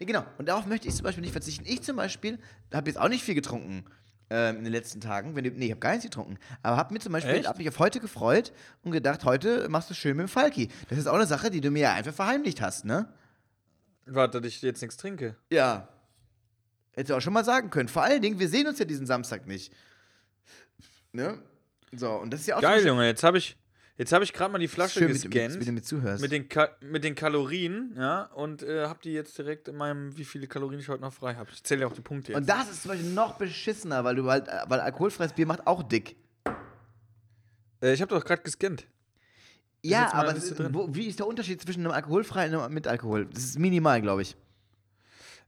[0.00, 1.64] nee, genau, und darauf möchte ich zum Beispiel nicht verzichten.
[1.66, 2.38] Ich zum Beispiel
[2.74, 3.84] habe jetzt auch nicht viel getrunken
[4.30, 5.36] ähm, in den letzten Tagen.
[5.36, 6.38] Wenn nee, ich habe gar nichts getrunken.
[6.62, 9.94] Aber habe mir zum Beispiel, hab mich auf heute gefreut und gedacht, heute machst du
[9.94, 10.68] schön mit dem Falki.
[10.88, 13.12] Das ist auch eine Sache, die du mir ja einfach verheimlicht hast, ne?
[14.06, 15.36] Warte, dass ich jetzt nichts trinke.
[15.50, 15.88] Ja.
[16.92, 17.88] Hättest du auch schon mal sagen können.
[17.88, 19.72] Vor allen Dingen, wir sehen uns ja diesen Samstag nicht.
[21.12, 21.38] Ne?
[21.92, 23.06] So, und das ist ja auch Geil, Junge.
[23.06, 23.56] Jetzt habe ich,
[24.00, 25.60] jetzt hab ich gerade mal die Flasche schön, gescannt.
[25.60, 26.22] wie du mir zuhörst.
[26.22, 30.16] mit den, Ka mit den Kalorien, ja, und äh, hab die jetzt direkt in meinem,
[30.16, 31.50] wie viele Kalorien ich heute noch frei habe.
[31.52, 32.40] Ich zähle ja auch die Punkte jetzt.
[32.40, 35.66] und das ist zum Beispiel noch beschissener, weil du halt, äh, weil alkoholfreies Bier macht
[35.66, 36.16] auch dick.
[37.82, 38.86] äh, ich habe doch gerade gescannt.
[39.82, 43.26] Ja, aber ist, wo, wie ist der Unterschied zwischen einem alkoholfreien und einem mit Alkohol?
[43.26, 44.36] Das ist minimal, glaube ich.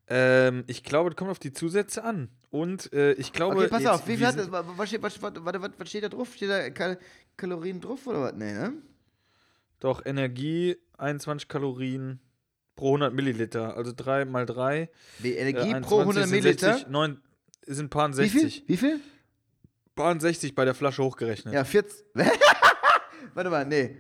[0.09, 2.29] Ähm, ich glaube, das kommt auf die Zusätze an.
[2.51, 3.57] Und äh, ich glaube.
[3.57, 4.51] Okay, pass jetzt- auf, wie viel hat das?
[4.51, 6.35] Was steht, was, was, was, steht da drauf?
[6.35, 6.99] Steht da Kal
[7.37, 8.35] Kalorien drauf oder was?
[8.35, 8.75] Nee, ne?
[9.81, 12.21] Doch, Energie 21 Kalorien
[12.77, 13.77] pro 100 Milliliter.
[13.77, 14.91] Also 3 mal 3.
[15.21, 16.75] Die Äh, Energie pro 100 Milliliter.
[16.75, 17.21] 60, 9,
[17.67, 18.41] sind paar Wie viel?
[18.43, 18.65] 60.
[18.69, 19.01] Wie viel?
[19.95, 21.55] Paar 60 bei der Flasche hochgerechnet.
[21.55, 22.05] Ja, 40.
[23.35, 23.97] Warte mal, nee.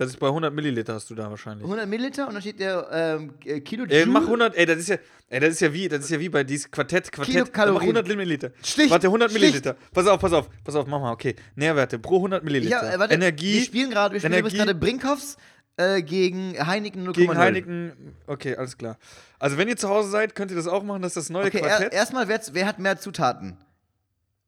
[0.00, 1.62] Das ist bei 100 Milliliter hast du da wahrscheinlich.
[1.62, 4.88] 100 Milliliter und dann steht der ähm, äh, Kilo Ey, mach 100, ey, das ist
[4.88, 4.96] ja,
[5.28, 7.34] ey, das ist ja wie, das ist ja wie bei diesem Quartett, Quartett.
[7.34, 7.74] Kilokalorien.
[7.74, 8.50] Mach 100 Milliliter.
[8.64, 9.42] Stich, Warte, 100 Stich.
[9.42, 9.76] Milliliter.
[9.92, 11.36] Pass auf, pass auf, pass auf, mach mal, okay.
[11.54, 12.82] Nährwerte pro 100 Milliliter.
[12.82, 15.36] Ja, äh, warte, Energie Wir spielen gerade, wir spielen gerade Brinkhoffs
[15.76, 17.12] äh, gegen Heineken 0,0.
[17.12, 18.16] gegen Heineken.
[18.26, 18.96] Okay, alles klar.
[19.38, 21.48] Also, wenn ihr zu Hause seid, könnt ihr das auch machen, das ist das neue
[21.48, 21.92] Okay, er, Quartett.
[21.92, 23.58] erstmal, wer, wer hat mehr Zutaten?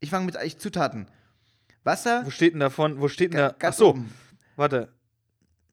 [0.01, 1.09] Ich fange mit eigentlich Zutaten.
[1.85, 3.55] Wasser, wo steht denn davon, wo steht denn da?
[3.61, 3.99] Ach so,
[4.57, 4.89] warte.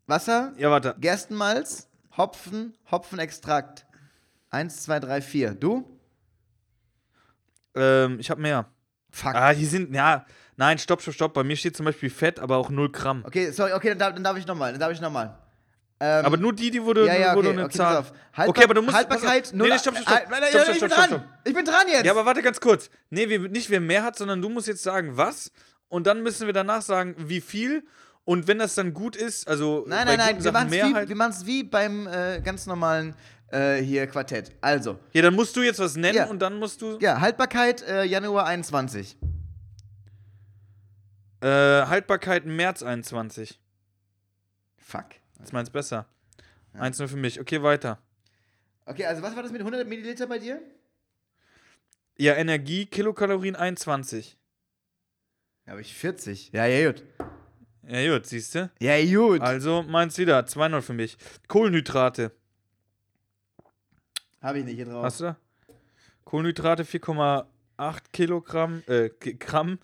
[0.10, 0.96] Wasser, Ja, warte.
[1.00, 1.88] Gerstenmalz,
[2.18, 3.86] Hopfen, Hopfenextrakt.
[4.50, 5.52] Eins, zwei, drei, vier.
[5.54, 6.00] Du?
[7.76, 8.66] Ähm, ich habe mehr.
[9.12, 9.36] Fuck.
[9.36, 10.26] Ah, die sind, ja,
[10.58, 11.34] nein, stopp, stopp, stopp.
[11.34, 13.24] Bei mir steht zum Beispiel Fett, aber auch 0 Gramm.
[13.26, 15.38] Okay, sorry, okay, dann, darf- dann darf ich nochmal, dann darf ich nochmal.
[16.02, 18.06] Ähm, Aber nur die, die wurde, ja, ja, okay, du eine okay, Zahl.
[18.36, 18.96] Haltbar- okay, aber du musst.
[18.96, 19.54] Haltbarkeit, auf.
[19.54, 20.18] Nee, nee, stopp, stopp, stopp.
[20.18, 21.08] Äh, nein, nein, stopp, stopp, ich bin stopp, dran.
[21.10, 21.24] stopp.
[21.44, 22.06] Ich bin dran jetzt.
[22.06, 22.90] Ja, aber warte ganz kurz.
[23.10, 25.52] Nee, wir, nicht wer mehr hat, sondern du musst jetzt sagen, was.
[25.90, 27.84] Und dann müssen wir danach sagen, wie viel.
[28.30, 31.48] Und wenn das dann gut ist, also nein, nein, nein, wir machen es wie, halt.
[31.48, 33.16] wie beim äh, ganz normalen
[33.48, 34.52] äh, hier Quartett.
[34.62, 36.28] Also, Ja, dann musst du jetzt was nennen Ja.
[36.28, 37.00] und dann musst du.
[37.00, 39.18] ja, Haltbarkeit äh, Januar 21.
[41.42, 43.60] Äh, Haltbarkeit März 21.
[44.78, 45.06] Fuck.
[45.40, 46.06] Das ist meins besser.
[46.76, 47.40] 1-0 für mich.
[47.42, 47.98] Okay, weiter.
[48.86, 50.62] Okay, also was war das mit 100 Milliliter bei dir?
[52.16, 54.38] Ja, Energie, Kilokalorien 21.
[55.66, 56.52] Da habe ich 40.
[56.52, 57.04] Ja, ja, gut.
[57.92, 58.70] Ja, gut, siehst du?
[58.80, 59.42] Ja, gut.
[59.42, 60.40] Also meins wieder.
[60.42, 61.18] 2-0 für mich.
[61.48, 62.32] Kohlenhydrate.
[64.42, 65.04] Habe ich nicht hier drauf.
[65.04, 65.38] Hast du da?
[66.24, 67.46] Kohlenhydrate 4,8
[68.14, 69.80] Kilogramm, äh, Gramm.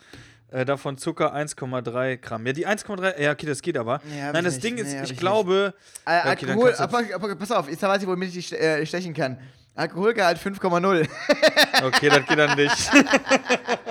[0.49, 2.45] Äh, davon Zucker 1,3 Gramm.
[2.45, 3.99] Ja, die 1,3, ja, okay, das geht aber.
[4.05, 4.63] Nee, Nein, das nicht.
[4.63, 5.73] Ding Nee, ist, hab ich ich glaube,
[6.05, 9.39] Äh, Okay, Alkohol, aber, pass auf, jetzt weiß ich, womit ich dich äh, stechen kann.
[9.73, 11.09] Alkoholgehalt 5,0.
[11.83, 12.91] okay, das geht dann nicht.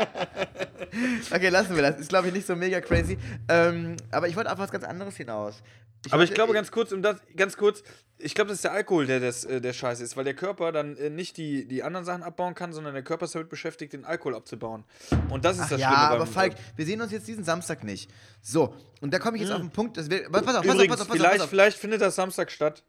[1.31, 2.01] okay, lassen wir das.
[2.01, 3.19] Ist, glaube ich, nicht so mega crazy.
[3.49, 5.63] Ähm, aber ich wollte auf was ganz anderes hinaus.
[6.11, 7.83] aber ich wollte- glaube, ganz kurz, um das, ganz kurz,
[8.19, 10.71] ich glaube, das ist der Alkohol, der das, äh, der Scheiße ist, weil der Körper
[10.71, 13.93] dann äh, nicht die, die anderen Sachen abbauen kann, sondern der Körper ist damit beschäftigt,
[13.93, 14.85] den Alkohol abzubauen.
[15.31, 17.43] Und das ist Ach das ja, Schlimme aber beim- Falk, wir sehen uns jetzt diesen
[17.45, 18.11] Samstag nicht.
[18.43, 20.29] So, und da komme ich jetzt auf den Punkt, dass wir.
[20.31, 21.51] Pass auf, pass auf, Übrigens, pass auf, pass vielleicht, auf, pass auf.
[21.51, 22.83] vielleicht findet das Samstag statt.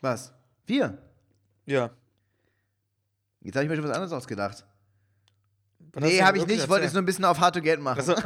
[0.00, 0.32] Was?
[0.66, 0.98] Wir?
[1.66, 1.90] Ja.
[3.42, 4.64] Jetzt habe ich mir schon was anderes ausgedacht.
[5.98, 6.62] Nee, habe ich nicht.
[6.62, 6.94] Ich wollte erzählt?
[6.94, 7.98] nur ein bisschen auf Hard to Get machen.
[7.98, 8.14] Also,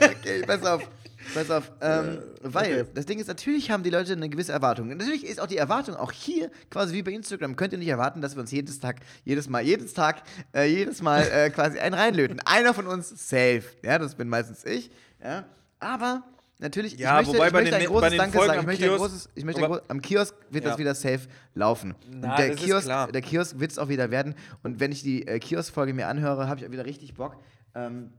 [0.00, 0.88] Okay, pass auf.
[1.34, 1.72] Pass auf.
[1.80, 2.90] Ähm, weil okay.
[2.94, 4.90] das Ding ist, natürlich haben die Leute eine gewisse Erwartung.
[4.90, 7.88] Und natürlich ist auch die Erwartung, auch hier, quasi wie bei Instagram, könnt ihr nicht
[7.88, 10.22] erwarten, dass wir uns jedes Tag, jedes Mal, jedes Tag,
[10.54, 12.40] äh, jedes Mal äh, quasi einen reinlöten.
[12.44, 13.64] Einer von uns safe.
[13.82, 14.90] Ja, das bin meistens ich.
[15.22, 15.44] Ja.
[15.80, 16.22] Aber
[16.64, 18.52] natürlich, Ja, ich möchte, wobei ich bei möchte den- ein bei großes Danke sagen.
[18.52, 20.70] Ich am möchte Kiosk- großes, ich möchte groß, am Kiosk wird Ja.
[20.70, 21.20] das wieder safe
[21.54, 21.94] laufen.
[22.10, 24.34] Na, Und der, Kiosk, der Kiosk wird es auch wieder werden.
[24.64, 27.36] Und wenn ich die äh, Kiosk-Folge mir anhöre, habe ich auch wieder richtig Bock.
[27.76, 28.12] Ähm,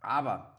[0.00, 0.58] aber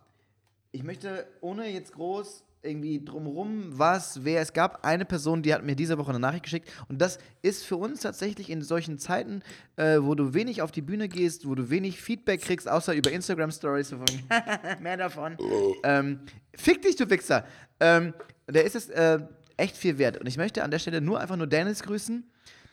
[0.71, 5.63] ich möchte, ohne jetzt groß irgendwie drumrum was, wer es gab, eine Person, die hat
[5.63, 9.41] mir diese Woche eine Nachricht geschickt und das ist für uns tatsächlich in solchen Zeiten,
[9.76, 13.11] äh, wo du wenig auf die Bühne gehst, wo du wenig Feedback kriegst, außer über
[13.11, 14.05] Instagram Stories, so von
[14.82, 15.38] mehr davon.
[15.84, 16.20] ähm,
[16.55, 17.45] fick dich, du Wichser.
[17.80, 18.13] Ähm,
[18.47, 19.20] der ist es äh,
[19.57, 22.24] echt viel wert und ich möchte an der Stelle nur einfach nur Dennis grüßen.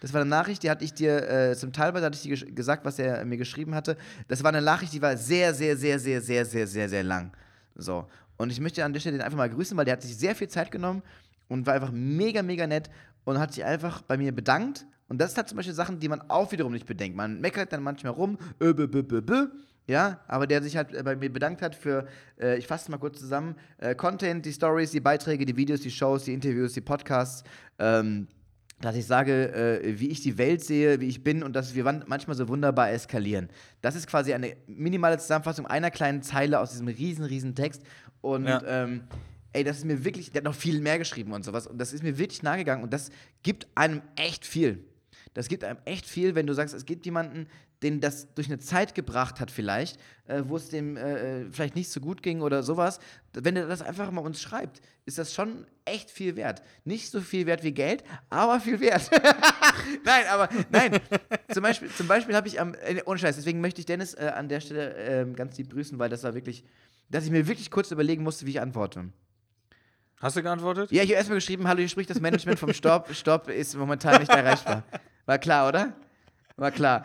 [0.02, 2.84] Das war eine Nachricht, die hatte ich dir äh, zum Teil hatte ich dir gesagt,
[2.84, 3.96] was er mir geschrieben hatte.
[4.26, 7.30] Das war eine Nachricht, die war sehr, sehr, sehr, sehr, sehr, sehr, sehr, sehr lang.
[7.76, 8.08] So.
[8.42, 10.34] Und ich möchte an der Stelle den einfach mal grüßen, weil der hat sich sehr
[10.34, 11.02] viel Zeit genommen
[11.48, 12.90] und war einfach mega, mega nett
[13.24, 14.84] und hat sich einfach bei mir bedankt.
[15.08, 17.16] Und das halt zum Beispiel Sachen, die man auch wiederum nicht bedenkt.
[17.16, 19.46] Man meckert dann manchmal rum, ö, bö, bö, bö, bö.
[19.86, 22.06] Ja, aber der sich halt äh, bei mir bedankt hat für,
[22.40, 25.80] äh, ich fasse es mal kurz zusammen, äh, Content, die Stories, die Beiträge, die Videos,
[25.80, 27.42] die Shows, die Interviews, die Podcasts,
[27.78, 28.28] ähm,
[28.80, 31.84] dass ich sage, äh, wie ich die Welt sehe, wie ich bin und dass wir
[31.84, 33.48] manchmal so wunderbar eskalieren.
[33.80, 37.82] Das ist quasi eine minimale Zusammenfassung einer kleinen Zeile aus diesem riesen, riesen Text.
[38.22, 38.62] Und Ja.
[38.66, 39.02] ähm,
[39.52, 41.66] ey, das ist mir wirklich, der hat noch viel mehr geschrieben und sowas.
[41.66, 43.10] Und das ist mir wirklich nahe gegangen und das
[43.42, 44.82] gibt einem echt viel.
[45.34, 47.46] Das gibt einem echt viel, wenn du sagst, es gibt jemanden,
[47.82, 51.74] den das durch eine Zeit gebracht hat, vielleicht, äh, wo es dem äh, äh, vielleicht
[51.74, 53.00] nicht so gut ging oder sowas.
[53.32, 56.62] Wenn er das einfach mal uns schreibt, ist das schon echt viel wert.
[56.84, 59.10] Nicht so viel wert wie Geld, aber viel wert.
[60.04, 61.00] nein, aber nein.
[61.52, 64.30] zum Beispiel, zum Beispiel habe ich am, äh, ohne Scheiß, deswegen möchte ich Dennis äh,
[64.34, 66.64] an der Stelle ähm, ganz lieb grüßen, weil das war wirklich,
[67.12, 69.04] dass ich mir wirklich kurz überlegen musste, wie ich antworte.
[70.18, 70.90] Hast du geantwortet?
[70.90, 73.08] Ja, ich habe erstmal geschrieben, hallo, hier spricht das Management vom Stopp.
[73.14, 74.82] Stopp ist momentan nicht erreichbar.
[75.26, 75.92] War klar, oder?
[76.56, 77.04] War klar.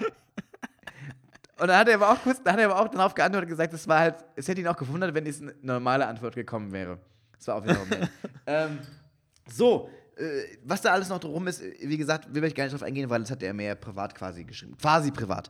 [1.60, 3.58] Und dann hat er aber auch kurz, dann hat er aber auch darauf geantwortet und
[3.58, 6.72] gesagt, es war halt, es hätte ihn auch gewundert, wenn es eine normale Antwort gekommen
[6.72, 6.99] wäre.
[7.36, 8.10] Das war auch wiederum nett.
[8.45, 8.80] ähm,
[9.49, 12.84] so, äh, was da alles noch drum ist, wie gesagt, will ich gar nicht drauf
[12.84, 14.78] eingehen, weil das hat er mir privat quasi geschrieben.
[14.78, 15.47] Quasi privat.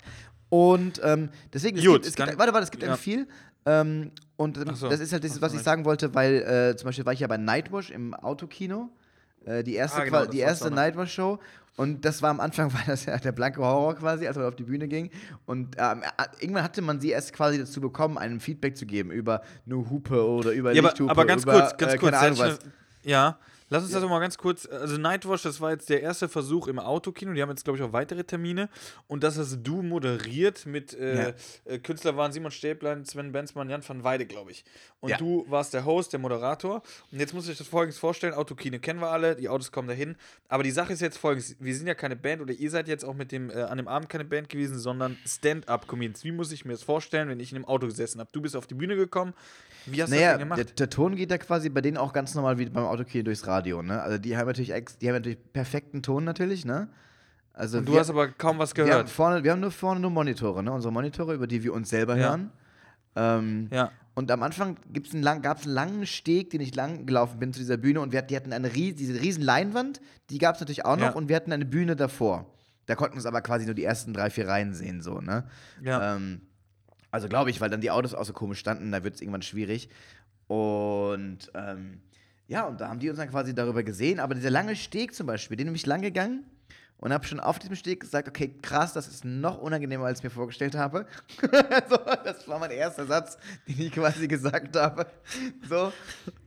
[0.49, 2.95] Und ähm, deswegen, es Gut, gibt, es gibt, warte, warte, es gibt ja.
[2.95, 3.27] viel.
[3.67, 4.87] Ähm, und so.
[4.87, 7.27] das ist halt das, was ich sagen wollte, weil äh, zum Beispiel war ich ja
[7.27, 8.89] bei Nightwash im Autokino.
[9.45, 10.71] Äh, die erste, Ah, genau, die erste.
[10.71, 11.39] Nightwash-Show.
[11.75, 14.55] Und das war am Anfang, war das ja der blanke Horror quasi, als man auf
[14.55, 15.09] die Bühne ging.
[15.45, 16.07] Und ähm, äh,
[16.39, 20.25] irgendwann hatte man sie erst quasi dazu bekommen, einem Feedback zu geben über eine Hupe
[20.25, 21.11] oder über Ja, aber, Lichthupe.
[21.11, 22.15] aber ganz über, kurz, ganz äh, kurz.
[22.15, 22.57] Ahnung
[23.03, 23.37] Ja,
[23.69, 24.65] lass uns das doch mal ganz kurz.
[24.65, 27.33] Also, Nightwash, das war jetzt der erste Versuch im Autokino.
[27.33, 28.69] Die haben jetzt, glaube ich, auch weitere Termine.
[29.07, 31.33] Und das hast du moderiert mit äh,
[31.65, 34.63] äh, Künstler waren Simon Stäblein, Sven Benzmann, Jan van Weide, glaube ich.
[34.99, 35.17] Und Ja.
[35.17, 36.81] du warst der Host, der Moderator.
[37.11, 40.15] Und jetzt muss ich das folgendes vorstellen: Autokino kennen wir alle, die Autos kommen dahin.
[40.47, 43.03] Aber die Sache ist jetzt folgendes: Wir sind ja keine Band oder ihr seid jetzt
[43.05, 46.23] auch mit dem äh, an dem Abend keine Band gewesen, sondern Stand-up-Comedians.
[46.23, 48.29] Wie muss ich mir das vorstellen, wenn ich in dem Auto gesessen habe?
[48.31, 49.33] Du bist auf die Bühne gekommen.
[49.85, 50.57] Wie hast du Naja, das denn gemacht?
[50.59, 53.47] der, der Ton geht da quasi bei denen auch ganz normal wie beim Autokino durchs
[53.47, 54.01] Radio, ne?
[54.01, 56.89] Also die haben natürlich ex, die haben natürlich perfekten Ton natürlich, ne?
[57.53, 59.09] Also Und du wir- hast aber kaum was wir haben, gehört.
[59.09, 60.71] vorne, wir haben nur vorne nur Monitore, ne?
[60.71, 62.29] Unsere Monitore, über die wir uns selber Ja.
[62.29, 62.51] hören.
[63.15, 63.91] Ähm, Ja.
[64.13, 67.37] Und am Anfang gibt's einen lang, gab es einen langen Steg, den ich lang gelaufen
[67.39, 70.01] bin zu dieser Bühne und wir, die hatten eine ries, diese riesen Leinwand,
[70.31, 71.11] die gab es natürlich auch noch Ja.
[71.11, 72.51] und wir hatten eine Bühne davor.
[72.87, 75.43] Da konnten wir uns aber quasi nur die ersten drei, vier Reihen sehen, so, ne?
[75.83, 76.15] Ja.
[76.15, 76.41] Ähm,
[77.11, 79.41] also glaube ich, weil dann die Autos auch so komisch standen, da wird es irgendwann
[79.43, 79.89] schwierig.
[80.47, 82.01] Und ähm,
[82.47, 84.19] ja, und da haben die uns dann quasi darüber gesehen.
[84.19, 86.45] Aber dieser lange Steg zum Beispiel, den bin ich lang gegangen
[86.99, 90.23] und habe schon auf diesem Steg gesagt, okay, krass, das ist noch unangenehmer, als ich
[90.23, 91.05] mir vorgestellt habe.
[91.89, 93.37] so, das war mein erster Satz,
[93.67, 95.05] den ich quasi gesagt habe.
[95.69, 95.91] So,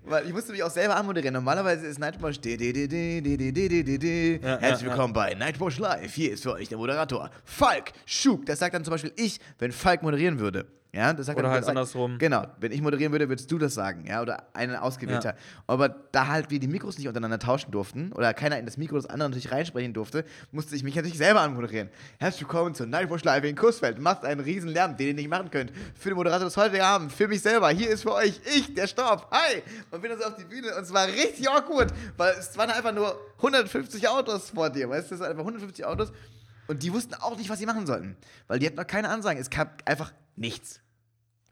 [0.05, 1.35] weil ich musste mich auch selber anmoderieren.
[1.35, 6.15] Normalerweise ist Nightwatch Herzlich willkommen bei Nightwatch Live.
[6.15, 8.47] Hier ist für euch der Moderator Falk Schug.
[8.47, 10.67] Das sagt dann zum Beispiel ich, wenn Falk moderieren würde.
[10.93, 12.19] Ja, das sagt Oder halt andersrum.
[12.19, 15.37] Genau, wenn ich moderieren würde, würdest du das sagen, ja, oder einen ausgewählter.
[15.69, 18.97] Aber da halt wir die Mikros nicht untereinander tauschen durften oder keiner in das Mikro
[18.97, 21.91] des anderen natürlich reinsprechen durfte, musste ich mich natürlich selber anmoderieren.
[22.19, 24.01] Herzlich willkommen zu Nightwatch Live in Kursfeld.
[24.01, 25.73] Macht einen riesen Lärm, den ihr nicht machen könnt.
[25.95, 27.71] Für den Moderator des heutigen Abends, für mich selber.
[27.71, 29.29] Hier ist für euch ich, der Stoff.
[29.31, 29.63] Hi!
[29.93, 32.71] Und bin dann so auf die Bühne und es war richtig awkward, weil es waren
[32.71, 36.13] einfach nur 150 Autos vor dir, weißt du, es waren einfach 150 Autos
[36.67, 38.17] und die wussten auch nicht, was sie machen sollten,
[38.49, 39.41] weil die hatten noch keine Ansagen.
[39.41, 40.81] Es gab einfach nichts.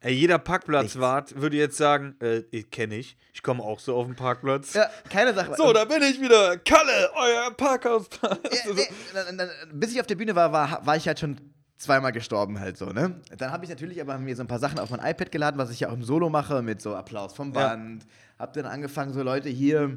[0.00, 4.06] Ey, jeder Parkplatzwart würde jetzt sagen, äh, ich kenne ich, ich komme auch so auf
[4.06, 4.74] den Parkplatz.
[4.74, 5.54] Ja, keine Sache.
[5.56, 6.56] So, da bin ich wieder.
[6.58, 8.38] Kalle, euer Parkhausplatz.
[8.64, 8.84] Ja,
[9.24, 11.36] dann, dann, bis ich auf der Bühne war, war, war ich halt schon
[11.78, 13.20] zweimal gestorben halt so, ne?
[13.36, 15.70] Dann habe ich natürlich aber mir so ein paar Sachen auf mein iPad geladen, was
[15.70, 17.68] ich ja auch im Solo mache, mit so Applaus vom Ja.
[17.68, 18.06] Band.
[18.38, 19.96] Hab dann angefangen, so Leute hier,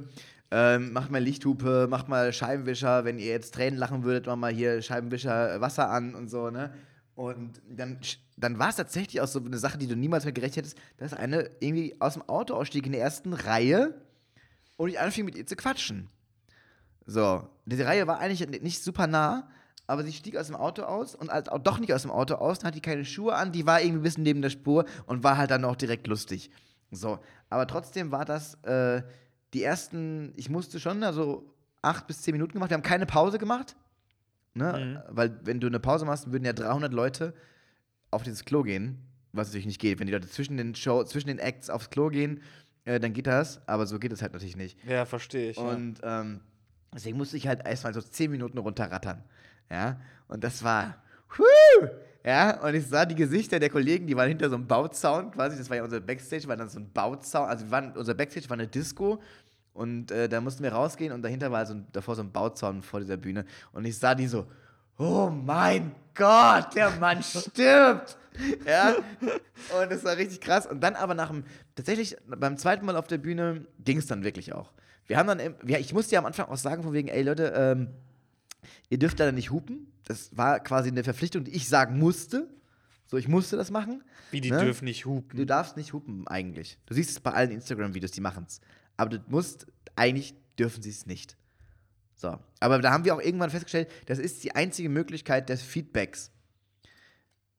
[0.49, 4.51] ähm, macht mal Lichthupe, macht mal Scheibenwischer, wenn ihr jetzt Tränen lachen würdet, macht mal
[4.51, 6.73] hier Scheibenwischer äh, Wasser an und so, ne?
[7.13, 7.99] Und dann,
[8.41, 11.13] dann war es tatsächlich auch so eine Sache, die du niemals mehr gerechnet hättest, dass
[11.13, 13.93] eine irgendwie aus dem Auto ausstieg in der ersten Reihe
[14.77, 16.09] und ich anfing mit ihr zu quatschen.
[17.05, 19.47] So, diese Reihe war eigentlich nicht super nah,
[19.85, 22.35] aber sie stieg aus dem Auto aus und als auch doch nicht aus dem Auto
[22.35, 24.85] aus, dann hat die keine Schuhe an, die war irgendwie ein bisschen neben der Spur
[25.05, 26.49] und war halt dann auch direkt lustig.
[26.89, 27.19] So,
[27.49, 29.03] aber trotzdem war das äh,
[29.53, 33.37] die ersten, ich musste schon also acht bis zehn Minuten gemacht, wir haben keine Pause
[33.37, 33.75] gemacht,
[34.53, 35.03] ne?
[35.09, 37.33] weil wenn du eine Pause machst, würden ja 300 Leute
[38.11, 38.99] auf dieses Klo gehen,
[39.33, 39.99] was natürlich nicht geht.
[39.99, 42.41] Wenn die Leute zwischen den Show, zwischen den Acts aufs Klo gehen,
[42.85, 44.77] äh, dann geht das, aber so geht es halt natürlich nicht.
[44.85, 45.57] Ja, verstehe ich.
[45.57, 45.63] ja.
[45.63, 46.41] Und ähm,
[46.93, 49.23] deswegen musste ich halt erstmal so 10 Minuten runterrattern.
[49.69, 51.01] Ja, und das war.
[51.37, 51.87] Huh!
[52.23, 55.57] Ja, und ich sah die Gesichter der Kollegen, die waren hinter so einem Bauzaun quasi.
[55.57, 57.47] Das war ja unser Backstage, war dann so ein Bauzaun.
[57.47, 59.21] Also, waren, unser Backstage war eine Disco.
[59.73, 62.81] Und äh, da mussten wir rausgehen und dahinter war so ein, davor so ein Bauzaun
[62.81, 63.45] vor dieser Bühne.
[63.71, 64.45] Und ich sah die so,
[65.01, 68.17] oh mein Gott, der Mann stirbt.
[68.65, 68.95] Ja,
[69.81, 70.65] und das war richtig krass.
[70.65, 71.43] Und dann aber nach dem,
[71.75, 74.71] tatsächlich beim zweiten Mal auf der Bühne ging es dann wirklich auch.
[75.07, 77.53] Wir haben dann, ja, ich musste ja am Anfang auch sagen, von wegen, ey Leute,
[77.55, 77.89] ähm,
[78.89, 79.91] ihr dürft leider nicht hupen.
[80.05, 82.47] Das war quasi eine Verpflichtung, die ich sagen musste.
[83.07, 84.03] So, ich musste das machen.
[84.29, 84.63] Wie die ne?
[84.63, 85.37] dürfen nicht hupen.
[85.37, 86.77] Du darfst nicht hupen eigentlich.
[86.85, 88.61] Du siehst es bei allen Instagram-Videos, die machen es.
[88.95, 91.35] Aber du musst, eigentlich dürfen sie es nicht.
[92.21, 92.37] So.
[92.59, 96.29] Aber da haben wir auch irgendwann festgestellt, das ist die einzige Möglichkeit des Feedbacks.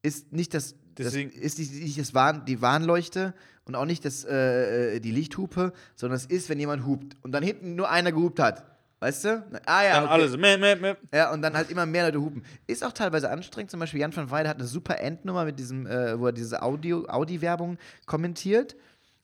[0.01, 3.33] Ist nicht das, Deswegen- das ist nicht, das Warn, die Warnleuchte
[3.65, 7.33] und auch nicht das, äh, äh, die Lichthupe, sondern es ist, wenn jemand hupt und
[7.33, 8.63] dann hinten nur einer gehupt hat.
[9.01, 9.45] Weißt du?
[9.65, 10.13] Ah ja, Dann okay.
[10.13, 10.93] alle so, meh, meh, meh.
[11.13, 12.41] Ja, und dann halt immer mehr Leute hupen.
[12.67, 13.69] Ist auch teilweise anstrengend.
[13.69, 16.61] Zum Beispiel Jan van Weide hat eine super Endnummer mit diesem, äh, wo er diese
[16.61, 18.77] Audi-Werbung kommentiert.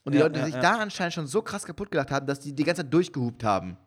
[0.04, 0.60] Und die Ja, Leute ja, sich ja.
[0.62, 3.78] da anscheinend schon so krass kaputt gelacht haben, dass die die ganze Zeit durchgehupt haben.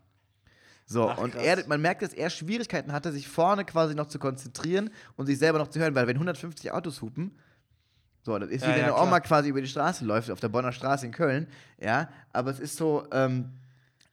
[0.84, 4.18] So, Ach, und er, man merkt, dass er Schwierigkeiten hatte, sich vorne quasi noch zu
[4.18, 7.36] konzentrieren und sich selber noch zu hören, weil wenn 150 Autos hupen,
[8.24, 9.02] so, das ist wie Ja, wenn ja, eine.
[9.02, 11.46] Oma quasi über die Straße läuft, auf der Bonner Straße in Köln,
[11.80, 13.50] ja, aber es ist so, ähm,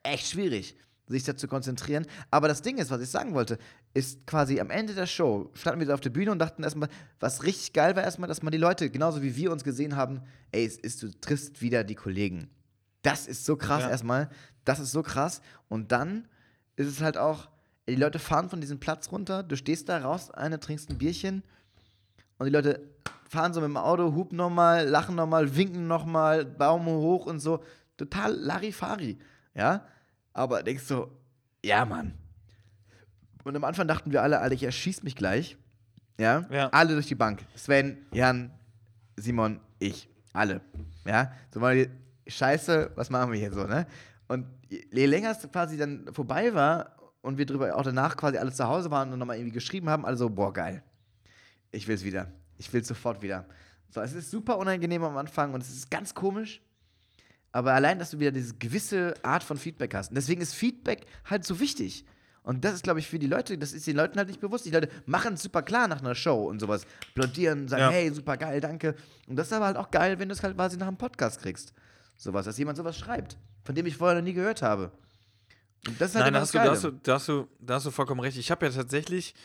[0.04, 0.76] echt schwierig,
[1.08, 2.06] sich da zu konzentrieren.
[2.32, 3.58] Aber das Ding ist, was ich sagen wollte,
[3.94, 6.90] ist quasi am Ende der Show, standen wir so auf der Bühne und dachten erstmal,
[7.20, 10.22] was richtig geil war erstmal, dass man die Leute, genauso wie wir uns gesehen haben,
[10.52, 12.50] ey, es ist, du triffst wieder die Kollegen.
[13.02, 13.90] Das ist so krass Ja.
[13.90, 14.30] erstmal.
[14.66, 15.42] Das ist so krass.
[15.68, 16.28] Und dann
[16.80, 17.50] ist es halt auch,
[17.88, 21.44] die Leute fahren von diesem Platz runter, du stehst da raus, eine, trinkst ein Bierchen
[22.38, 22.82] und die Leute
[23.28, 27.64] fahren so mit dem Auto, hupen nochmal, lachen nochmal, winken nochmal, Baum hoch und so.
[27.98, 29.20] Total Larifari.
[29.54, 29.86] Ja?
[30.34, 31.12] Aber denkst so,
[31.64, 32.14] ja, Mann.
[33.44, 35.58] Und am Anfang dachten wir alle, Alter, ich erschieß mich gleich.
[36.18, 36.46] Ja?
[36.50, 36.70] Ja.
[36.70, 37.44] Alle durch die Bank.
[37.56, 38.52] Sven, Jan,
[39.18, 40.10] Simon, ich.
[40.34, 40.62] Alle.
[41.06, 41.32] Ja?
[41.54, 41.90] So mal,
[42.26, 43.86] scheiße, was machen wir hier so, ne?
[44.30, 48.54] Und je länger es quasi dann vorbei war und wir drüber auch danach quasi alle
[48.54, 50.84] zu Hause waren und nochmal irgendwie geschrieben haben, also, boah, geil.
[51.72, 52.32] Ich will's wieder.
[52.58, 53.46] Ich will's sofort wieder.
[53.90, 56.62] So, es ist super unangenehm am Anfang und es ist ganz komisch.
[57.52, 60.10] Aber allein, dass du wieder diese gewisse Art von Feedback hast.
[60.10, 62.06] Und deswegen ist Feedback halt so wichtig.
[62.44, 64.66] Und das ist, glaube ich, für die Leute, das ist den Leuten halt nicht bewusst.
[64.66, 66.86] Die Leute machen es super klar nach einer Show und sowas.
[67.16, 67.90] Applaudieren, sagen, Ja.
[67.90, 68.96] hey, super geil, danke.
[69.28, 71.42] Und das ist aber halt auch geil, wenn du es halt quasi nach einem Podcast
[71.42, 71.74] kriegst.
[72.16, 73.38] Sowas, dass jemand sowas schreibt,
[73.70, 74.92] von dem ich vorher noch nie gehört habe.
[75.86, 77.74] Und das ist halt Nein, da hast, du, da, hast du, da, hast du, da
[77.76, 78.36] hast du vollkommen recht.
[78.36, 79.36] Ich habe ja tatsächlich.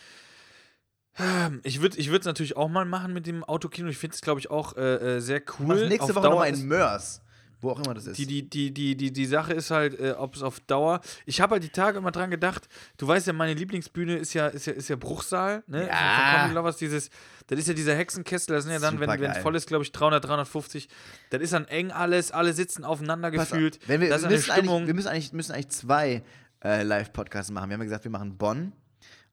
[1.63, 3.89] Ich würde ich es natürlich auch mal machen mit dem Autokino.
[3.89, 5.67] Ich finde es, glaube ich, auch äh, äh, sehr cool.
[5.67, 7.21] Machst nächste Auf Woche nochmal in Mörs.
[7.61, 8.17] Wo auch immer das ist.
[8.17, 11.03] Die, die, die, die, die, die Sache ist halt, äh, ob es auf Dauer.
[11.27, 12.67] Ich habe halt die Tage immer dran gedacht,
[12.97, 15.87] du weißt ja, meine Lieblingsbühne ist ja, ist ja, ist ja Bruchsaal, ne?
[15.87, 15.95] Ja.
[15.97, 17.11] Von Comedy Lovers, dieses,
[17.47, 19.33] das ist ja dieser Hexenkessel, das sind ja dann, wenn Supergeil.
[19.37, 20.89] es voll ist, glaube ich, 300, 350.
[21.31, 23.79] Das ist dann eng alles, alle sitzen aufeinander Pass auf, gefühlt.
[23.87, 24.87] Wenn wir, das ist wir, eine müssen eigentlich, Stimmung.
[24.87, 26.23] wir müssen eigentlich, müssen eigentlich zwei
[26.65, 27.69] äh, Live-Podcasts machen.
[27.69, 28.73] Wir haben ja gesagt, wir machen Bonn.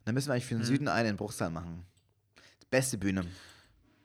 [0.05, 0.59] Dann müssen wir eigentlich für Mhm.
[0.59, 1.85] den Süden einen in Bruchsal machen.
[2.69, 3.25] Beste Bühne.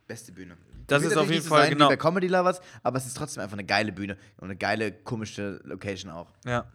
[0.06, 0.56] Beste Bühne.
[0.86, 1.88] Das ist auf jeden Fall, sein wie genau.
[1.88, 5.60] bei Comedy Lovers, aber es ist trotzdem einfach eine geile Bühne und eine geile, komische
[5.64, 6.28] Location auch.
[6.44, 6.70] Ja.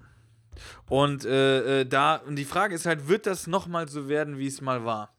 [0.89, 4.47] Und äh, äh, da, und die Frage ist halt, wird das nochmal so werden, wie
[4.47, 5.15] es mal war?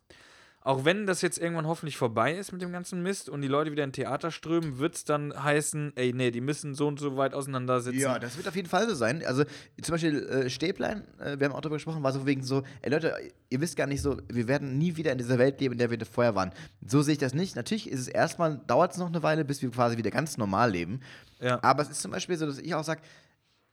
[0.64, 3.72] Auch wenn das jetzt irgendwann hoffentlich vorbei ist mit dem ganzen Mist und die Leute
[3.72, 7.16] wieder in Theater strömen, wird es dann heißen, ey, nee, die müssen so und so
[7.16, 7.98] weit auseinandersitzen.
[7.98, 9.24] Ja, das wird auf jeden Fall so sein.
[9.26, 9.42] Also
[9.82, 12.90] zum Beispiel äh, Stäblein, äh, wir haben auch darüber gesprochen, war so wegen so, ey
[12.90, 13.12] Leute,
[13.50, 15.90] ihr wisst gar nicht so, wir werden nie wieder in dieser Welt leben, in der
[15.90, 16.52] wir vorher waren.
[16.86, 17.56] So sehe ich das nicht.
[17.56, 20.70] Natürlich ist es erstmal, dauert es noch eine Weile, bis wir quasi wieder ganz normal
[20.70, 21.00] leben.
[21.40, 21.58] Ja.
[21.64, 23.02] Aber es ist zum Beispiel so, dass ich auch sage,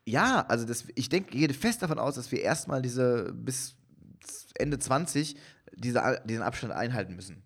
[0.06, 3.76] ja, also das, ich denke, gehe fest davon aus, dass wir erstmal diese bis
[4.56, 5.36] Ende 20
[5.80, 7.44] diese, diesen Abstand einhalten müssen.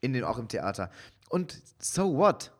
[0.00, 0.90] In den, auch im Theater.
[1.28, 2.52] Und so what?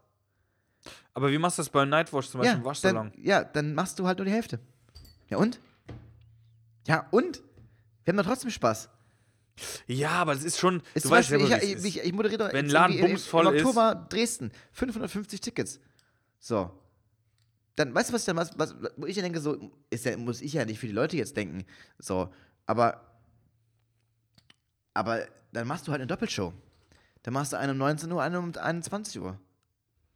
[1.14, 3.12] Aber wie machst du das bei Nightwatch zum Beispiel im Waschsalon?
[3.12, 4.59] Dann, ja, dann machst du halt nur die Hälfte.
[5.28, 5.61] Ja und?
[6.86, 7.42] Ja und?
[8.05, 8.88] Wir haben doch trotzdem Spaß.
[9.86, 10.82] Ja, aber es ist schon.
[10.94, 12.07] Ist du weißt Beispiel, selber, ich, ich, ist.
[12.07, 15.80] ich, moderiere Wenn Laden irgendwie bumsvoll im, ist- im Oktober Dresden 550 Tickets.
[16.38, 16.70] So.
[17.74, 20.16] Dann, weißt du, was ich dann, was, was, wo ich dann denke, so, ist ja,
[20.16, 21.64] muss ich ja nicht für die Leute jetzt denken.
[21.99, 22.32] So,
[22.66, 23.18] aber,
[24.95, 26.53] aber dann machst du halt eine Doppelshow.
[27.22, 29.39] Dann machst du eine um 19 Uhr, eine um 21 Uhr.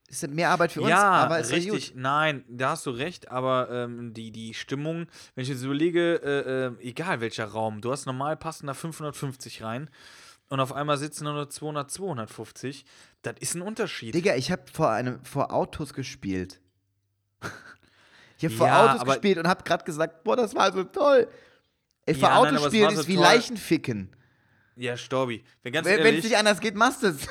[0.09, 1.95] Ist ja mehr Arbeit für uns, ja, aber ist richtig.
[1.95, 2.01] gut.
[2.01, 6.67] Nein, da hast du recht, aber ähm, die, die Stimmung, wenn ich jetzt überlege, äh,
[6.67, 9.89] äh, egal welcher Raum, du hast normal passen da 550 rein
[10.49, 12.85] und auf einmal sitzen nur noch 200, 250,
[13.23, 14.15] das ist ein Unterschied.
[14.15, 16.61] Digga, ich habe vor einem vor Autos gespielt.
[18.39, 21.29] Ich habe vor Ja, Autos gespielt und habe gerade gesagt, boah, das war so toll.
[22.07, 23.15] Ey, vor Ja, nein, Autos es spielen war so ist wie.
[23.17, 24.17] Leichenficken.
[24.77, 25.45] Ja, Storbi.
[25.63, 27.29] Wenn es nicht anders geht, machst du es.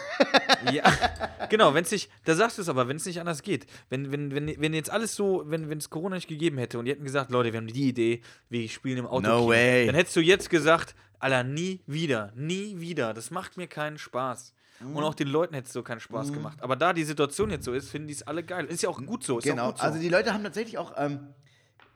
[0.71, 0.83] Ja,
[1.49, 3.65] genau, wenn es nicht, da sagst du es aber, wenn es nicht anders geht.
[3.89, 6.91] Wenn, wenn, wenn, wenn jetzt alles so, wenn es Corona nicht gegeben hätte und die
[6.91, 9.27] hätten gesagt, Leute, wir haben die Idee, wir spielen im Auto.
[9.27, 9.87] No way.
[9.87, 13.13] Dann hättest du jetzt gesagt, Alter, nie wieder, nie wieder.
[13.13, 14.53] Das macht mir keinen Spaß.
[14.79, 14.95] Mhm.
[14.95, 16.61] Und auch den Leuten hätte es so keinen Spaß gemacht.
[16.61, 18.65] Aber da die Situation jetzt so ist, finden die es alle geil.
[18.65, 19.37] Ist ja auch gut so.
[19.37, 19.83] Genau, gut so.
[19.83, 21.27] also die Leute haben tatsächlich auch, ähm,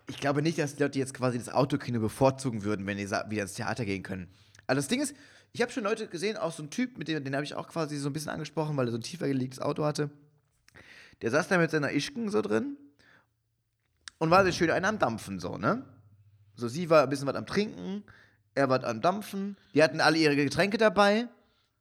[0.08, 3.42] ich glaube nicht, dass die Leute jetzt quasi das Autokino bevorzugen würden, wenn die wieder
[3.44, 4.28] ins Theater gehen können.
[4.68, 5.16] Also das Ding ist,
[5.56, 7.70] ich habe schon Leute gesehen, auch so ein Typ, mit dem, den habe ich auch
[7.70, 10.10] quasi so ein bisschen angesprochen, weil er so ein tiefer gelegtes Auto hatte.
[11.22, 12.76] Der saß da mit seiner Ischken so drin
[14.18, 15.86] und war sich schön einen am Dampfen so, ne?
[16.56, 18.04] So, sie war ein bisschen was am Trinken,
[18.54, 21.28] er war am Dampfen, die hatten alle ihre Getränke dabei,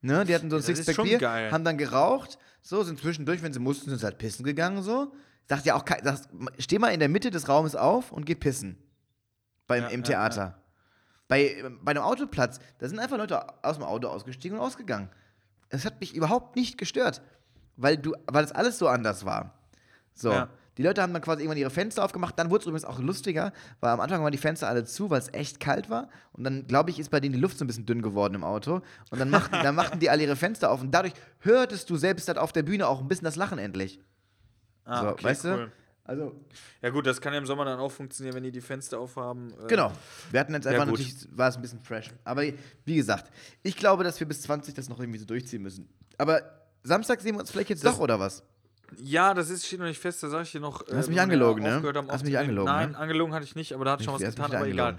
[0.03, 0.25] ne?
[0.25, 1.51] Die hatten so ein Ja, Sixpack Bier, geil.
[1.51, 5.13] haben dann geraucht, so, sind zwischendurch, wenn sie mussten, sind sie halt pissen gegangen, so.
[5.47, 8.79] Sagt ja auch, sagt, steh mal in der Mitte des Raumes auf und geh pissen.
[9.67, 10.64] Beim, Ja, Im ja, Theater.
[11.29, 15.09] Bei, bei einem Autoplatz, da sind einfach Leute aus dem Auto ausgestiegen und ausgegangen.
[15.71, 17.23] Es hat mich überhaupt nicht gestört,
[17.77, 19.55] weil du, weil das alles so anders war.
[20.15, 20.31] So.
[20.31, 20.49] Ja.
[20.77, 22.39] Die Leute haben dann quasi irgendwann ihre Fenster aufgemacht.
[22.39, 25.21] Dann wurde es übrigens auch lustiger, weil am Anfang waren die Fenster alle zu, weil
[25.21, 26.09] es echt kalt war.
[26.33, 28.45] Und dann, glaube ich, ist bei denen die Luft so ein bisschen dünn geworden im
[28.45, 28.83] Auto.
[29.11, 30.81] Und dann machten, dann machten die alle ihre Fenster auf.
[30.81, 34.01] Und dadurch hörtest du selbst halt auf der Bühne auch ein bisschen das Lachen endlich.
[34.85, 35.73] ah, so, okay, weißt cool.
[36.07, 36.39] Also,
[36.83, 39.53] Ja gut, das kann ja im Sommer dann auch funktionieren, wenn die die Fenster aufhaben.
[39.65, 39.91] Äh, genau.
[40.31, 40.99] Wir hatten jetzt Ja, einfach gut.
[40.99, 42.11] natürlich, war es ein bisschen fresh.
[42.25, 42.43] Aber
[42.85, 43.31] wie gesagt,
[43.63, 45.89] ich glaube, dass wir bis 20 das noch irgendwie so durchziehen müssen.
[46.19, 46.43] Aber
[46.83, 48.43] Samstag sehen wir uns vielleicht jetzt Das- doch, oder was?
[48.99, 50.87] Ja, das ist, steht noch nicht fest, da sag ich dir noch.
[50.93, 51.83] hast äh, mich angelogen, ne?
[51.83, 52.99] haben Hast mich angelogen, Nein, ne?
[52.99, 54.89] angelogen hatte ich nicht, aber da hat schon was getan, aber egal.
[54.89, 54.99] angelogen.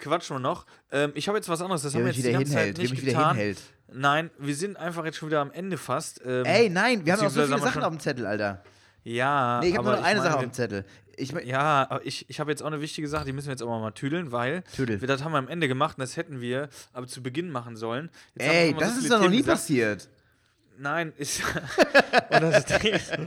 [0.00, 0.64] Quatschen wir noch.
[0.90, 2.90] Ähm, ich habe jetzt was anderes, das haben wir jetzt die ganze Zeit hinhält, der
[2.90, 3.36] nicht getan.
[3.36, 3.60] hinhält.
[3.92, 6.20] Nein, wir sind einfach jetzt schon wieder am Ende fast.
[6.24, 8.62] Ähm, Ey, nein, wir haben noch so viele Sachen auf dem Zettel, Alter.
[9.04, 10.84] Ja, Nee, ich habe nur noch eine meine, Sache auf dem Zettel.
[11.16, 13.52] Ich, mö- Ja, aber ich, ich habe jetzt auch eine wichtige Sache, die müssen wir
[13.52, 15.00] jetzt auch mal tüdeln, weil Tüdel.
[15.00, 17.76] wir das haben wir am Ende gemacht und das hätten wir aber zu Beginn machen
[17.76, 18.10] sollen.
[18.36, 19.58] Jetzt Ey, das so ist doch noch nie gesagt.
[19.58, 20.08] passiert.
[20.78, 21.42] Nein, ich.
[22.30, 23.18] und das ist,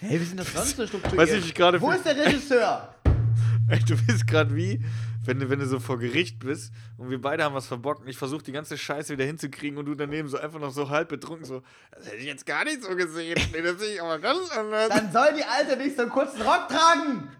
[0.00, 1.16] Hey, wie sind das sonst so strukturiert?
[1.18, 2.94] Weiß ich gerade Wo ist der Regisseur?
[3.68, 4.84] Ey, du bist gerade wie,
[5.24, 8.08] wenn du, wenn du so vor Gericht bist und wir beide haben was verbockt und
[8.08, 11.08] ich versuche die ganze Scheiße wieder hinzukriegen und du daneben so einfach noch so halb
[11.08, 11.62] betrunken so,
[11.92, 13.38] das hätte ich jetzt gar nicht so gesehen.
[13.52, 14.88] Nee, das sehe ich aber ganz anders.
[14.88, 17.30] Dann soll die Alte nicht so einen kurzen Rock tragen.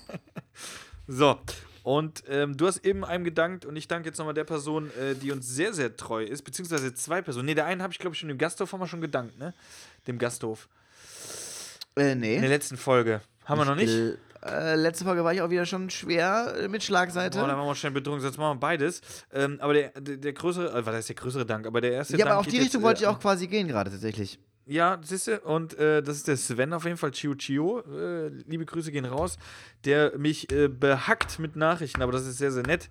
[1.09, 1.39] So,
[1.87, 5.15] und ähm, du hast eben einem gedankt und ich danke jetzt nochmal der Person, äh,
[5.15, 7.47] die uns sehr, sehr treu ist, beziehungsweise zwei Personen.
[7.47, 9.55] Ne, der einen habe ich, glaube ich, schon dem Gasthof haben wir schon gedankt, ne?
[10.09, 10.69] Dem Gasthof.
[11.97, 12.35] Äh, nee.
[12.35, 13.21] In der letzten Folge.
[13.45, 14.19] Haben wir noch nicht?
[14.47, 17.39] Äh, äh, letzte Folge war ich auch wieder schon schwer äh, mit Schlagseite.
[17.39, 19.01] Boah, dann machen wir schnell betrunken, jetzt machen wir beides.
[19.33, 21.67] Ähm, aber der, der, der größere, äh, was heißt der größere Dank?
[21.67, 23.47] Aber der erste ja, Dank aber auf die Richtung jetzt, wollte ich äh, auch quasi
[23.47, 24.39] gehen gerade tatsächlich.
[24.69, 27.81] Ja, siehst du, und äh, das ist der Sven auf jeden Fall, Chio Chio.
[27.81, 29.37] Äh, liebe Grüße gehen raus.
[29.85, 32.91] Der mich äh, behackt mit Nachrichten, aber das ist sehr, sehr nett.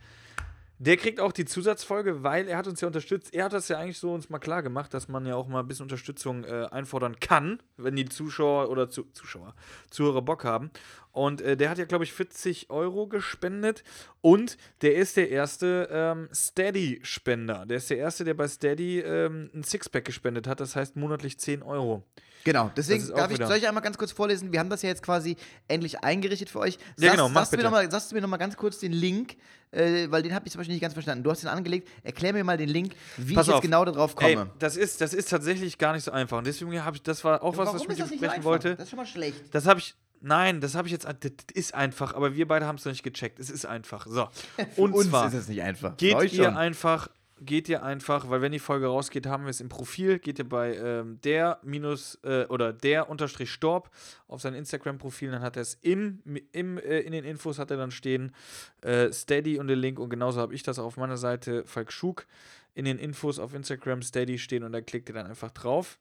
[0.78, 3.34] Der kriegt auch die Zusatzfolge, weil er hat uns ja unterstützt.
[3.34, 5.61] Er hat das ja eigentlich so uns mal klar gemacht, dass man ja auch mal
[5.61, 9.55] ein bisschen Unterstützung äh, einfordern kann, wenn die Zuschauer oder zu, Zuschauer,
[9.89, 10.71] Zuhörer Bock haben.
[11.13, 13.86] Und äh, der hat ja, glaube ich, 40 Euro gespendet.
[14.19, 17.65] Und der ist der erste ähm, Steady-Spender.
[17.65, 20.59] Der ist der erste, der bei Steady ähm, ein Sixpack gespendet hat.
[20.59, 22.03] Das heißt monatlich 10 Euro.
[22.45, 24.51] Genau, deswegen darf ich, soll ich einmal ganz kurz vorlesen?
[24.51, 25.35] Wir haben das ja jetzt quasi
[25.67, 26.77] endlich eingerichtet für euch.
[26.99, 27.71] Ja, genau, mach sagst, du mir bitte.
[27.71, 29.35] noch mal, sagst du mir nochmal ganz kurz den Link,
[29.71, 31.23] äh, weil den habe ich zum Beispiel nicht ganz verstanden.
[31.23, 31.89] Du hast den angelegt.
[32.03, 33.61] Erklär mir mal den Link, wie Pass ich jetzt auf.
[33.61, 34.29] genau darauf komme.
[34.29, 36.37] Ey, das ist, das ist tatsächlich gar nicht so einfach.
[36.37, 38.75] Und deswegen habe ich, das war auch was, was ich mit dir besprechen wollte.
[38.75, 39.41] Das ist schon mal schlecht.
[39.51, 39.95] Das habe ich.
[40.21, 41.05] Nein, das habe ich jetzt.
[41.05, 43.39] Das ist einfach, aber wir beide haben es noch nicht gecheckt.
[43.39, 44.05] Es ist einfach.
[44.07, 44.29] So.
[44.75, 45.97] Und Uns zwar ist es nicht einfach.
[45.97, 47.09] Geht ihr einfach,
[47.45, 50.47] geht ihr einfach, weil wenn die Folge rausgeht, haben wir es im Profil, geht ihr
[50.47, 53.89] bei ähm, der minus äh, oder der unterstrich Storb
[54.27, 56.21] auf sein Instagram-Profil, dann hat er es im,
[56.51, 58.33] im, äh, in den Infos hat er dann stehen
[58.81, 62.25] äh, Steady und den Link und genauso habe ich das auf meiner Seite Falk Schug
[62.73, 65.97] in den Infos auf Instagram Steady stehen und da klickt ihr dann einfach drauf.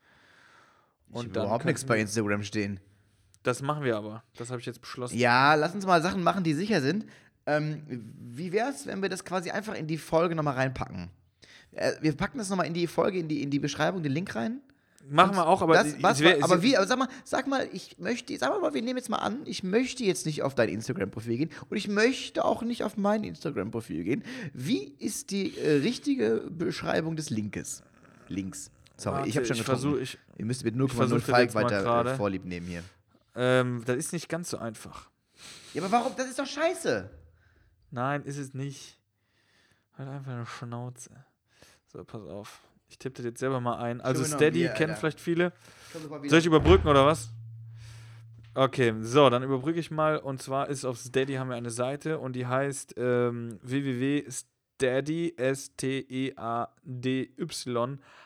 [1.09, 2.81] Ich Und hab dann überhaupt nichts bei Instagram stehen.
[3.43, 4.25] Das machen wir aber.
[4.37, 5.19] Das habe ich jetzt beschlossen.
[5.19, 7.07] Ja, lass uns mal Sachen machen, die sicher sind.
[7.47, 11.11] Ähm, wie wäre es, wenn wir das quasi einfach in die Folge nochmal reinpacken?
[11.77, 14.35] Äh, wir packen das nochmal in die Folge, in die, in die Beschreibung, den Link
[14.35, 14.61] rein.
[15.11, 17.99] Machen wir auch, aber das, was, wär- aber wie, aber sag mal, sag mal, ich
[17.99, 21.37] möchte, sag mal, wir nehmen jetzt mal an, ich möchte jetzt nicht auf dein Instagram-Profil
[21.37, 24.25] gehen und ich möchte auch nicht auf mein Instagram-Profil gehen.
[24.55, 27.83] Wie ist die äh, richtige Beschreibung des Linkes?
[28.29, 28.71] Links.
[28.97, 31.55] Sorry, Warte, ich habe schon ich versuch- ich- Ihr müsst mit versuch 0,0 das Falk
[31.55, 32.17] weiter äh.
[32.17, 32.83] Vorlieb nehmen hier.
[33.37, 35.11] Ähm, das ist nicht ganz so einfach.
[35.75, 36.13] Ja, aber warum?
[36.17, 37.11] Das ist doch scheiße.
[37.91, 38.99] Nein, ist es nicht.
[39.99, 41.11] Halt einfach eine Schnauze.
[41.95, 42.61] So, pass auf.
[42.89, 44.01] Ich tippe das jetzt selber mal ein.
[44.01, 45.01] Also Steady Bier, kennen Alter.
[45.01, 45.53] vielleicht viele.
[46.27, 47.31] Soll ich überbrücken oder was?
[48.53, 50.19] Okay, so, dann überbrücke ich mal.
[50.19, 56.39] Und zwar ist auf Steady haben wir eine Seite und die heißt ähm, www.steady, S-T-E-A-D-Y,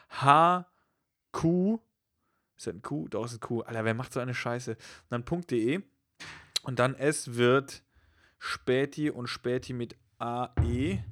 [0.09, 1.79] H-Q,
[2.57, 3.07] ist das ein Q?
[3.07, 3.61] Doch, ist ein Q.
[3.61, 4.71] Alter, wer macht so eine Scheiße?
[4.71, 4.77] Und
[5.11, 5.83] dann .de
[6.63, 7.83] und dann es wird
[8.39, 11.03] Späti und Späti mit AE,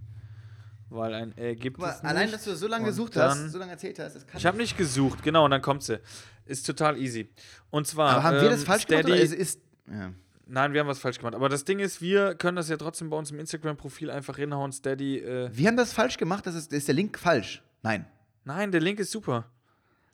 [0.90, 2.10] weil ein E gibt mal, es nicht.
[2.10, 4.46] allein, dass du so lange Und gesucht hast, so lange erzählt hast, das kann Ich
[4.46, 6.00] habe nicht gesucht, genau, und dann kommt sie.
[6.46, 7.30] Ist total easy.
[7.70, 8.12] Und zwar.
[8.12, 9.14] Aber haben wir das ähm, falsch Steady, gemacht?
[9.14, 9.62] Oder ist, ist,
[9.92, 10.14] ja.
[10.50, 11.36] Nein, wir haben was falsch gemacht.
[11.36, 14.72] Aber das Ding ist, wir können das ja trotzdem bei uns im Instagram-Profil einfach hinhauen.
[14.72, 15.20] Steady.
[15.20, 17.62] Äh, Wir haben das falsch gemacht, das ist, ist der Link falsch.
[17.84, 18.06] Nein.
[18.46, 19.46] nein, der Link ist super.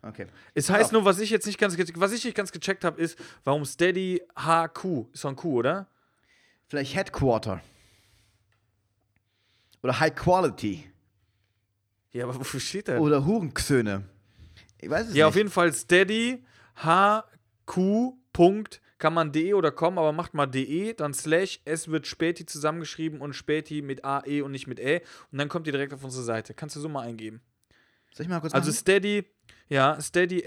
[0.01, 0.27] Okay.
[0.53, 3.17] Es heißt nur, was ich jetzt nicht ganz, was ich nicht ganz gecheckt habe, ist,
[3.43, 5.05] warum Steady HQ.
[5.13, 5.87] Ist doch ein Q, oder?
[6.67, 7.61] Vielleicht Headquarter.
[9.83, 10.89] Oder High Quality.
[12.11, 12.99] Ja, aber wofür steht das?
[12.99, 14.03] Oder Hurenksöhne.
[14.81, 15.39] Ich weiß es Ja, auf nicht.
[15.41, 16.43] jeden Fall Steady
[16.83, 18.13] HQ.
[18.33, 22.47] Punkt, kann man de oder com, aber macht mal de, dann slash, es wird Späti
[22.47, 25.01] zusammengeschrieben und Späti mit AE und nicht mit Ä.
[25.31, 26.55] Und dann kommt ihr direkt auf unsere Seite.
[26.55, 27.39] Kannst du so mal eingeben.
[28.13, 28.77] Soll ich mal kurz Also machen?
[28.79, 29.25] Steady,
[29.69, 30.43] ja, Steady E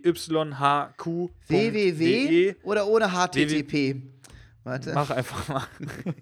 [0.00, 1.30] S-T-E-A-D-Y-H-Q.
[1.48, 2.54] www E.
[2.62, 3.96] oder ohne HTTP?
[4.64, 4.92] Warte.
[4.94, 5.66] Mach einfach mal.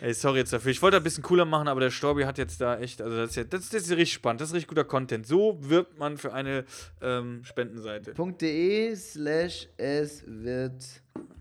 [0.00, 0.70] Ey, sorry jetzt dafür.
[0.70, 3.30] Ich wollte ein bisschen cooler machen, aber der Storbi hat jetzt da echt, also das
[3.30, 5.26] ist, ja, das, das ist richtig spannend, das ist richtig guter Content.
[5.26, 6.64] So wirbt man für eine
[7.00, 8.14] ähm, Spendenseite.
[8.14, 10.84] .de slash es wird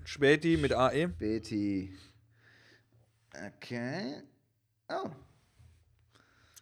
[0.05, 1.07] Späti mit AE.
[1.07, 1.91] Betty.
[3.33, 4.21] Okay.
[4.89, 5.09] Oh.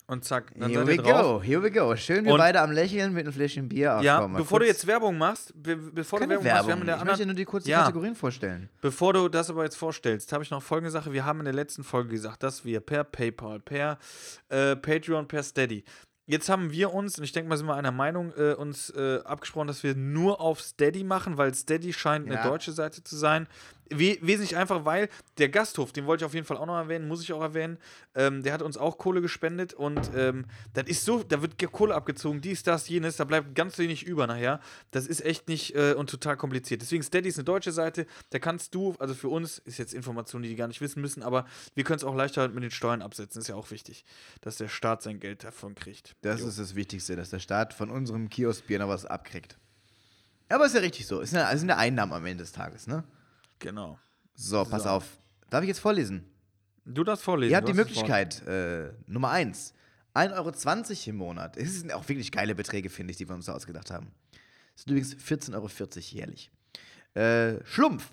[0.05, 1.41] Und zack, dann Here seid we ihr drauf.
[1.41, 1.95] go, here we go.
[1.95, 3.93] Schön, wir Und- beide am Lächeln mit einem Fläschchen Bier.
[3.93, 6.43] Ach, Ja, komm, mal bevor du kurz- jetzt Werbung machst, be bevor Keine du Werbung,
[6.43, 6.71] machst, wir Werbung.
[6.71, 7.79] haben in der ich anderen, möchte nur die kurzen Ja.
[7.83, 8.69] Kategorien vorstellen.
[8.81, 11.13] Bevor du das aber jetzt vorstellst, habe ich noch folgende Sache.
[11.13, 13.97] Wir haben in der letzten Folge gesagt, dass wir per PayPal, per
[14.49, 15.85] äh, Patreon, per Steady.
[16.25, 19.19] Jetzt haben wir uns, und ich denke mal, sind wir einer Meinung, äh, uns äh,
[19.25, 22.47] abgesprochen, dass wir nur auf Steady machen, weil Steady scheint eine Ja.
[22.47, 23.47] deutsche Seite zu sein.
[23.99, 27.07] We wesentlich einfach, weil der Gasthof, den wollte ich auf jeden Fall auch noch erwähnen,
[27.07, 27.77] muss ich auch erwähnen,
[28.15, 31.95] ähm, der hat uns auch Kohle gespendet und ähm, das ist so, da wird Kohle
[31.95, 34.59] abgezogen, dies, das, jenes, da bleibt ganz wenig über nachher.
[34.91, 36.81] Das ist echt nicht äh, und total kompliziert.
[36.81, 40.41] Deswegen Steady ist eine deutsche Seite, da kannst du, also für uns ist jetzt Information,
[40.41, 43.01] die die gar nicht wissen müssen, aber wir können es auch leichter mit den Steuern
[43.01, 44.05] absetzen, ist ja auch wichtig,
[44.41, 46.15] dass der Staat sein Geld davon kriegt.
[46.21, 46.47] Das Jo.
[46.47, 49.57] ist das Wichtigste, dass der Staat von unserem Kioskbier noch was abkriegt.
[50.49, 51.19] Aber ist ja richtig so.
[51.19, 53.03] Ist eine, sind eine Einnahmen am Ende des Tages, ne?
[53.59, 53.99] Genau.
[54.35, 54.89] So, pass So.
[54.89, 55.17] auf.
[55.49, 56.25] Darf ich jetzt vorlesen?
[56.85, 57.51] Du darfst vorlesen.
[57.51, 57.77] Ihr habt die das.
[57.77, 59.73] Möglichkeit, äh, Nummer eins,
[60.13, 61.57] 1,20 Euro im Monat.
[61.57, 64.11] Es sind auch wirklich geile Beträge, finde ich, die wir uns da ausgedacht haben.
[64.75, 66.51] Das sind übrigens 14,40 Euro jährlich.
[67.13, 68.11] Äh, Schlumpf.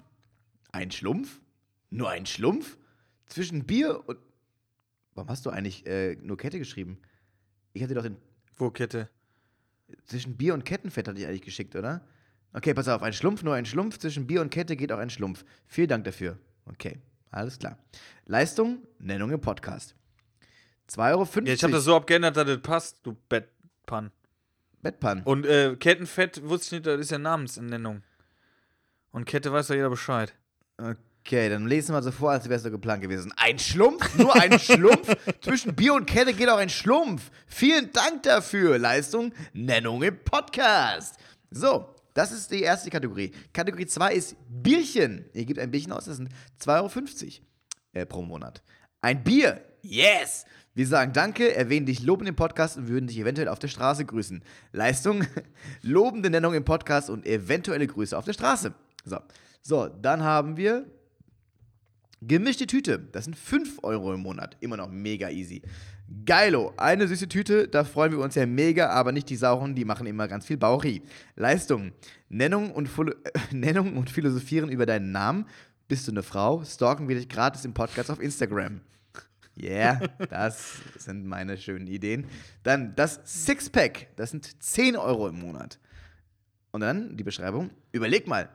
[0.73, 1.41] Ein Schlumpf?
[1.91, 2.77] Nur ein Schlumpf?
[3.27, 4.19] Zwischen Bier und.
[5.15, 6.99] Warum hast du eigentlich äh, nur Kette geschrieben?
[7.73, 8.17] Ich hatte doch den.
[8.57, 9.09] Wo, Kette?
[10.05, 12.07] Zwischen Bier und Kettenfett hatte ich eigentlich geschickt, oder?
[12.53, 13.03] Okay, pass auf.
[13.03, 13.99] Ein Schlumpf, nur ein Schlumpf.
[13.99, 15.45] Zwischen Bier und Kette geht auch ein Schlumpf.
[15.67, 16.39] Vielen Dank dafür.
[16.67, 16.99] Okay,
[17.31, 17.79] alles klar.
[18.27, 19.95] Leistung, Nennung im Podcast.
[20.91, 21.29] 2,50 Euro.
[21.47, 24.11] Ja, ich habe das so abgeändert, dass das passt, du Bettpan.
[24.83, 25.23] Bettpan.
[25.25, 28.03] Und äh, Kettenfett wusste ich nicht, das ist ja Namensnennung.
[29.13, 30.35] Und Kette weiß ja jeder Bescheid.
[30.79, 33.33] Okay, dann lesen wir so vor, als wäre es so geplant gewesen.
[33.37, 34.17] Ein Schlumpf?
[34.17, 35.15] Nur ein Schlumpf?
[35.41, 37.31] Zwischen Bier und Kette geht auch ein Schlumpf.
[37.47, 38.79] Vielen Dank dafür.
[38.79, 41.17] Leistung, Nennung im Podcast.
[41.51, 43.33] So, das ist die erste Kategorie.
[43.55, 45.25] Kategorie 2 ist Bierchen.
[45.33, 46.29] Ihr gebt ein Bierchen aus, das sind
[46.61, 47.47] 2,50 Euro
[47.95, 48.63] äh, pro Monat.
[49.01, 49.65] Ein Bier.
[49.81, 50.45] Yes!
[50.75, 54.05] Wir sagen Danke, erwähnen dich lobend im Podcast und würden dich eventuell auf der Straße
[54.05, 54.45] grüßen.
[54.73, 55.25] Leistung,
[55.83, 58.75] lobende Nennung im Podcast und eventuelle Grüße auf der Straße.
[59.07, 59.19] So,
[59.63, 60.85] so dann haben wir
[62.23, 64.59] Gemischte Tüte, das sind 5 Euro im Monat.
[64.61, 65.63] Immer noch mega easy.
[66.27, 69.85] Geilo, eine süße Tüte, da freuen wir uns ja mega, aber nicht die sauren, die
[69.85, 71.03] machen immer ganz viel Bauchi.
[71.37, 71.93] Leistung,
[72.29, 73.15] Nennung und, äh,
[73.55, 75.47] Nennung und Philosophieren über deinen Namen.
[75.87, 76.65] Bist du eine Frau?
[76.65, 78.81] Stalken wir dich gratis im Podcast auf Instagram.
[79.57, 80.01] Yeah,
[80.31, 82.27] das sind meine schönen Ideen.
[82.65, 85.79] Dann das Sixpack, das sind 10 Euro im Monat.
[86.73, 88.49] Und dann die Beschreibung, überleg mal,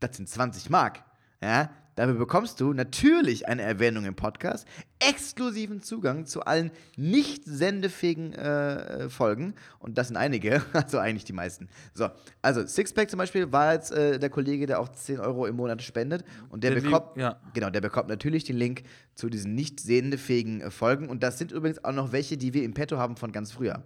[0.00, 1.04] das sind 20 Mark.
[1.42, 4.66] Ja, dafür bekommst du natürlich eine Erwähnung im Podcast,
[4.98, 9.54] exklusiven Zugang zu allen nicht sendefähigen äh, Folgen.
[9.78, 11.68] Und das sind einige, also eigentlich die meisten.
[11.92, 12.08] So,
[12.42, 15.82] also Sixpack zum Beispiel war jetzt äh, der Kollege, der auch 10 Euro im Monat
[15.82, 16.24] spendet.
[16.48, 17.40] Und der, Der bekommt, ja.
[17.52, 18.82] genau, der bekommt natürlich den Link
[19.14, 21.08] zu diesen nicht sendefähigen äh, Folgen.
[21.08, 23.82] Und das sind übrigens auch noch welche, die wir im Petto haben von ganz früher.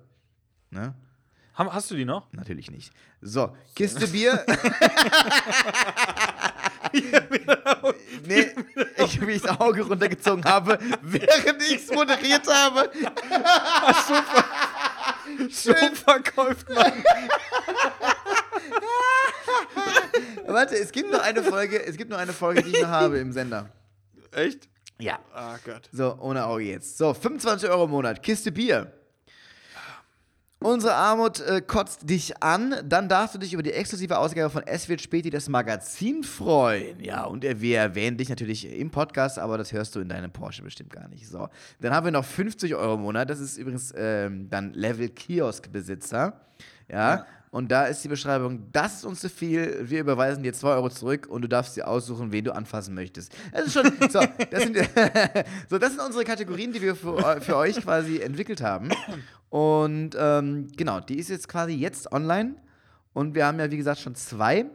[0.71, 0.95] Ne?
[1.55, 2.33] Hast du die noch?
[2.33, 2.93] Natürlich nicht.
[3.21, 4.45] So, Kiste Bier.
[8.27, 8.47] nee,
[8.97, 12.91] ich, wie ich das Auge runtergezogen habe, während ich es moderiert habe.
[15.51, 16.93] So verkauft man.
[20.47, 23.19] Warte, es gibt noch eine Folge, es gibt noch eine Folge, die ich noch habe
[23.19, 23.69] im Sender.
[24.33, 24.69] Echt?
[24.99, 25.19] Ja.
[25.33, 25.89] Ah Gott.
[25.93, 26.99] So, ohne Auge jetzt.
[26.99, 28.93] So, 25 Euro im Monat, Kiste Bier.
[30.61, 34.65] Unsere Armut äh, kotzt dich an, dann darfst du dich über die exklusive Ausgabe von
[34.67, 36.99] Es wird Späti das Magazin freuen.
[37.01, 40.33] Ja, und äh, wir erwähnen dich natürlich im Podcast, aber das hörst du in deinem
[40.33, 41.29] Porsche bestimmt gar nicht.
[41.29, 41.49] So,
[41.81, 46.41] dann haben wir noch 50 Euro im Monat, das ist übrigens ähm, dann Level Kioskbesitzer.
[46.91, 47.27] Ja, Ja.
[47.53, 50.89] und da ist die Beschreibung, das ist uns zu viel, wir überweisen dir 2 Euro
[50.89, 53.33] zurück und du darfst dir aussuchen, wen du anfassen möchtest.
[53.53, 54.77] Das ist schon, so, das sind,
[55.71, 58.89] so, das sind unsere Kategorien, die wir für, für euch quasi entwickelt haben.
[59.51, 62.57] Und ähm, genau, die ist jetzt quasi jetzt online.
[63.13, 64.67] Und wir haben ja, wie gesagt, schon zwei.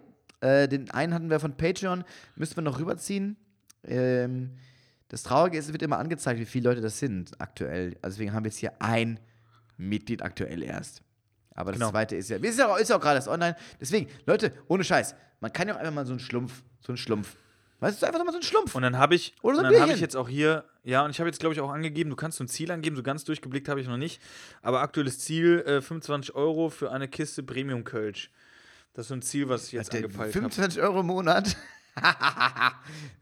[0.42, 2.04] Äh, den einen hatten wir von Patreon,
[2.36, 3.38] müssen wir noch rüberziehen.
[3.86, 4.52] Ähm,
[5.10, 7.96] das Traurige ist, es wird immer angezeigt, wie viele Leute das sind aktuell.
[8.02, 9.20] Also deswegen haben wir jetzt hier ein
[9.78, 11.04] Mitglied aktuell erst.
[11.56, 11.92] Aber das Genau.
[11.92, 13.56] zweite ist ja, ist ja auch, ist ja auch gerade erst online.
[13.80, 16.98] Deswegen, Leute, ohne Scheiß, man kann ja auch einfach mal so einen Schlumpf, so einen
[16.98, 17.38] Schlumpf.
[17.84, 18.76] Weißt du, einfach mal so einen Schlumpf.
[18.76, 21.04] Und dann habe ich, Oder so und ein dann habe ich jetzt auch hier, ja,
[21.04, 23.04] und ich habe jetzt, glaube ich, auch angegeben, du kannst so ein Ziel angeben, so
[23.04, 24.22] ganz durchgeblickt habe ich noch nicht.
[24.62, 28.32] Aber aktuelles Ziel, äh, 25 Euro für eine Kiste Premium Kölsch.
[28.94, 30.50] Das ist so ein Ziel, was ich jetzt Der angepeilt habe.
[30.50, 31.58] 25 Euro im Monat.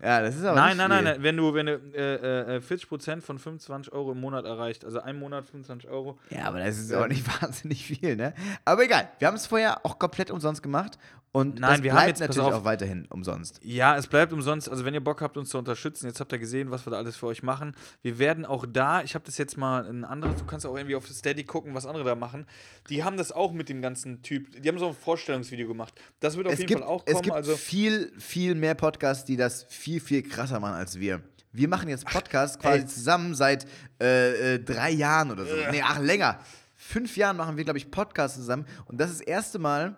[0.01, 1.13] ja, das ist aber Nein, nicht nein, nein, viel.
[1.13, 5.01] nein, wenn du, wenn du äh, äh, 40% von 25 Euro im Monat erreicht, also
[5.01, 8.33] ein Monat 25 Euro, Ja, aber das ist auch nicht wahnsinnig viel, ne?
[8.63, 10.97] Aber egal, wir haben es vorher auch komplett umsonst gemacht
[11.33, 12.61] und Nein, das wir haben bleibt jetzt- pass natürlich auf.
[12.61, 13.59] auch weiterhin umsonst.
[13.63, 14.67] Ja, es bleibt umsonst.
[14.69, 16.97] Also, wenn ihr Bock habt, uns zu unterstützen, jetzt habt ihr gesehen, was wir da
[16.97, 17.73] alles für euch machen.
[18.01, 20.95] Wir werden auch da, ich habe das jetzt mal ein anderes, du kannst auch irgendwie
[20.95, 22.45] auf Steady gucken, was andere da machen.
[22.89, 25.93] Die haben das auch mit dem ganzen Typ, die haben so ein Vorstellungsvideo gemacht.
[26.19, 27.23] Das wird auf Es jeden gibt, Fall auch es kommen.
[27.23, 31.21] gibt Also, viel, viel mehr Podcasts, die das viel, viel krasser machen als wir.
[31.53, 32.85] Wir machen jetzt Podcasts quasi ey.
[32.87, 33.65] zusammen seit
[34.01, 35.53] äh, äh, drei Jahren oder so.
[35.71, 36.39] Nee, ach, länger.
[36.75, 38.65] Fünf Jahren machen wir, glaube ich, Podcasts zusammen.
[38.85, 39.95] Und das ist das erste Mal.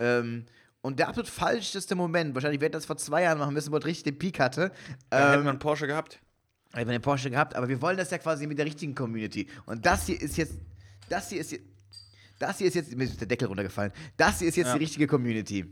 [0.00, 0.44] Ähm,
[0.80, 3.84] und der absolut falscheste Moment, wahrscheinlich wäre das vor zwei Jahren machen müssen, wo es
[3.84, 4.72] richtig den Peak hatte.
[5.10, 6.20] da hätten Ähm, wir einen Porsche gehabt.
[6.72, 9.48] wir haben den Porsche gehabt, aber wir wollen das ja quasi mit der richtigen Community.
[9.66, 10.54] Und das hier ist jetzt,
[11.08, 11.64] das hier ist jetzt,
[12.38, 13.92] das hier ist jetzt, mir ist der Deckel runtergefallen.
[14.16, 14.72] Das hier ist jetzt Ja.
[14.74, 15.66] die richtige Community.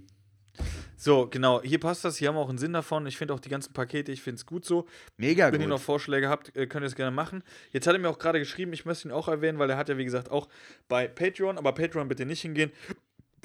[0.98, 3.06] So, genau, hier passt das, hier haben wir auch einen Sinn davon.
[3.06, 4.86] Ich finde auch die ganzen Pakete, ich finde es gut so.
[5.18, 5.60] Mega Wenn gut.
[5.60, 7.42] ihr noch Vorschläge habt, äh, könnt ihr es gerne machen.
[7.72, 9.90] Jetzt hat er mir auch gerade geschrieben, ich möchte ihn auch erwähnen, weil er hat
[9.90, 10.48] ja, wie gesagt, auch
[10.88, 12.72] bei Patreon, aber Patreon bitte nicht hingehen,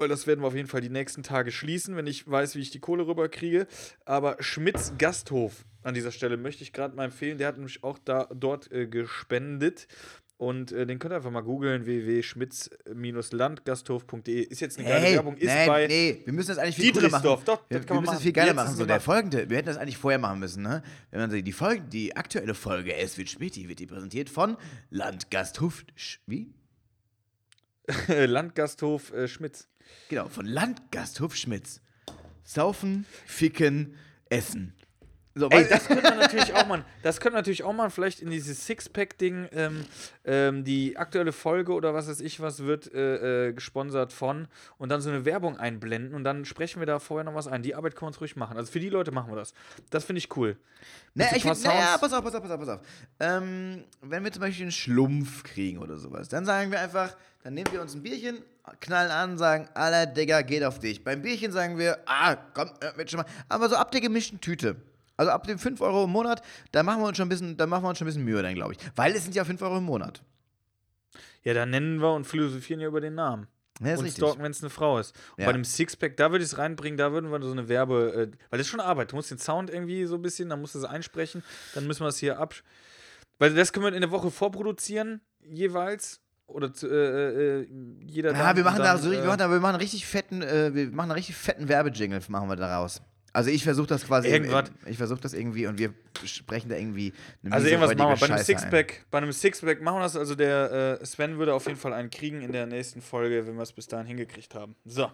[0.02, 2.62] weil das werden wir auf jeden Fall die nächsten Tage schließen, wenn ich weiß, wie
[2.62, 3.68] ich die Kohle rüberkriege.
[4.04, 7.38] Aber Schmitz Gasthof an dieser Stelle möchte ich gerade mal empfehlen.
[7.38, 9.88] Der hat nämlich auch da dort äh, gespendet.
[10.38, 14.42] Und äh, den könnt ihr einfach mal googeln, www.schmitz-landgasthof.de.
[14.42, 16.94] Ist jetzt eine geile Hey, Werbung, ist nein, bei nee, wir müssen das eigentlich viel
[16.94, 17.24] cooler machen.
[17.24, 18.76] Doch, wir, das wir man müssen das viel geiler machen.
[18.76, 20.82] So, der folgende, wir hätten das eigentlich vorher machen müssen, ne?
[21.12, 24.58] Wenn man sagt, die Folge, die aktuelle Folge, es wird Späti, wird die präsentiert von
[24.90, 25.86] Landgasthof,
[26.26, 26.52] wie?
[28.08, 29.68] Landgasthof äh, Schmitz.
[30.10, 31.82] Genau, von Landgasthof Schmitz.
[32.44, 33.96] Saufen, ficken,
[34.30, 34.74] essen.
[35.34, 38.30] So, Ey, das könnte man natürlich auch mal, das könnte natürlich auch mal vielleicht in
[38.30, 39.86] dieses Sixpack-Ding, ähm,
[40.26, 44.90] ähm, die aktuelle Folge oder was weiß ich was wird äh, äh, gesponsert von und
[44.90, 47.64] dann so eine Werbung einblenden und dann sprechen wir da vorher noch was ein.
[47.64, 48.58] Die Arbeit können wir uns ruhig machen.
[48.58, 49.54] Also für die Leute machen wir das.
[49.90, 50.58] Das finde ich cool.
[51.16, 52.82] So ich find, naja, pass auf, pass auf, pass auf, pass auf.
[53.22, 57.54] Ähm, wenn wir zum Beispiel einen Schlumpf kriegen oder sowas, dann sagen wir einfach, dann
[57.54, 58.40] nehmen wir uns ein Bierchen,
[58.80, 61.04] knallen an, sagen, aller Digga, geht auf dich.
[61.04, 63.26] Beim Bierchen sagen wir, ah, komm, mit schon mal.
[63.50, 64.76] Aber so ab der gemischten Tüte.
[65.18, 66.42] Also ab den 5 Euro im Monat,
[66.72, 68.42] da machen wir uns schon ein bisschen, da machen wir uns schon ein bisschen Mühe
[68.42, 68.80] dann, glaube ich.
[68.96, 70.22] Weil es sind ja 5 Euro im Monat.
[71.44, 73.48] Ja, dann nennen wir und philosophieren ja über den Namen.
[73.80, 74.24] Ja, ist und richtig.
[74.24, 75.16] stalken, wenn es eine Frau ist.
[75.38, 75.48] Und Ja.
[75.48, 78.38] bei dem Sixpack, da würde ich es reinbringen, da würden wir so eine Werbe, äh,
[78.52, 79.12] weil das ist schon Arbeit.
[79.12, 81.44] Du musst den Sound irgendwie so ein bisschen, dann musst du es einsprechen,
[81.74, 82.54] dann müssen wir es hier ab.
[83.40, 86.20] Weil das können wir in der Woche vorproduzieren, jeweils.
[86.54, 87.68] Oder zu, äh, äh,
[88.06, 89.82] jeder Ja, wir machen dann, da so, richtig- äh, wir machen da, wir machen einen
[89.82, 93.02] richtig fetten, äh, wir machen einen richtig fetten Werbejingle, machen wir daraus.
[93.34, 94.70] Also ich versuche das quasi, Irgendwas.
[94.86, 95.94] ich versuche das irgendwie und wir
[96.26, 98.18] sprechen da irgendwie eine Also miese, irgendwas machen wir.
[98.20, 98.60] Bei einem Scheiße ein.
[98.60, 100.18] Sixpack, bei einem Sixpack machen wir das.
[100.18, 103.56] Also der äh, Sven würde auf jeden Fall einen kriegen in der nächsten Folge, wenn
[103.56, 104.76] wir es bis dahin hingekriegt haben.
[104.84, 105.10] So.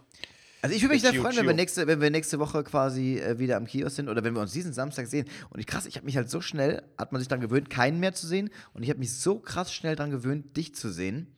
[0.62, 3.38] Also ich würde mich sehr freuen, wenn wir, nächste, wenn wir nächste Woche quasi äh,
[3.38, 5.28] wieder am Kiosk sind oder wenn wir uns diesen Samstag sehen.
[5.50, 8.00] Und ich krass, ich habe mich halt so schnell, hat man sich daran gewöhnt, keinen
[8.00, 8.50] mehr zu sehen.
[8.74, 11.36] Und ich habe mich so krass schnell daran gewöhnt, dich zu sehen.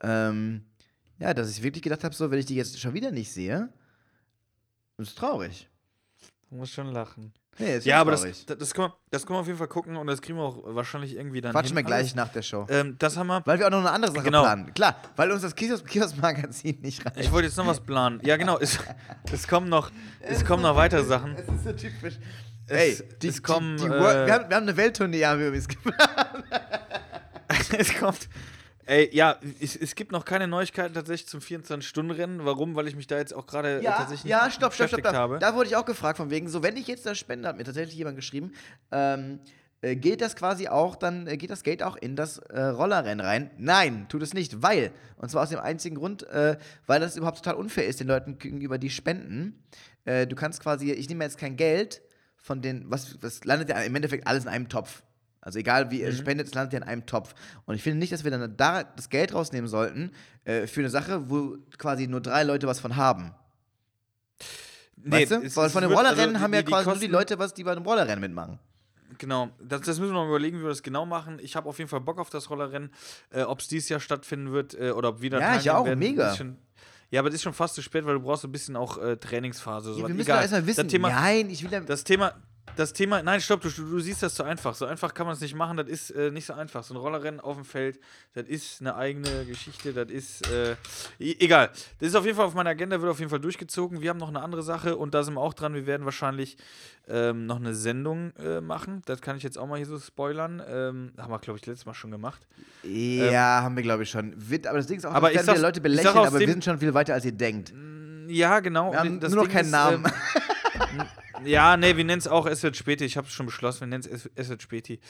[0.00, 0.64] Ähm,
[1.18, 3.72] ja, dass ich wirklich gedacht habe, so, wenn ich dich jetzt schon wieder nicht sehe,
[4.98, 5.68] ist traurig.
[6.50, 7.32] Du musst schon lachen.
[7.58, 9.96] Nee, Ja, aber das, das, das, können wir, das können wir auf jeden Fall gucken
[9.96, 11.52] und das kriegen wir auch wahrscheinlich irgendwie dann.
[11.52, 11.76] Quatschen hin.
[11.76, 12.66] wir gleich nach der Show.
[12.70, 13.42] Ähm, das haben wir.
[13.44, 14.42] Weil wir auch noch eine andere Sache Genau.
[14.42, 14.72] planen.
[14.74, 17.18] Klar, weil uns das Kiosk- Kiosk-Magazin nicht reicht.
[17.18, 18.20] Ich wollte jetzt noch was planen.
[18.24, 18.58] Ja, genau.
[18.58, 18.78] Es,
[19.32, 19.90] es kommen noch,
[20.20, 21.34] es kommen noch weitere Sachen.
[21.36, 22.14] Es ist so typisch.
[22.68, 25.40] Es- Ey, die, es kommen, die, die äh, wir, haben, wir haben eine Welttournee, haben
[25.40, 25.98] wir übrigens gemacht.
[27.78, 28.28] es kommt.
[28.86, 32.44] Ey, ja, es, es gibt noch keine Neuigkeiten tatsächlich zum 24-Stunden-Rennen.
[32.44, 32.74] Warum?
[32.74, 35.02] Weil ich mich da jetzt auch gerade äh, Ja, tatsächlich ja, stopp, stopp, stopp.
[35.02, 35.38] Da, habe.
[35.38, 37.64] da wurde ich auch gefragt, von wegen, so, wenn ich jetzt das spende, hat mir
[37.64, 38.52] tatsächlich jemand geschrieben,
[38.90, 39.38] ähm,
[39.82, 43.24] äh, geht das quasi auch, dann äh, geht das Geld auch in das äh, Rollerrennen
[43.24, 43.50] rein?
[43.58, 46.56] Nein, tut es nicht, weil, und zwar aus dem einzigen Grund, äh,
[46.86, 49.64] weil das überhaupt total unfair ist, den Leuten gegenüber, die spenden.
[50.04, 52.02] Äh, du kannst quasi, ich nehme jetzt kein Geld
[52.36, 55.02] von den, was, was landet ja im Endeffekt alles in einem Topf.
[55.44, 56.12] Also egal wie Mhm.
[56.12, 57.34] spendet, es landet ja in einem Topf.
[57.66, 60.12] Und ich finde nicht, dass wir dann da das Geld rausnehmen sollten
[60.44, 63.32] äh, für eine Sache, wo quasi nur drei Leute was von haben.
[65.04, 65.34] weißt du?
[65.42, 67.38] es- Weil von dem wird- also Rollerrennen die- haben ja die quasi nur die Leute
[67.38, 68.58] was, die bei dem Rollerrennen mitmachen.
[69.18, 71.38] Genau, das, das müssen wir noch überlegen, wie wir das genau machen.
[71.40, 72.90] Ich habe auf jeden Fall Bock auf das Rollerrennen.
[73.30, 75.98] Äh, ob es dieses Jahr stattfinden wird äh, oder ob wieder Ja, ich auch, werden,
[75.98, 76.34] mega.
[77.10, 78.96] ja, aber das ist schon fast zu spät, weil du brauchst so ein bisschen auch
[78.98, 79.90] äh, Trainingsphase.
[79.90, 80.08] Ja, sowas.
[80.08, 80.84] wir müssen erstmal wissen.
[80.84, 81.80] Das Thema, Nein, ich will ja.
[81.80, 82.32] das Thema,
[82.76, 84.74] das Thema, nein, stopp, du, du siehst das zu einfach.
[84.74, 86.82] So einfach kann man es nicht machen, das ist äh, nicht so einfach.
[86.82, 88.00] So ein Rollerrennen auf dem Feld,
[88.34, 90.72] das ist eine eigene Geschichte, das ist, äh,
[91.18, 91.70] e- egal.
[91.98, 94.00] Das ist auf jeden Fall auf meiner Agenda, wird auf jeden Fall durchgezogen.
[94.00, 95.74] Wir haben noch eine andere Sache und da sind wir auch dran.
[95.74, 96.56] Wir werden wahrscheinlich
[97.08, 99.02] ähm, noch eine Sendung äh, machen.
[99.04, 100.62] Das kann ich jetzt auch mal hier so spoilern.
[100.66, 102.46] Ähm, haben wir, glaube ich, letztes Mal schon gemacht.
[102.84, 104.34] ja, haben wir, glaube ich, schon.
[104.66, 106.48] Aber das Ding ist auch, ähm, Aber das ich werden wir Leute belächeln, aber wir
[106.48, 107.74] sind schon viel weiter, als ihr denkt.
[108.28, 108.92] Ja, genau.
[108.92, 110.04] Wir haben das nur noch Ding keinen ist, Namen.
[111.44, 113.04] Ja, nee, wir nennen es auch Es wird Späti.
[113.04, 115.00] Ich habe es schon beschlossen, wir nennen es Es wird Späti.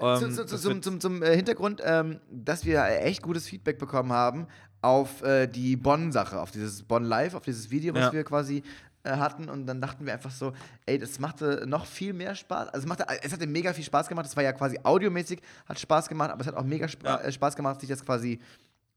[0.00, 3.78] Ähm, zu, zu, das zum, zum, zum äh, Hintergrund, ähm, dass wir echt gutes Feedback
[3.78, 4.46] bekommen haben
[4.82, 8.12] auf äh, die Bonn-Sache, auf dieses Bonn Live, auf dieses Video, was Ja.
[8.12, 8.62] wir quasi
[9.02, 9.48] äh, hatten.
[9.48, 10.52] Und dann dachten wir einfach so,
[10.86, 12.68] ey, das machte noch viel mehr Spaß.
[12.68, 14.26] Also es, machte, es hatte mega viel Spaß gemacht.
[14.26, 17.20] Es war ja quasi audiomäßig, hat Spaß gemacht, aber es hat auch mega Spa Ja.
[17.20, 18.38] äh, Spaß gemacht, sich das quasi.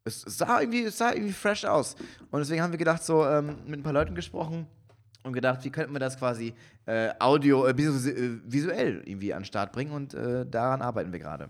[0.06, 1.96] Es sah, irgendwie, es sah irgendwie fresh aus.
[2.30, 4.68] Und deswegen haben wir gedacht, so ähm, mit ein paar Leuten gesprochen
[5.24, 6.54] und gedacht, wie könnten wir das quasi
[6.86, 11.20] äh, audio, äh, äh, visuell irgendwie an den Start bringen und äh, daran arbeiten wir
[11.20, 11.50] gerade.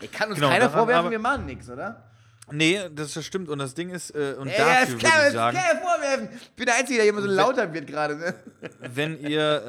[0.00, 2.10] Ey, kann uns Genau, keiner vorwerfen, wir machen nichts, oder?
[2.52, 3.48] Nee, das stimmt.
[3.48, 6.28] Und das Ding ist, äh, und Ey, dafür das würde kann ich sagen, keiner vorwerfen.
[6.40, 8.16] Ich bin der Einzige, der immer so lauter wird gerade.
[8.16, 8.34] Ne?
[8.80, 9.62] wenn ihr,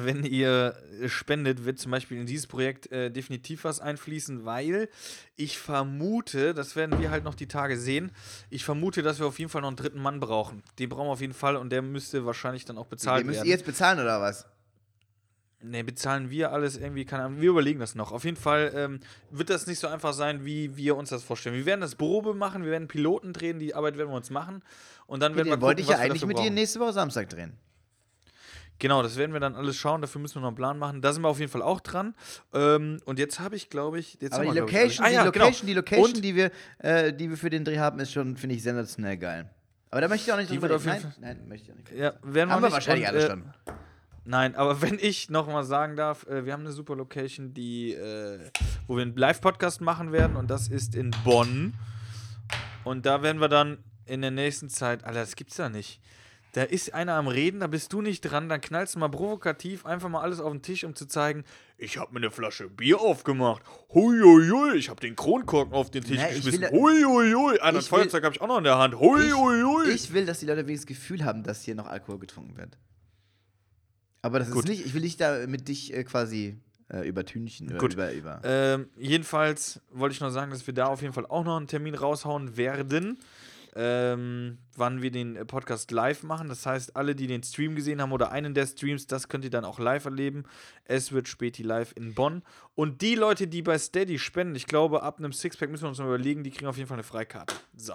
[0.00, 0.74] äh, wenn ihr
[1.06, 4.88] spendet, wird zum Beispiel in dieses Projekt äh, definitiv was einfließen, weil
[5.36, 8.10] ich vermute, das werden wir halt noch die Tage sehen,
[8.50, 10.62] ich vermute, dass wir auf jeden Fall noch einen dritten Mann brauchen.
[10.78, 13.38] Den brauchen wir auf jeden Fall und der müsste wahrscheinlich dann auch bezahlt Den müsst
[13.38, 13.48] werden.
[13.48, 14.46] ihr jetzt bezahlen, oder was?
[15.68, 17.40] Ne, bezahlen wir alles irgendwie, keine Ahnung.
[17.40, 18.12] Wir überlegen das noch.
[18.12, 21.56] Auf jeden Fall ähm, wird das nicht so einfach sein, wie wir uns das vorstellen.
[21.56, 24.62] Wir werden das Probe machen, wir werden Piloten drehen, die Arbeit werden wir uns machen.
[25.06, 27.28] Und dann werden wir Den wollte ich ja wir eigentlich mit dir nächste Woche Samstag
[27.30, 27.54] drehen.
[28.78, 30.02] Genau, das werden wir dann alles schauen.
[30.02, 31.00] Dafür müssen wir noch einen Plan machen.
[31.00, 32.14] Da sind wir auf jeden Fall auch dran.
[32.52, 35.04] Ähm, und jetzt habe ich, glaube ich, jetzt Aber haben die wir, glaub ich, Location,
[35.04, 35.12] alles.
[35.12, 35.66] die Ah, ja, Location, genau.
[35.66, 38.54] die Location, Und die wir, äh, die wir für den Dreh haben, ist schon, finde
[38.54, 39.50] ich, sensationell geil.
[39.90, 40.84] Aber da möchte ich auch nicht drüber reden.
[40.84, 41.92] Nein, nein, möchte ich auch nicht.
[41.92, 42.72] ja, werden haben wir wir nicht.
[42.74, 43.54] wahrscheinlich alle äh, schon.
[44.26, 47.92] Nein, aber wenn ich noch mal sagen darf, äh, wir haben eine super Location, die,
[47.92, 48.50] äh,
[48.86, 51.74] wo wir einen Live-Podcast machen werden und das ist in Bonn.
[52.84, 56.00] Und da werden wir dann in der nächsten Zeit, Alter, das gibt's da nicht.
[56.52, 59.84] Da ist einer am Reden, da bist du nicht dran, dann knallst du mal provokativ
[59.84, 61.44] einfach mal alles auf den Tisch, um zu zeigen,
[61.76, 63.62] ich habe mir eine Flasche Bier aufgemacht.
[63.92, 66.70] Huiuiui, ich habe den Kronkorken auf den Tisch Na, ich geschmissen.
[66.70, 68.98] Huiuiui, ein ich Feuerzeug habe ich auch noch in der Hand.
[68.98, 69.90] Huiuiui.
[69.90, 72.78] Ich will, dass die Leute wenigstens das Gefühl haben, dass hier noch Alkohol getrunken wird.
[74.26, 74.64] Aber das Gut.
[74.64, 76.56] ist nicht, ich will nicht da mit dich äh, quasi
[76.92, 77.68] äh, übertünchen.
[77.68, 77.94] Oder Gut.
[77.94, 78.40] Über, über.
[78.42, 81.68] Ähm, jedenfalls wollte ich noch sagen, dass wir da auf jeden Fall auch noch einen
[81.68, 83.20] Termin raushauen werden,
[83.76, 86.48] ähm, wann wir den äh, Podcast live machen.
[86.48, 89.50] Das heißt, alle, die den Stream gesehen haben oder einen der Streams, das könnt ihr
[89.50, 90.42] dann auch live erleben.
[90.86, 92.42] Es wird späti live in Bonn.
[92.74, 95.98] Und die Leute, die bei Steady spenden, ich glaube, ab einem Sixpack müssen wir uns
[95.98, 97.54] mal überlegen, die kriegen auf jeden Fall eine Freikarte.
[97.76, 97.94] So.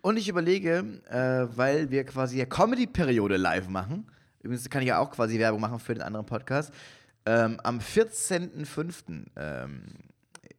[0.00, 4.06] Und ich überlege, äh, weil wir quasi ja Comedy-Periode live machen.
[4.46, 6.72] Übrigens kann ich ja auch quasi Werbung machen für den anderen Podcast.
[7.26, 9.26] Ähm, am 14.05.
[9.36, 9.82] Ähm,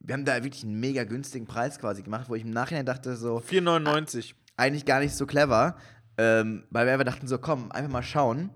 [0.00, 3.16] wir haben da wirklich einen mega günstigen Preis quasi gemacht, wo ich im Nachhinein dachte,
[3.16, 4.34] so, 4,99.
[4.56, 5.76] eigentlich gar nicht so clever,
[6.18, 8.50] ähm, weil wir einfach dachten, so komm, einfach mal schauen.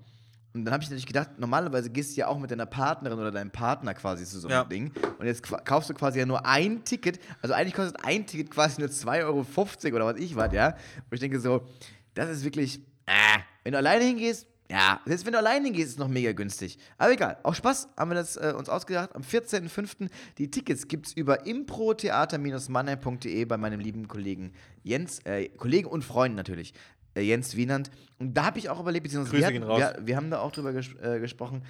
[0.54, 3.30] Und dann habe ich natürlich gedacht, normalerweise gehst du ja auch mit deiner Partnerin oder
[3.30, 4.64] deinem Partner quasi zu so einem Ja.
[4.64, 4.92] Ding.
[5.18, 7.18] Und jetzt kaufst du quasi ja nur ein Ticket.
[7.40, 10.68] Also eigentlich kostet ein Ticket quasi nur 2,50 Euro oder was ich was, ja.
[10.68, 11.66] Und ich denke so,
[12.12, 15.92] das ist wirklich, äh, wenn du alleine hingehst, ja, selbst wenn du alleine hingehst, ist
[15.92, 16.78] es noch mega günstig.
[16.96, 19.14] Aber egal, auch Spaß haben wir das äh, uns ausgedacht.
[19.14, 20.08] Am 14.05.
[20.38, 26.36] Die Tickets gibt es über improtheater-mannheim.de bei meinem lieben Kollegen Jens, äh, Kollegen und Freund
[26.36, 26.72] natürlich,
[27.14, 27.90] äh, Jens Wienand.
[28.18, 29.78] Und da habe ich auch überlebt, beziehungsweise Grüße wir, gehen raus.
[29.78, 31.64] wir, wir haben da auch drüber ges äh, gesprochen,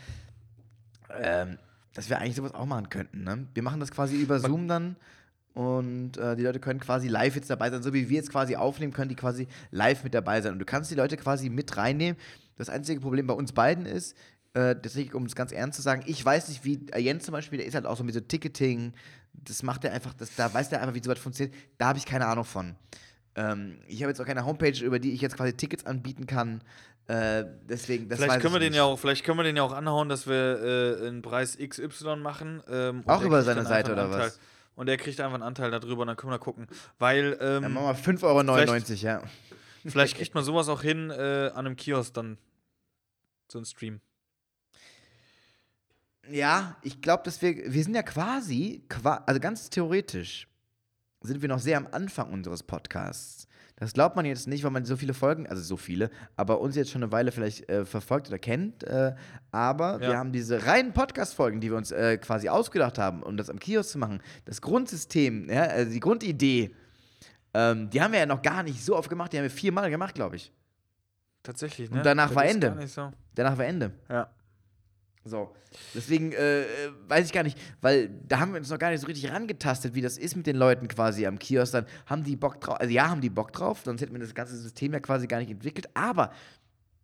[1.21, 1.59] ähm,
[1.95, 3.25] dass wir eigentlich sowas auch machen könnten.
[3.25, 3.49] Ne?
[3.53, 4.95] Wir machen das quasi über Zoom dann
[5.55, 8.57] und äh, die Leute können quasi live jetzt dabei sein, so wie wir jetzt quasi
[8.57, 10.53] aufnehmen, können die quasi live mit dabei sein.
[10.53, 12.17] Und du kannst die Leute quasi mit reinnehmen.
[12.63, 14.17] Das einzige Problem bei uns beiden ist,
[14.55, 17.33] äh, tatsächlich, um es ganz ernst zu sagen, ich weiß nicht, wie äh, Jens zum
[17.33, 18.93] Beispiel, der ist halt auch so mit so Ticketing,
[19.33, 21.57] das macht er einfach, das, da weiß der einfach, wie sowas funktioniert.
[21.79, 22.77] Da habe ich keine Ahnung von.
[23.35, 26.63] Ähm, ich habe jetzt auch keine Homepage, über die ich jetzt quasi Tickets anbieten kann.
[27.09, 28.77] Äh, deswegen, das Vielleicht können, wir ich den nicht.
[28.77, 32.17] ja auch, vielleicht können wir den ja auch anhauen, dass wir äh, einen Preis XY
[32.17, 32.63] machen.
[32.71, 34.39] Ähm, Auch über seine Seite oder was?
[34.75, 36.67] Und der kriegt einfach einen Anteil darüber und dann können wir da gucken.
[36.99, 38.25] Weil ähm, Dann machen wir 5,99
[38.69, 39.23] Euro, ja.
[39.87, 42.39] vielleicht kriegt man sowas auch hin äh, an einem Kiosk dann.
[43.53, 44.01] So ein Stream.
[46.31, 50.49] Ja, ich glaube, dass wir, wir sind ja quasi, qua, also ganz theoretisch,
[51.21, 53.47] sind wir noch sehr am Anfang unseres Podcasts.
[53.77, 56.77] Das glaubt man jetzt nicht, weil man so viele Folgen, also so viele, aber uns
[56.77, 58.85] jetzt schon eine Weile vielleicht äh, verfolgt oder kennt.
[58.85, 59.15] Äh,
[59.51, 60.17] aber wir Ja.
[60.17, 63.91] haben diese reinen Podcast-Folgen, die wir uns äh, quasi ausgedacht haben, um das am Kiosk
[63.91, 64.23] zu machen.
[64.47, 66.75] Das Grundsystem, ja, also die Grundidee,
[67.53, 69.31] ähm, die haben wir ja noch gar nicht so oft gemacht.
[69.35, 70.53] Die haben wir viermal gemacht, glaube ich.
[71.43, 72.03] Tatsächlich, Und ne?
[72.03, 72.87] danach Das war Ende.
[72.87, 73.13] so.
[73.35, 73.93] Danach war Ende.
[74.09, 74.29] Ja.
[75.25, 75.55] So.
[75.95, 76.67] Deswegen äh, äh,
[77.09, 79.95] weiß ich gar nicht, weil da haben wir uns noch gar nicht so richtig rangetastet,
[79.95, 81.73] wie das ist mit den Leuten quasi am Kiosk.
[81.73, 84.35] Dann haben die Bock drauf, also ja, haben die Bock drauf, sonst hätten wir das
[84.35, 85.89] ganze System ja quasi gar nicht entwickelt.
[85.95, 86.33] Aber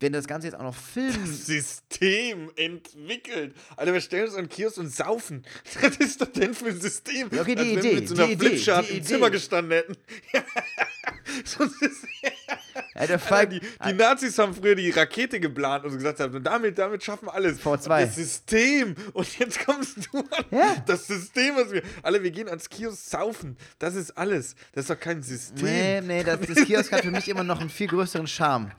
[0.00, 1.26] wenn das Ganze jetzt auch noch filmen.
[1.26, 3.54] System entwickelt.
[3.76, 5.44] Alter, wir stellen uns an den Kiosk und saufen.
[5.80, 7.26] Was ist das denn für ein System?
[7.26, 9.04] Okay, die Als wenn wir Idee, mit so einer die Idee, Flipchart im Idee.
[9.04, 9.96] Zimmer gestanden hätten.
[11.44, 12.32] so ein System.
[12.74, 16.42] Ja, der Alter, Falk, die, die Nazis haben früher die Rakete geplant und gesagt haben,
[16.42, 17.60] damit, damit schaffen wir alles.
[17.60, 17.74] V2.
[17.74, 18.94] Und Das System.
[19.12, 20.44] Und jetzt kommst du an.
[20.50, 20.76] Ja.
[20.86, 21.82] Das System, was wir.
[22.02, 23.56] Alle, wir gehen ans Kiosk saufen.
[23.78, 24.54] Das ist alles.
[24.72, 25.64] Das ist doch kein System.
[25.64, 28.72] Nee, nee, das, das Kiosk hat für mich immer noch einen viel größeren Charme.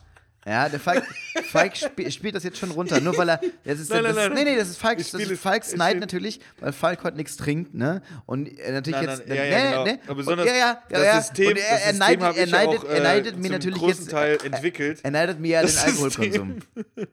[0.50, 1.04] Ja, der Falk,
[1.52, 3.40] Falk sp spielt das jetzt schon runter, nur weil er.
[3.64, 4.44] Das ist, Nein, das, nein, nein.
[4.46, 7.38] Nee, nee, das ist Falk, Ich das ist Falks Neid natürlich, weil Falk heute nichts
[7.38, 8.02] trinkt, ne?
[8.26, 9.28] Und er natürlich Nein, jetzt.
[9.28, 9.84] nein, ja, ja, genau.
[9.86, 10.00] ne?
[10.04, 11.22] Aber Und- besonders ja, ja, ja, das ja.
[11.22, 13.44] System, Und er, das er, System neidet, habe er, neidet, auch, er neidet äh, mir
[13.44, 14.10] zum natürlich jetzt.
[14.10, 15.00] Teil er- entwickelt.
[15.04, 15.78] Er neidet mir ja den.
[15.78, 16.58] Alkoholkonsum.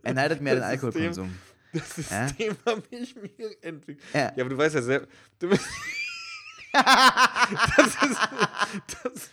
[0.03, 0.87] Er neidet mir ja den Das System.
[0.87, 1.35] Alkoholkonsum.
[1.75, 2.29] Das Ja?
[2.29, 4.05] System habe ich mir entwickelt.
[4.15, 4.21] Ja.
[4.21, 4.33] Ja.
[4.41, 5.09] aber du weißt ja selbst.
[7.77, 8.19] Das ist.
[9.05, 9.31] Das,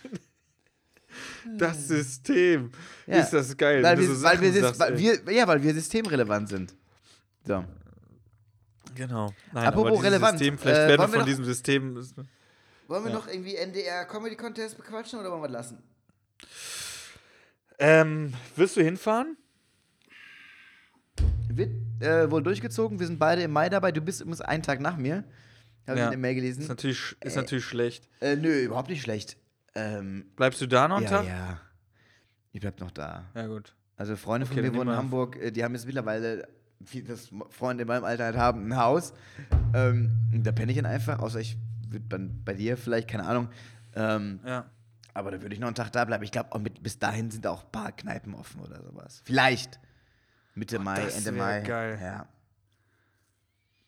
[1.58, 2.70] das System.
[3.06, 3.18] Ja.
[3.18, 3.82] Ist das geil.
[3.82, 6.74] Weil wir, weil, wir, sagst, weil wir, ja, weil wir systemrelevant sind.
[7.46, 7.64] So.
[8.94, 9.32] Genau.
[9.52, 11.44] Nein, Apropos aber dieses relevant, System, vielleicht äh, werden wir wollen wir von noch- diesem
[11.44, 11.94] System.
[12.86, 13.16] Wollen wir Ja.
[13.16, 15.82] noch irgendwie NDR Comedy Contest bequatschen oder wollen wir lassen?
[17.78, 19.36] Ähm, wirst du hinfahren?
[21.48, 22.98] Wird äh, wohl durchgezogen.
[22.98, 23.92] Wir sind beide im Mai dabei.
[23.92, 25.24] Du bist übrigens einen Tag nach mir.
[25.86, 26.04] Habe Ja.
[26.04, 26.66] ich in der Mail Ist gelesen.
[26.68, 28.08] natürlich, ist Äh, natürlich schlecht.
[28.20, 29.36] Äh, nö, überhaupt nicht schlecht.
[29.74, 31.26] Ähm, Bleibst du da noch einen ja, Tag?
[31.26, 31.60] ja.
[32.52, 33.24] Ich bleib noch da.
[33.34, 33.74] Ja, gut.
[33.96, 36.48] Also Freunde von Okay, mir dann wohnen in Hamburg, äh, die haben jetzt mittlerweile,
[36.80, 39.12] wie das Freunde in meinem Alter halt haben, ein Haus.
[39.72, 40.10] Ähm,
[40.42, 41.56] da penne ich dann einfach, außer ich
[41.88, 43.48] würde dann bei dir vielleicht, keine Ahnung.
[43.94, 44.66] Ähm, Ja.
[45.14, 46.22] aber da würde ich noch einen Tag da bleiben.
[46.24, 49.22] Ich glaube, bis dahin sind auch ein paar Kneipen offen oder sowas.
[49.24, 49.78] Vielleicht.
[50.54, 51.60] Mitte Mai, das Ende Mai.
[51.60, 51.98] geil.
[52.00, 52.28] Ja.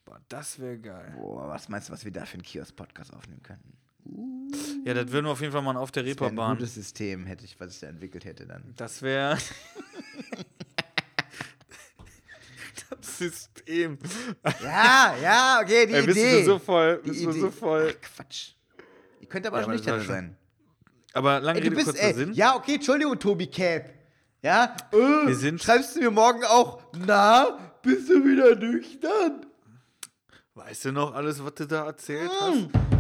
[0.05, 1.15] Boah, das wäre geil.
[1.17, 3.77] Boah, was meinst du, was wir da für einen Kiosk-Podcast aufnehmen könnten?
[4.85, 6.57] Ja, das würden wir auf jeden Fall mal auf der Das wäre ein Reeperbahn.
[6.59, 8.73] gutes System, hätte ich, was ich da entwickelt hätte dann.
[8.77, 9.37] Das wäre.
[12.91, 13.99] das System.
[14.63, 16.41] Ja, ja, okay, die Ey, bist Idee.
[16.41, 17.01] du so voll.
[17.05, 17.41] Die Bist du Idee.
[17.41, 17.95] so voll.
[17.97, 18.51] Ach, Quatsch.
[19.21, 20.37] Ihr könnt aber Ja, auch nicht das schon- sein.
[21.13, 22.33] Aber lange Ey, Rede, bist, kurzer ey, Sinn.
[22.35, 23.91] ja, okay, Entschuldigung, Tobi Cap.
[24.43, 24.97] Ja, äh,
[25.27, 29.47] Wir sind- schreibst du mir morgen auch, na, bist du wieder nüchtern?
[30.55, 32.41] Weißt du noch alles, was du da erzählt Mm.
[32.41, 32.96] hast?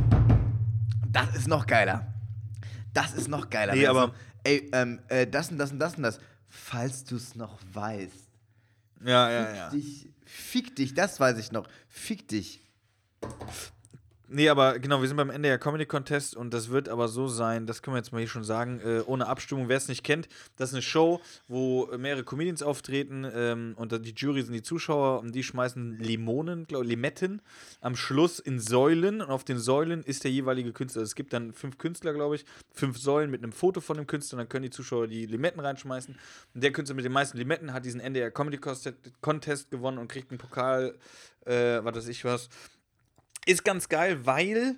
[1.16, 2.12] Das ist noch geiler.
[2.92, 3.74] Das ist noch geiler.
[3.74, 4.14] Nee, aber- so,
[4.44, 6.18] ey, ähm, äh, das und das und das und das.
[6.48, 8.28] Falls du es noch weißt.
[9.04, 9.70] Ja, ja, ja.
[9.70, 11.66] Dich, fick dich, das weiß ich noch.
[11.88, 12.60] Fick dich.
[14.28, 17.64] Nee, aber genau, wir sind beim der Comedy Contest und das wird aber so sein,
[17.66, 20.28] das können wir jetzt mal hier schon sagen, äh, ohne Abstimmung, wer es nicht kennt,
[20.56, 25.20] das ist eine Show, wo mehrere Comedians auftreten ähm, und die Jury sind die Zuschauer
[25.20, 27.40] und die schmeißen Limonen, glaub, Limetten
[27.80, 31.02] am Schluss in Säulen und auf den Säulen ist der jeweilige Künstler.
[31.02, 34.38] Es gibt dann fünf Künstler, glaube ich, fünf Säulen mit einem Foto von dem Künstler
[34.38, 36.16] und dann können die Zuschauer die Limetten reinschmeißen.
[36.52, 40.08] Und der Künstler mit den meisten Limetten hat diesen NDR Comedy Contest- Contest gewonnen und
[40.08, 40.98] kriegt einen Pokal,
[41.44, 42.48] äh, was weiß ich was.
[43.46, 44.76] Ist ganz geil, weil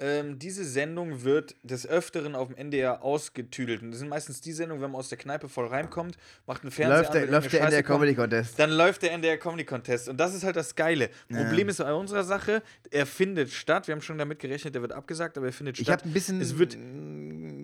[0.00, 3.82] ähm, diese Sendung wird des Öfteren auf dem NDR ausgetüdelt.
[3.82, 6.16] Und das sind meistens die Sendungen, wenn man aus der Kneipe voll reinkommt,
[6.46, 8.58] macht einen Fernseher Läuft an, der, läuft der NDR Comedy Contest.
[8.60, 10.08] Dann läuft der NDR Comedy Contest.
[10.08, 11.10] Und das ist halt das Geile.
[11.28, 12.62] Problem ist bei unserer Sache,
[12.92, 13.88] er findet statt.
[13.88, 16.00] Wir haben schon damit gerechnet, der wird abgesagt, aber er findet Ich statt.
[16.02, 16.76] habe ein bisschen Es wird,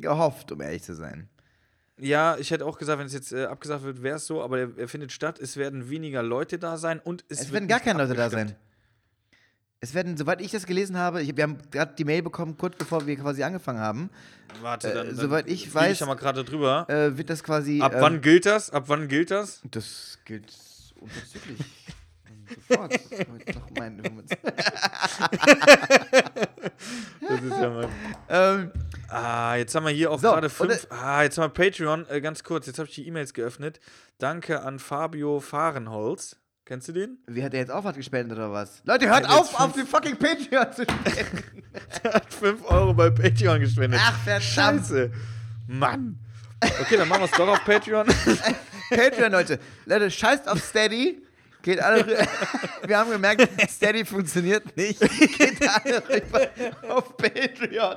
[0.00, 1.28] gehofft, um ehrlich zu sein.
[1.98, 4.58] ja, ich hätte auch gesagt, wenn es jetzt äh, abgesagt wird, wäre es so, aber
[4.58, 5.38] er, er findet statt.
[5.38, 8.56] Es werden weniger Leute da sein und es, Es, werden gar keine Leute da sein.
[9.84, 12.74] Es werden, soweit ich das gelesen habe, ich, wir haben gerade die Mail bekommen, kurz
[12.76, 14.08] bevor wir quasi angefangen haben,
[14.62, 16.86] Warte, Äh, dann, dann soweit ich fliege weiß, Ich mal gerade drüber.
[16.88, 17.80] äh, wird das quasi.
[17.82, 18.70] Ab ähm, wann gilt das?
[18.70, 19.60] Ab wann gilt das?
[19.70, 20.52] Das gilt
[21.00, 21.58] unverzüglich.
[22.68, 22.92] Sofort.
[22.94, 24.38] Das meine Information.
[27.26, 27.88] Das ist ja mal.
[28.28, 28.70] ähm,
[29.08, 30.86] Ah, jetzt haben wir hier auch So, gerade fünf.
[30.90, 32.06] Ah, jetzt haben wir Patreon.
[32.08, 33.80] Äh, ganz kurz, jetzt habe ich die E-Mails geöffnet.
[34.18, 36.36] Danke an Fabio Fahrenholz.
[36.66, 37.18] Kennst du den?
[37.26, 38.80] wie hat der jetzt auch was gespendet oder was?
[38.84, 41.62] Leute, hört auf, auf die fucking Patreon zu spenden.
[42.02, 44.00] Der hat 5 Euro bei Patreon gespendet.
[44.02, 44.44] Ach, verdammt.
[44.44, 45.10] Scheiße.
[45.66, 46.18] Mann.
[46.80, 48.06] Okay, dann machen wir es doch auf Patreon.
[48.90, 49.58] Patreon, Leute.
[49.84, 51.20] Leute, scheißt auf Steady.
[51.62, 52.28] Geht alle rü-
[52.86, 55.00] Wir haben gemerkt, Steady funktioniert nicht.
[55.00, 56.48] Geht alle rüber
[56.88, 57.96] auf Patreon.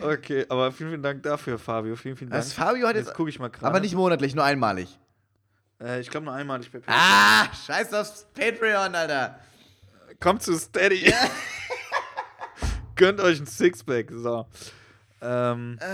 [0.00, 1.96] Okay, aber vielen, vielen Dank dafür, Fabio.
[1.96, 2.42] Vielen, vielen Dank.
[2.44, 3.16] Das Fabio hat jetzt jetzt.
[3.16, 3.66] gucke ich mal gerade.
[3.66, 4.88] Aber nicht monatlich, nur einmalig.
[5.80, 6.98] Äh, ich glaube nur einmalig bei Patreon.
[6.98, 9.38] Ah, scheiß aufs Patreon, Alter.
[10.20, 11.12] Kommt zu Steady.
[12.96, 14.10] Gönnt euch ein Sixpack.
[14.12, 14.46] So.
[15.20, 15.86] Ähm, Äh.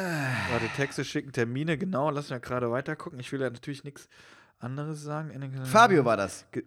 [0.52, 2.10] warte, Texte schicken, Termine, genau.
[2.10, 3.18] Lass mich gerade weiter gucken.
[3.20, 4.08] Ich will ja natürlich nichts
[4.58, 5.30] anderes sagen.
[5.64, 6.44] Fabio war das.
[6.52, 6.64] Ge-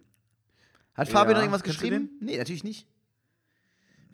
[0.96, 2.10] Hat Fabio Ja, noch irgendwas geschrieben?
[2.22, 2.88] Nee, natürlich nicht.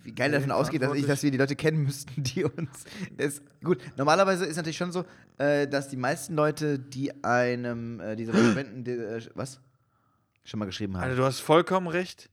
[0.03, 2.85] Wie geil davon ausgeht, dass, ich, dass wir die Leute kennen müssten, die uns.
[3.17, 5.05] Ist, gut, normalerweise ist natürlich schon so,
[5.37, 9.59] äh, dass die meisten Leute, die einem äh, diese Spenden, die, äh, was?
[10.43, 11.03] Schon mal geschrieben haben.
[11.03, 12.29] Alter, du hast vollkommen recht.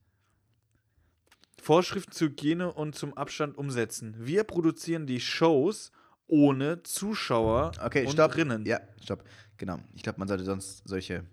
[1.60, 4.14] Vorschriften zur Hygiene und zum Abstand umsetzen.
[4.18, 5.90] Wir produzieren die Shows
[6.28, 8.36] ohne Zuschauer Okay, und stopp.
[8.36, 8.64] Rinnen.
[8.64, 9.24] Ja, stopp.
[9.56, 9.80] Genau.
[9.94, 11.24] Ich glaube, man sollte sonst solche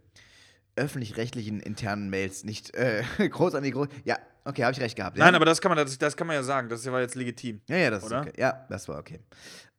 [0.75, 3.87] öffentlich-rechtlichen internen Mails nicht äh, groß an die groß.
[4.05, 5.17] Ja, okay, habe ich recht gehabt.
[5.17, 5.25] Ja?
[5.25, 6.69] Nein, aber das kann, man, das, das kann man ja sagen.
[6.69, 7.61] Das war jetzt legitim.
[7.67, 8.21] ja, ja, das Oder?
[8.21, 8.41] ist okay.
[8.41, 9.19] Ja, das war okay.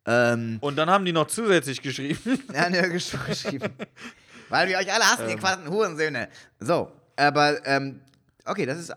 [0.06, 2.38] Ähm, Und dann haben die noch zusätzlich geschrieben.
[2.54, 3.72] ja, ne, gesch- geschrieben.
[4.50, 5.30] Weil wir euch alle hassen, Ähm.
[5.30, 6.28] ihr quadraten Hurensöhne.
[6.60, 8.00] So, aber ähm,
[8.44, 8.94] okay, das ist äh,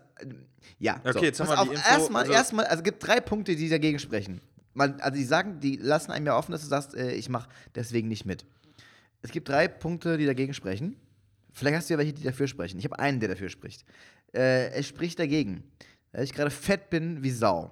[0.79, 0.99] ja.
[1.03, 1.19] Okay, so.
[1.23, 3.69] jetzt haben wir die auf, Info, erstmal, also- erstmal, also es gibt drei Punkte, die
[3.69, 4.41] dagegen sprechen.
[4.73, 7.49] Man, also die sagen, die lassen einem ja offen, dass du sagst, äh, ich mache
[7.73, 8.45] deswegen nicht mit.
[9.23, 10.97] Es gibt drei Punkte, die dagegen sprechen.
[11.51, 12.77] Vielleicht hast du ja welche, die dafür sprechen.
[12.77, 13.83] Ich habe einen, der dafür spricht.
[14.33, 15.63] Äh, es spricht dagegen,
[16.11, 17.71] dass ich gerade fett bin wie Sau.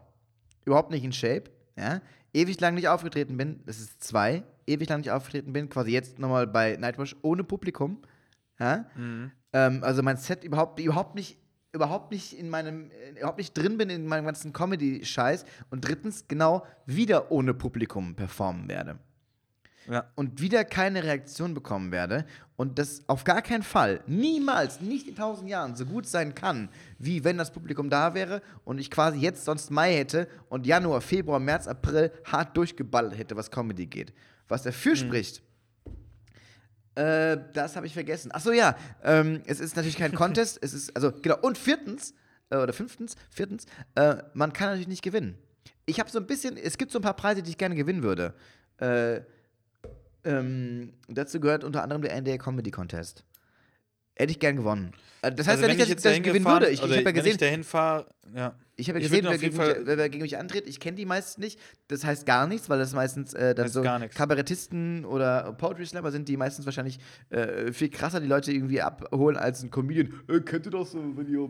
[0.65, 1.45] Überhaupt nicht in Shape.
[1.77, 2.01] Ja?
[2.33, 3.61] Ewig lang nicht aufgetreten bin.
[3.65, 4.43] Das ist zwei.
[4.67, 5.69] Ewig lang nicht aufgetreten bin.
[5.69, 8.01] Quasi jetzt nochmal bei Nightwatch ohne Publikum.
[8.59, 8.85] Ja?
[9.53, 11.37] Ähm, also mein Set überhaupt, überhaupt nicht
[11.73, 15.85] überhaupt nicht in meinem äh, überhaupt nicht drin bin in meinem ganzen Comedy Scheiß und
[15.85, 18.97] drittens genau wieder ohne Publikum performen werde
[19.87, 20.05] ja.
[20.15, 22.25] und wieder keine Reaktion bekommen werde
[22.55, 26.69] und das auf gar keinen Fall, niemals, nicht in tausend Jahren so gut sein kann,
[26.99, 31.01] wie wenn das Publikum da wäre und ich quasi jetzt sonst Mai hätte und Januar,
[31.01, 34.13] Februar, März, April hart durchgeballert hätte, was Comedy geht.
[34.47, 35.41] Was dafür spricht,
[36.95, 38.31] äh, das habe ich vergessen.
[38.31, 42.13] Achso, ja, ähm, es ist natürlich kein Contest, es ist, also, genau, und viertens,
[42.49, 45.37] äh, oder fünftens, viertens, äh, man kann natürlich nicht gewinnen.
[45.85, 48.01] Ich habe so ein bisschen, es gibt so ein paar Preise, die ich gerne gewinnen
[48.01, 48.33] würde.
[48.77, 49.21] Äh,
[50.25, 53.23] ähm, dazu gehört unter anderem der NDR Comedy Contest.
[54.15, 54.93] Hätte ich gern gewonnen.
[55.25, 56.67] Äh, Das heißt Also ja nicht, dass ich, dass ich gewinnen würde.
[56.67, 58.55] Ich, ich oder habe ja wenn ich gesehen, dahin fahre, ja.
[58.75, 60.67] ich habe ja gesehen wer gegen, mich, wer, gegen mich antritt.
[60.67, 61.59] Ich kenne die meisten nicht.
[61.87, 63.81] Das heißt gar nichts, weil das meistens äh, dann Heißt so.
[63.81, 66.99] Kabarettisten oder Poetry Slammer sind, die meistens wahrscheinlich
[67.29, 70.13] äh, viel krasser die Leute irgendwie abholen als ein Comedian.
[70.27, 71.47] Äh, kennt ihr das, so, wenn ihr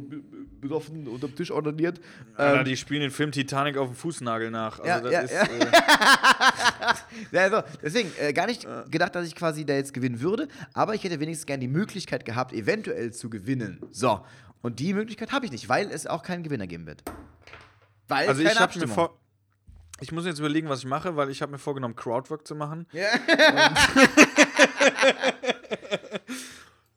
[0.61, 1.99] besoffen unterm Tisch ordiniert?
[2.37, 4.79] Ähm, die spielen den Film Titanic auf dem Fußnagel nach.
[4.79, 5.47] Also Ja, das ja, ist, ja.
[7.31, 10.93] Ja, also, deswegen, äh, gar nicht gedacht, dass ich quasi da jetzt gewinnen würde, aber
[10.95, 13.64] ich hätte wenigstens gern die Möglichkeit gehabt, eventuell zu gewinnen.
[13.91, 14.25] So,
[14.61, 17.03] und die Möglichkeit habe ich nicht, weil es auch keinen Gewinner geben wird.
[18.07, 18.95] Weil also keine ich habe mir Abstimmung.
[18.95, 19.19] vor.
[20.01, 22.87] Ich muss jetzt überlegen, was ich mache, weil ich habe mir vorgenommen, Crowdwork zu machen.
[22.91, 23.07] Ja.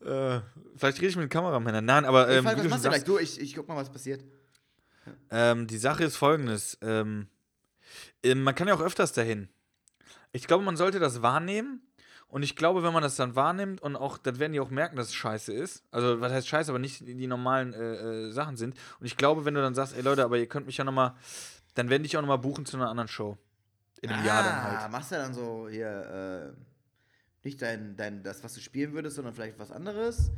[0.01, 0.41] Äh,
[0.77, 1.85] vielleicht rede ich mit den Kameramännern.
[1.85, 3.05] Nein, aber ähm, wie was machst du gleich?
[3.05, 4.25] Du, ich, ich guck mal, was passiert.
[5.31, 6.79] ähm, die Sache ist folgendes.
[6.81, 7.29] Ähm,
[8.23, 9.49] ähm, man kann ja auch öfters dahin.
[10.33, 11.83] Ich glaube, man sollte das wahrnehmen.
[12.29, 14.97] Und ich glaube, wenn man das dann wahrnimmt und auch, dann werden die auch merken,
[14.97, 15.83] dass es scheiße ist.
[15.91, 18.75] Also, was heißt scheiße, aber nicht die, normalen äh, äh, Sachen sind.
[19.01, 21.15] Und ich glaube, wenn du dann sagst, ey Leute, aber ihr könnt mich ja nochmal,
[21.75, 23.39] dann werden dich auch nochmal buchen zu einer anderen Show.
[24.03, 24.79] In einem Jahr dann halt.
[24.79, 29.17] Ah, machst du dann so hier, äh, nicht dein, dein, das, was du spielen würdest,
[29.17, 30.31] sondern vielleicht was anderes?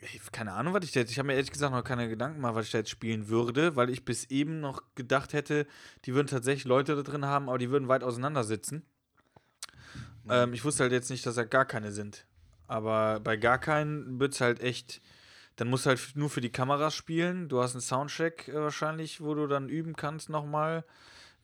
[0.00, 1.10] Ich, keine Ahnung, was ich da jetzt.
[1.10, 3.76] Ich habe mir ehrlich gesagt noch keine Gedanken gemacht, was ich da jetzt spielen würde,
[3.76, 5.66] weil ich bis eben noch gedacht hätte,
[6.06, 8.86] die würden tatsächlich Leute da drin haben, aber die würden weit auseinander sitzen.
[10.30, 12.24] Ähm, ich wusste halt jetzt nicht, dass da gar keine sind.
[12.68, 15.00] Aber bei gar keinen wird es halt echt.
[15.56, 17.48] Dann musst du halt nur für die Kameras spielen.
[17.48, 20.84] Du hast einen Soundcheck äh, wahrscheinlich, wo du dann üben kannst nochmal,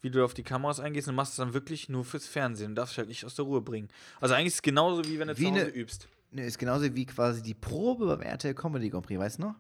[0.03, 2.71] wie du auf die Kameras eingehst und machst es dann wirklich nur fürs Fernsehen.
[2.75, 3.89] Du darfst dich halt nicht aus der Ruhe bringen.
[4.21, 6.09] Also eigentlich ist es genauso, wie wenn du Wie zu Hause eine- übst.
[6.33, 9.55] Ne, ist genauso wie quasi die Probe beim RTL Comedy Grand Prix, weißt du noch?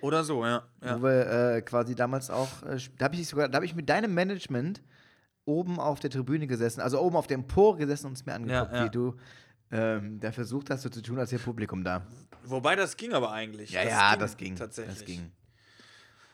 [0.00, 0.62] Oder so, ja.
[0.82, 0.96] ja.
[0.98, 3.88] Wo wir äh, quasi damals auch, äh, da habe ich sogar, da habe ich mit
[3.88, 4.80] deinem Management
[5.48, 8.72] oben auf der Tribüne gesessen, also oben auf der Empore gesessen und es mir angeguckt,
[8.72, 8.84] Ja, ja.
[8.84, 9.16] wie du
[9.70, 12.06] ähm, da versucht hast, so zu tun, als wäre Publikum da.
[12.44, 13.70] Wobei das ging aber eigentlich.
[13.70, 14.56] Ja, ja, das ging.
[14.56, 14.96] Tatsächlich.
[14.98, 15.32] Das ging.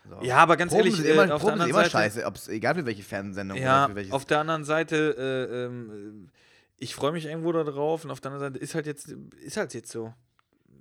[0.08, 0.20] So.
[0.22, 1.90] Ja, aber ganz Proben ehrlich, sind immer, äh, auf der Proben sind anderen immer Seite.
[1.90, 6.28] scheiße, ob's, egal für welche Fernsehsendung Ja, oder für auf der anderen Seite, äh, ähm,
[6.28, 6.30] äh,
[6.76, 9.08] ich freue mich irgendwo da drauf und auf der anderen Seite ist halt jetzt,
[9.40, 10.12] ist halt jetzt so.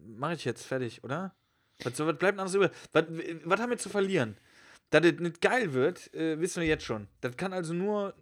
[0.05, 1.33] Mache ich jetzt fertig, oder?
[1.83, 2.69] Was, was bleibt anderes über?
[2.91, 3.05] Was,
[3.45, 4.37] was haben wir zu verlieren?
[4.89, 7.07] Dass das nicht geil wird, äh, wissen wir jetzt schon.
[7.21, 8.13] Das kann also nur.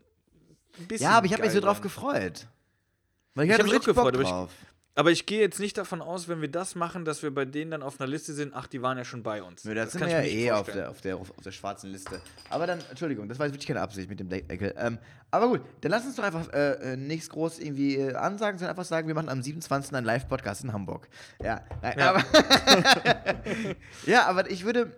[0.98, 2.48] Ja, aber ich habe mich so drauf gefreut.
[3.36, 4.52] Weil Ich hatte hab mich auch Bock gefreut, aber ich- drauf.
[4.94, 7.72] Aber ich gehe jetzt nicht davon aus, wenn wir das machen, dass wir bei denen
[7.72, 9.64] dann auf einer Liste sind, ach, die waren ja schon bei uns.
[9.64, 11.54] Nö, das, sind kann wir ja ich eh auf der, auf, der, auf, auf der
[11.54, 12.20] schwarzen Liste.
[12.50, 14.74] Aber dann, Entschuldigung, das war jetzt wirklich keine Absicht mit dem Deckel.
[14.78, 14.98] Ähm,
[15.32, 18.72] aber gut, dann lass uns doch einfach äh, äh, nichts groß irgendwie äh, ansagen, sondern
[18.72, 19.94] einfach sagen, wir machen am 27.
[19.96, 21.08] einen Live-Podcast in Hamburg.
[21.42, 22.10] Ja, nein, Ja.
[22.10, 22.26] aber.
[24.06, 24.92] ja, aber ich würde.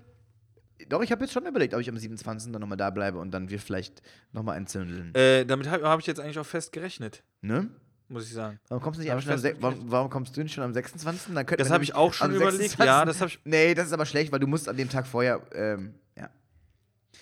[0.89, 2.51] Doch, ich habe jetzt schon überlegt, ob ich am 27.
[2.51, 4.01] dann nochmal da bleibe und dann wir vielleicht
[4.31, 5.13] nochmal einzündeln.
[5.15, 7.69] Äh, damit habe hab ich jetzt eigentlich auch fest gerechnet, ne?
[8.09, 8.59] muss ich sagen.
[8.67, 11.33] Warum kommst du nicht am am warum, warum kommst du nicht schon am 26.?
[11.33, 12.57] Dann Das habe ich auch schon überlegt.
[12.71, 12.85] 26.
[12.85, 13.39] Ja, das habe ich.
[13.43, 15.41] Nee, das ist aber schlecht, weil du musst an dem Tag vorher.
[15.53, 16.29] Ähm, ja.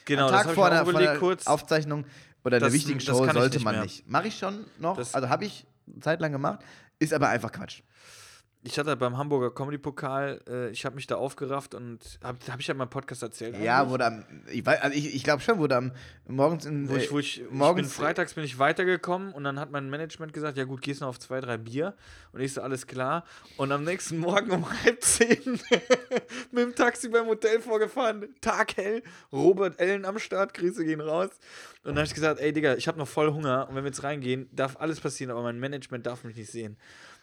[0.06, 1.48] Genau, Am das Tag ich vor einer, auch vor überlegt einer kurz.
[1.48, 2.06] Aufzeichnung
[2.44, 3.84] oder einer Das- wichtigen das Show sollte nicht man mehr.
[3.84, 4.10] nicht.
[4.10, 6.60] Mache ich schon noch, Das- also habe ich eine Zeit lang gemacht,
[7.00, 7.82] ist aber einfach Quatsch.
[8.64, 12.68] Ich hatte beim Hamburger Comedy-Pokal, äh, ich habe mich da aufgerafft und habe hab ich
[12.68, 13.58] ja in meinem Podcast erzählt.
[13.58, 13.90] Ja, eigentlich?
[13.92, 15.92] wurde am, ich, weiß- also ich, ich glaube schon, wurde am
[16.28, 19.60] morgens in, Wo ich, wo ich, ich bin morgens freitags bin ich weitergekommen und dann
[19.60, 21.96] hat mein Management gesagt, ja gut, gehst noch auf zwei, drei Bier
[22.34, 23.26] und ich so, alles klar.
[23.58, 25.40] Und am nächsten Morgen um halb zehn
[26.52, 29.02] mit dem Taxi beim Hotel vorgefahren, taghell,
[29.34, 31.30] Robert Ellen am Start, Grüße gehen raus.
[31.84, 33.90] Und dann habe ich gesagt, ey Digga, ich habe noch voll Hunger und wenn wir
[33.90, 36.78] jetzt reingehen, darf alles passieren, aber mein Management darf mich nicht sehen.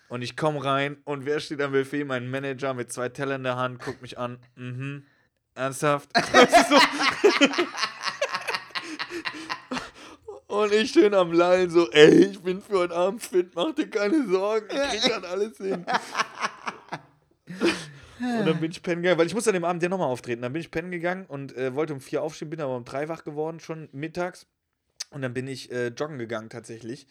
[0.08, 2.04] Und ich komme rein und wer steht am Buffet?
[2.04, 5.04] Mein Manager mit zwei Tellern in der Hand, guckt mich an, mhm,
[5.54, 6.10] ernsthaft?
[10.48, 13.88] Und ich schön am Lallen so, ey, ich bin für heute Abend fit, mach dir
[13.88, 15.84] keine Sorgen, ich dann alles hin.
[18.20, 20.40] Und dann bin ich pennen gegangen, weil ich musste an dem Abend ja nochmal auftreten.
[20.42, 23.08] Dann bin ich pennen gegangen und äh, wollte um vier aufstehen, bin aber um drei
[23.08, 24.46] wach geworden, schon mittags.
[25.10, 27.06] Und dann bin ich äh, joggen gegangen tatsächlich.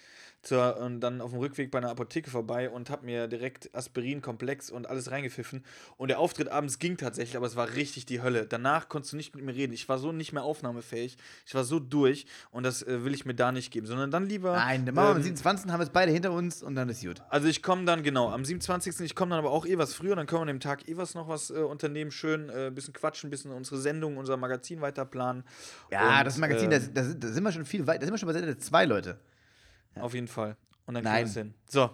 [0.47, 4.69] Zur, und dann auf dem Rückweg bei einer Apotheke vorbei und habe mir direkt Aspirin-Komplex
[4.69, 5.61] und alles reingepfiffen.
[5.97, 8.45] Und der Auftritt abends ging tatsächlich, aber es war richtig die Hölle.
[8.45, 9.73] Danach konntest du nicht mit mir reden.
[9.73, 11.17] Ich war so nicht mehr aufnahmefähig.
[11.45, 14.25] Ich war so durch und das äh, will ich mir da nicht geben, sondern dann
[14.25, 14.53] lieber.
[14.53, 15.69] Nein, dann machen wir am ähm, 27.
[15.69, 17.21] haben wir es beide hinter uns und dann ist gut.
[17.27, 19.01] also ich komme dann, genau, am 27.
[19.01, 20.95] Ich komme dann aber auch eh was früher, dann können wir an dem Tag eh
[20.95, 24.37] was noch was äh, unternehmen, schön ein äh, bisschen quatschen, ein bisschen unsere Sendung, unser
[24.37, 25.43] Magazin weiterplanen.
[25.91, 28.05] Ja, Und, das Magazin, äh, da da sind, da sind wir schon viel weit, da
[28.05, 29.19] sind wir schon bei Seite zwei Leute.
[30.01, 30.55] Auf jeden Fall.
[30.85, 31.25] Und dann Nein.
[31.25, 31.53] kriegen wir es hin.
[31.67, 31.89] So,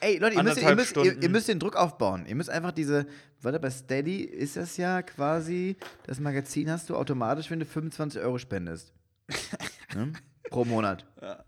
[0.00, 2.26] Ey, Leute, ihr müsst, ihr, müsst, ihr, ihr müsst den Druck aufbauen.
[2.26, 3.06] Ihr müsst einfach diese,
[3.40, 8.20] warte, bei Steady ist das ja quasi, das Magazin hast du automatisch, wenn du 25
[8.22, 8.92] Euro spendest.
[9.94, 10.12] ne?
[10.50, 11.06] Pro Monat.
[11.20, 11.44] Ja.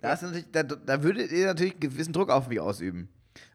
[0.00, 3.08] Da, ist natürlich, da, da würdet ihr natürlich gewissen Druck auf mich ausüben.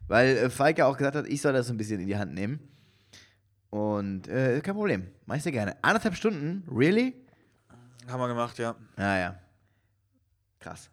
[0.06, 2.32] Weil äh, Falke auch gesagt hat, ich soll das so ein bisschen in die Hand
[2.32, 2.60] nehmen.
[3.70, 5.08] Und äh, kein Problem.
[5.26, 5.76] Mach ich sehr gerne.
[5.82, 6.64] Anderthalb Stunden?
[6.70, 7.14] Really?
[8.08, 8.74] haben wir gemacht, ja.
[8.96, 9.38] Ja, ja.
[10.60, 10.90] Krass.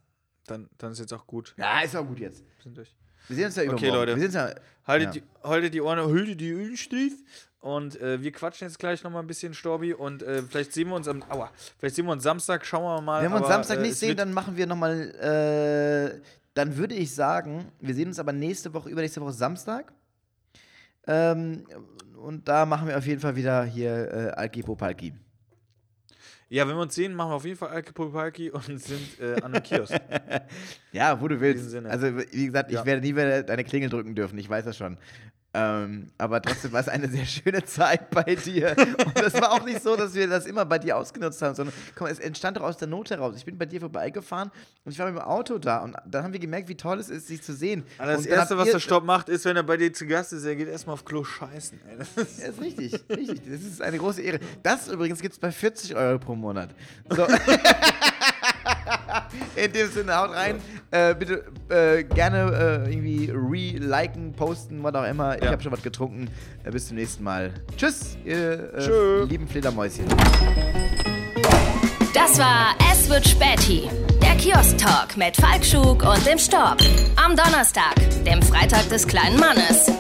[0.48, 1.54] Dann, dann ist jetzt auch gut.
[1.58, 2.40] Ja, ist auch gut jetzt.
[2.42, 2.96] Wir sind durch.
[3.28, 3.88] Wir sehen uns ja übermorgen.
[3.94, 4.16] Leute.
[4.16, 4.62] Wir sehen uns ja.
[4.86, 5.22] Haltet, Ja.
[5.22, 7.14] die, haltet die Ohren, haltet die Ölen steif.
[7.60, 9.94] Und äh, wir quatschen jetzt gleich nochmal ein bisschen, Storbi.
[9.94, 11.22] Und äh, vielleicht sehen wir uns am.
[11.30, 13.22] Aua, vielleicht sehen wir uns Samstag, schauen wir mal.
[13.24, 15.12] Wenn wir uns aber, Samstag äh, nicht es sehen, dann machen wir nochmal,
[16.22, 16.22] äh,
[16.54, 19.92] dann würde ich sagen, wir sehen uns aber nächste Woche, übernächste Woche Samstag.
[21.08, 21.66] Ähm,
[22.16, 25.14] und da machen wir auf jeden Fall wieder hier äh, Alki Popalki.
[26.50, 29.54] Ja, wenn wir uns sehen, machen wir auf jeden Fall Alkepolpalki und sind äh, an
[29.54, 29.94] einem Kiosk.
[30.94, 31.60] Ja, wo du willst.
[31.60, 31.90] diesem Sinne.
[31.90, 32.86] Also, wie gesagt, ich Ja.
[32.86, 34.98] werde nie wieder deine Klingel drücken dürfen, ich weiß das schon.
[35.60, 38.76] Ähm, aber trotzdem war es eine sehr schöne Zeit bei dir.
[38.78, 41.74] Und das war auch nicht so, dass wir das immer bei dir ausgenutzt haben, sondern
[41.96, 43.34] komm, es entstand doch aus der Not heraus.
[43.36, 44.52] Ich bin bei dir vorbeigefahren
[44.86, 47.10] und ich war mit dem Auto da und dann haben wir gemerkt, wie toll es
[47.10, 47.84] ist, sich zu sehen.
[47.98, 50.44] Also das Erste, was der Stopp macht, ist, wenn er bei dir zu Gast ist,
[50.46, 51.80] er geht erstmal auf Klo scheißen.
[51.90, 51.98] Ey.
[51.98, 53.42] Das ist Das ist richtig, richtig.
[53.50, 54.40] Das ist eine große Ehre.
[54.62, 56.70] Das übrigens gibt es bei 40 Euro pro Monat.
[57.10, 57.26] So.
[59.56, 60.58] In dem Sinne, haut rein.
[60.92, 65.36] Äh, bitte äh, gerne äh, irgendwie re-liken, posten, was auch immer.
[65.38, 65.52] Ich Ja.
[65.52, 66.30] habe schon was getrunken.
[66.64, 67.52] Äh, bis zum nächsten Mal.
[67.76, 70.06] Tschüss, ihr äh, lieben Fledermäuschen.
[72.14, 73.90] Das war Es wird Späti.
[74.22, 76.78] Der Kiosk-Talk mit Falk Schug und dem Storb.
[77.24, 77.96] Am Donnerstag,
[78.26, 79.92] dem Freitag des kleinen Mannes.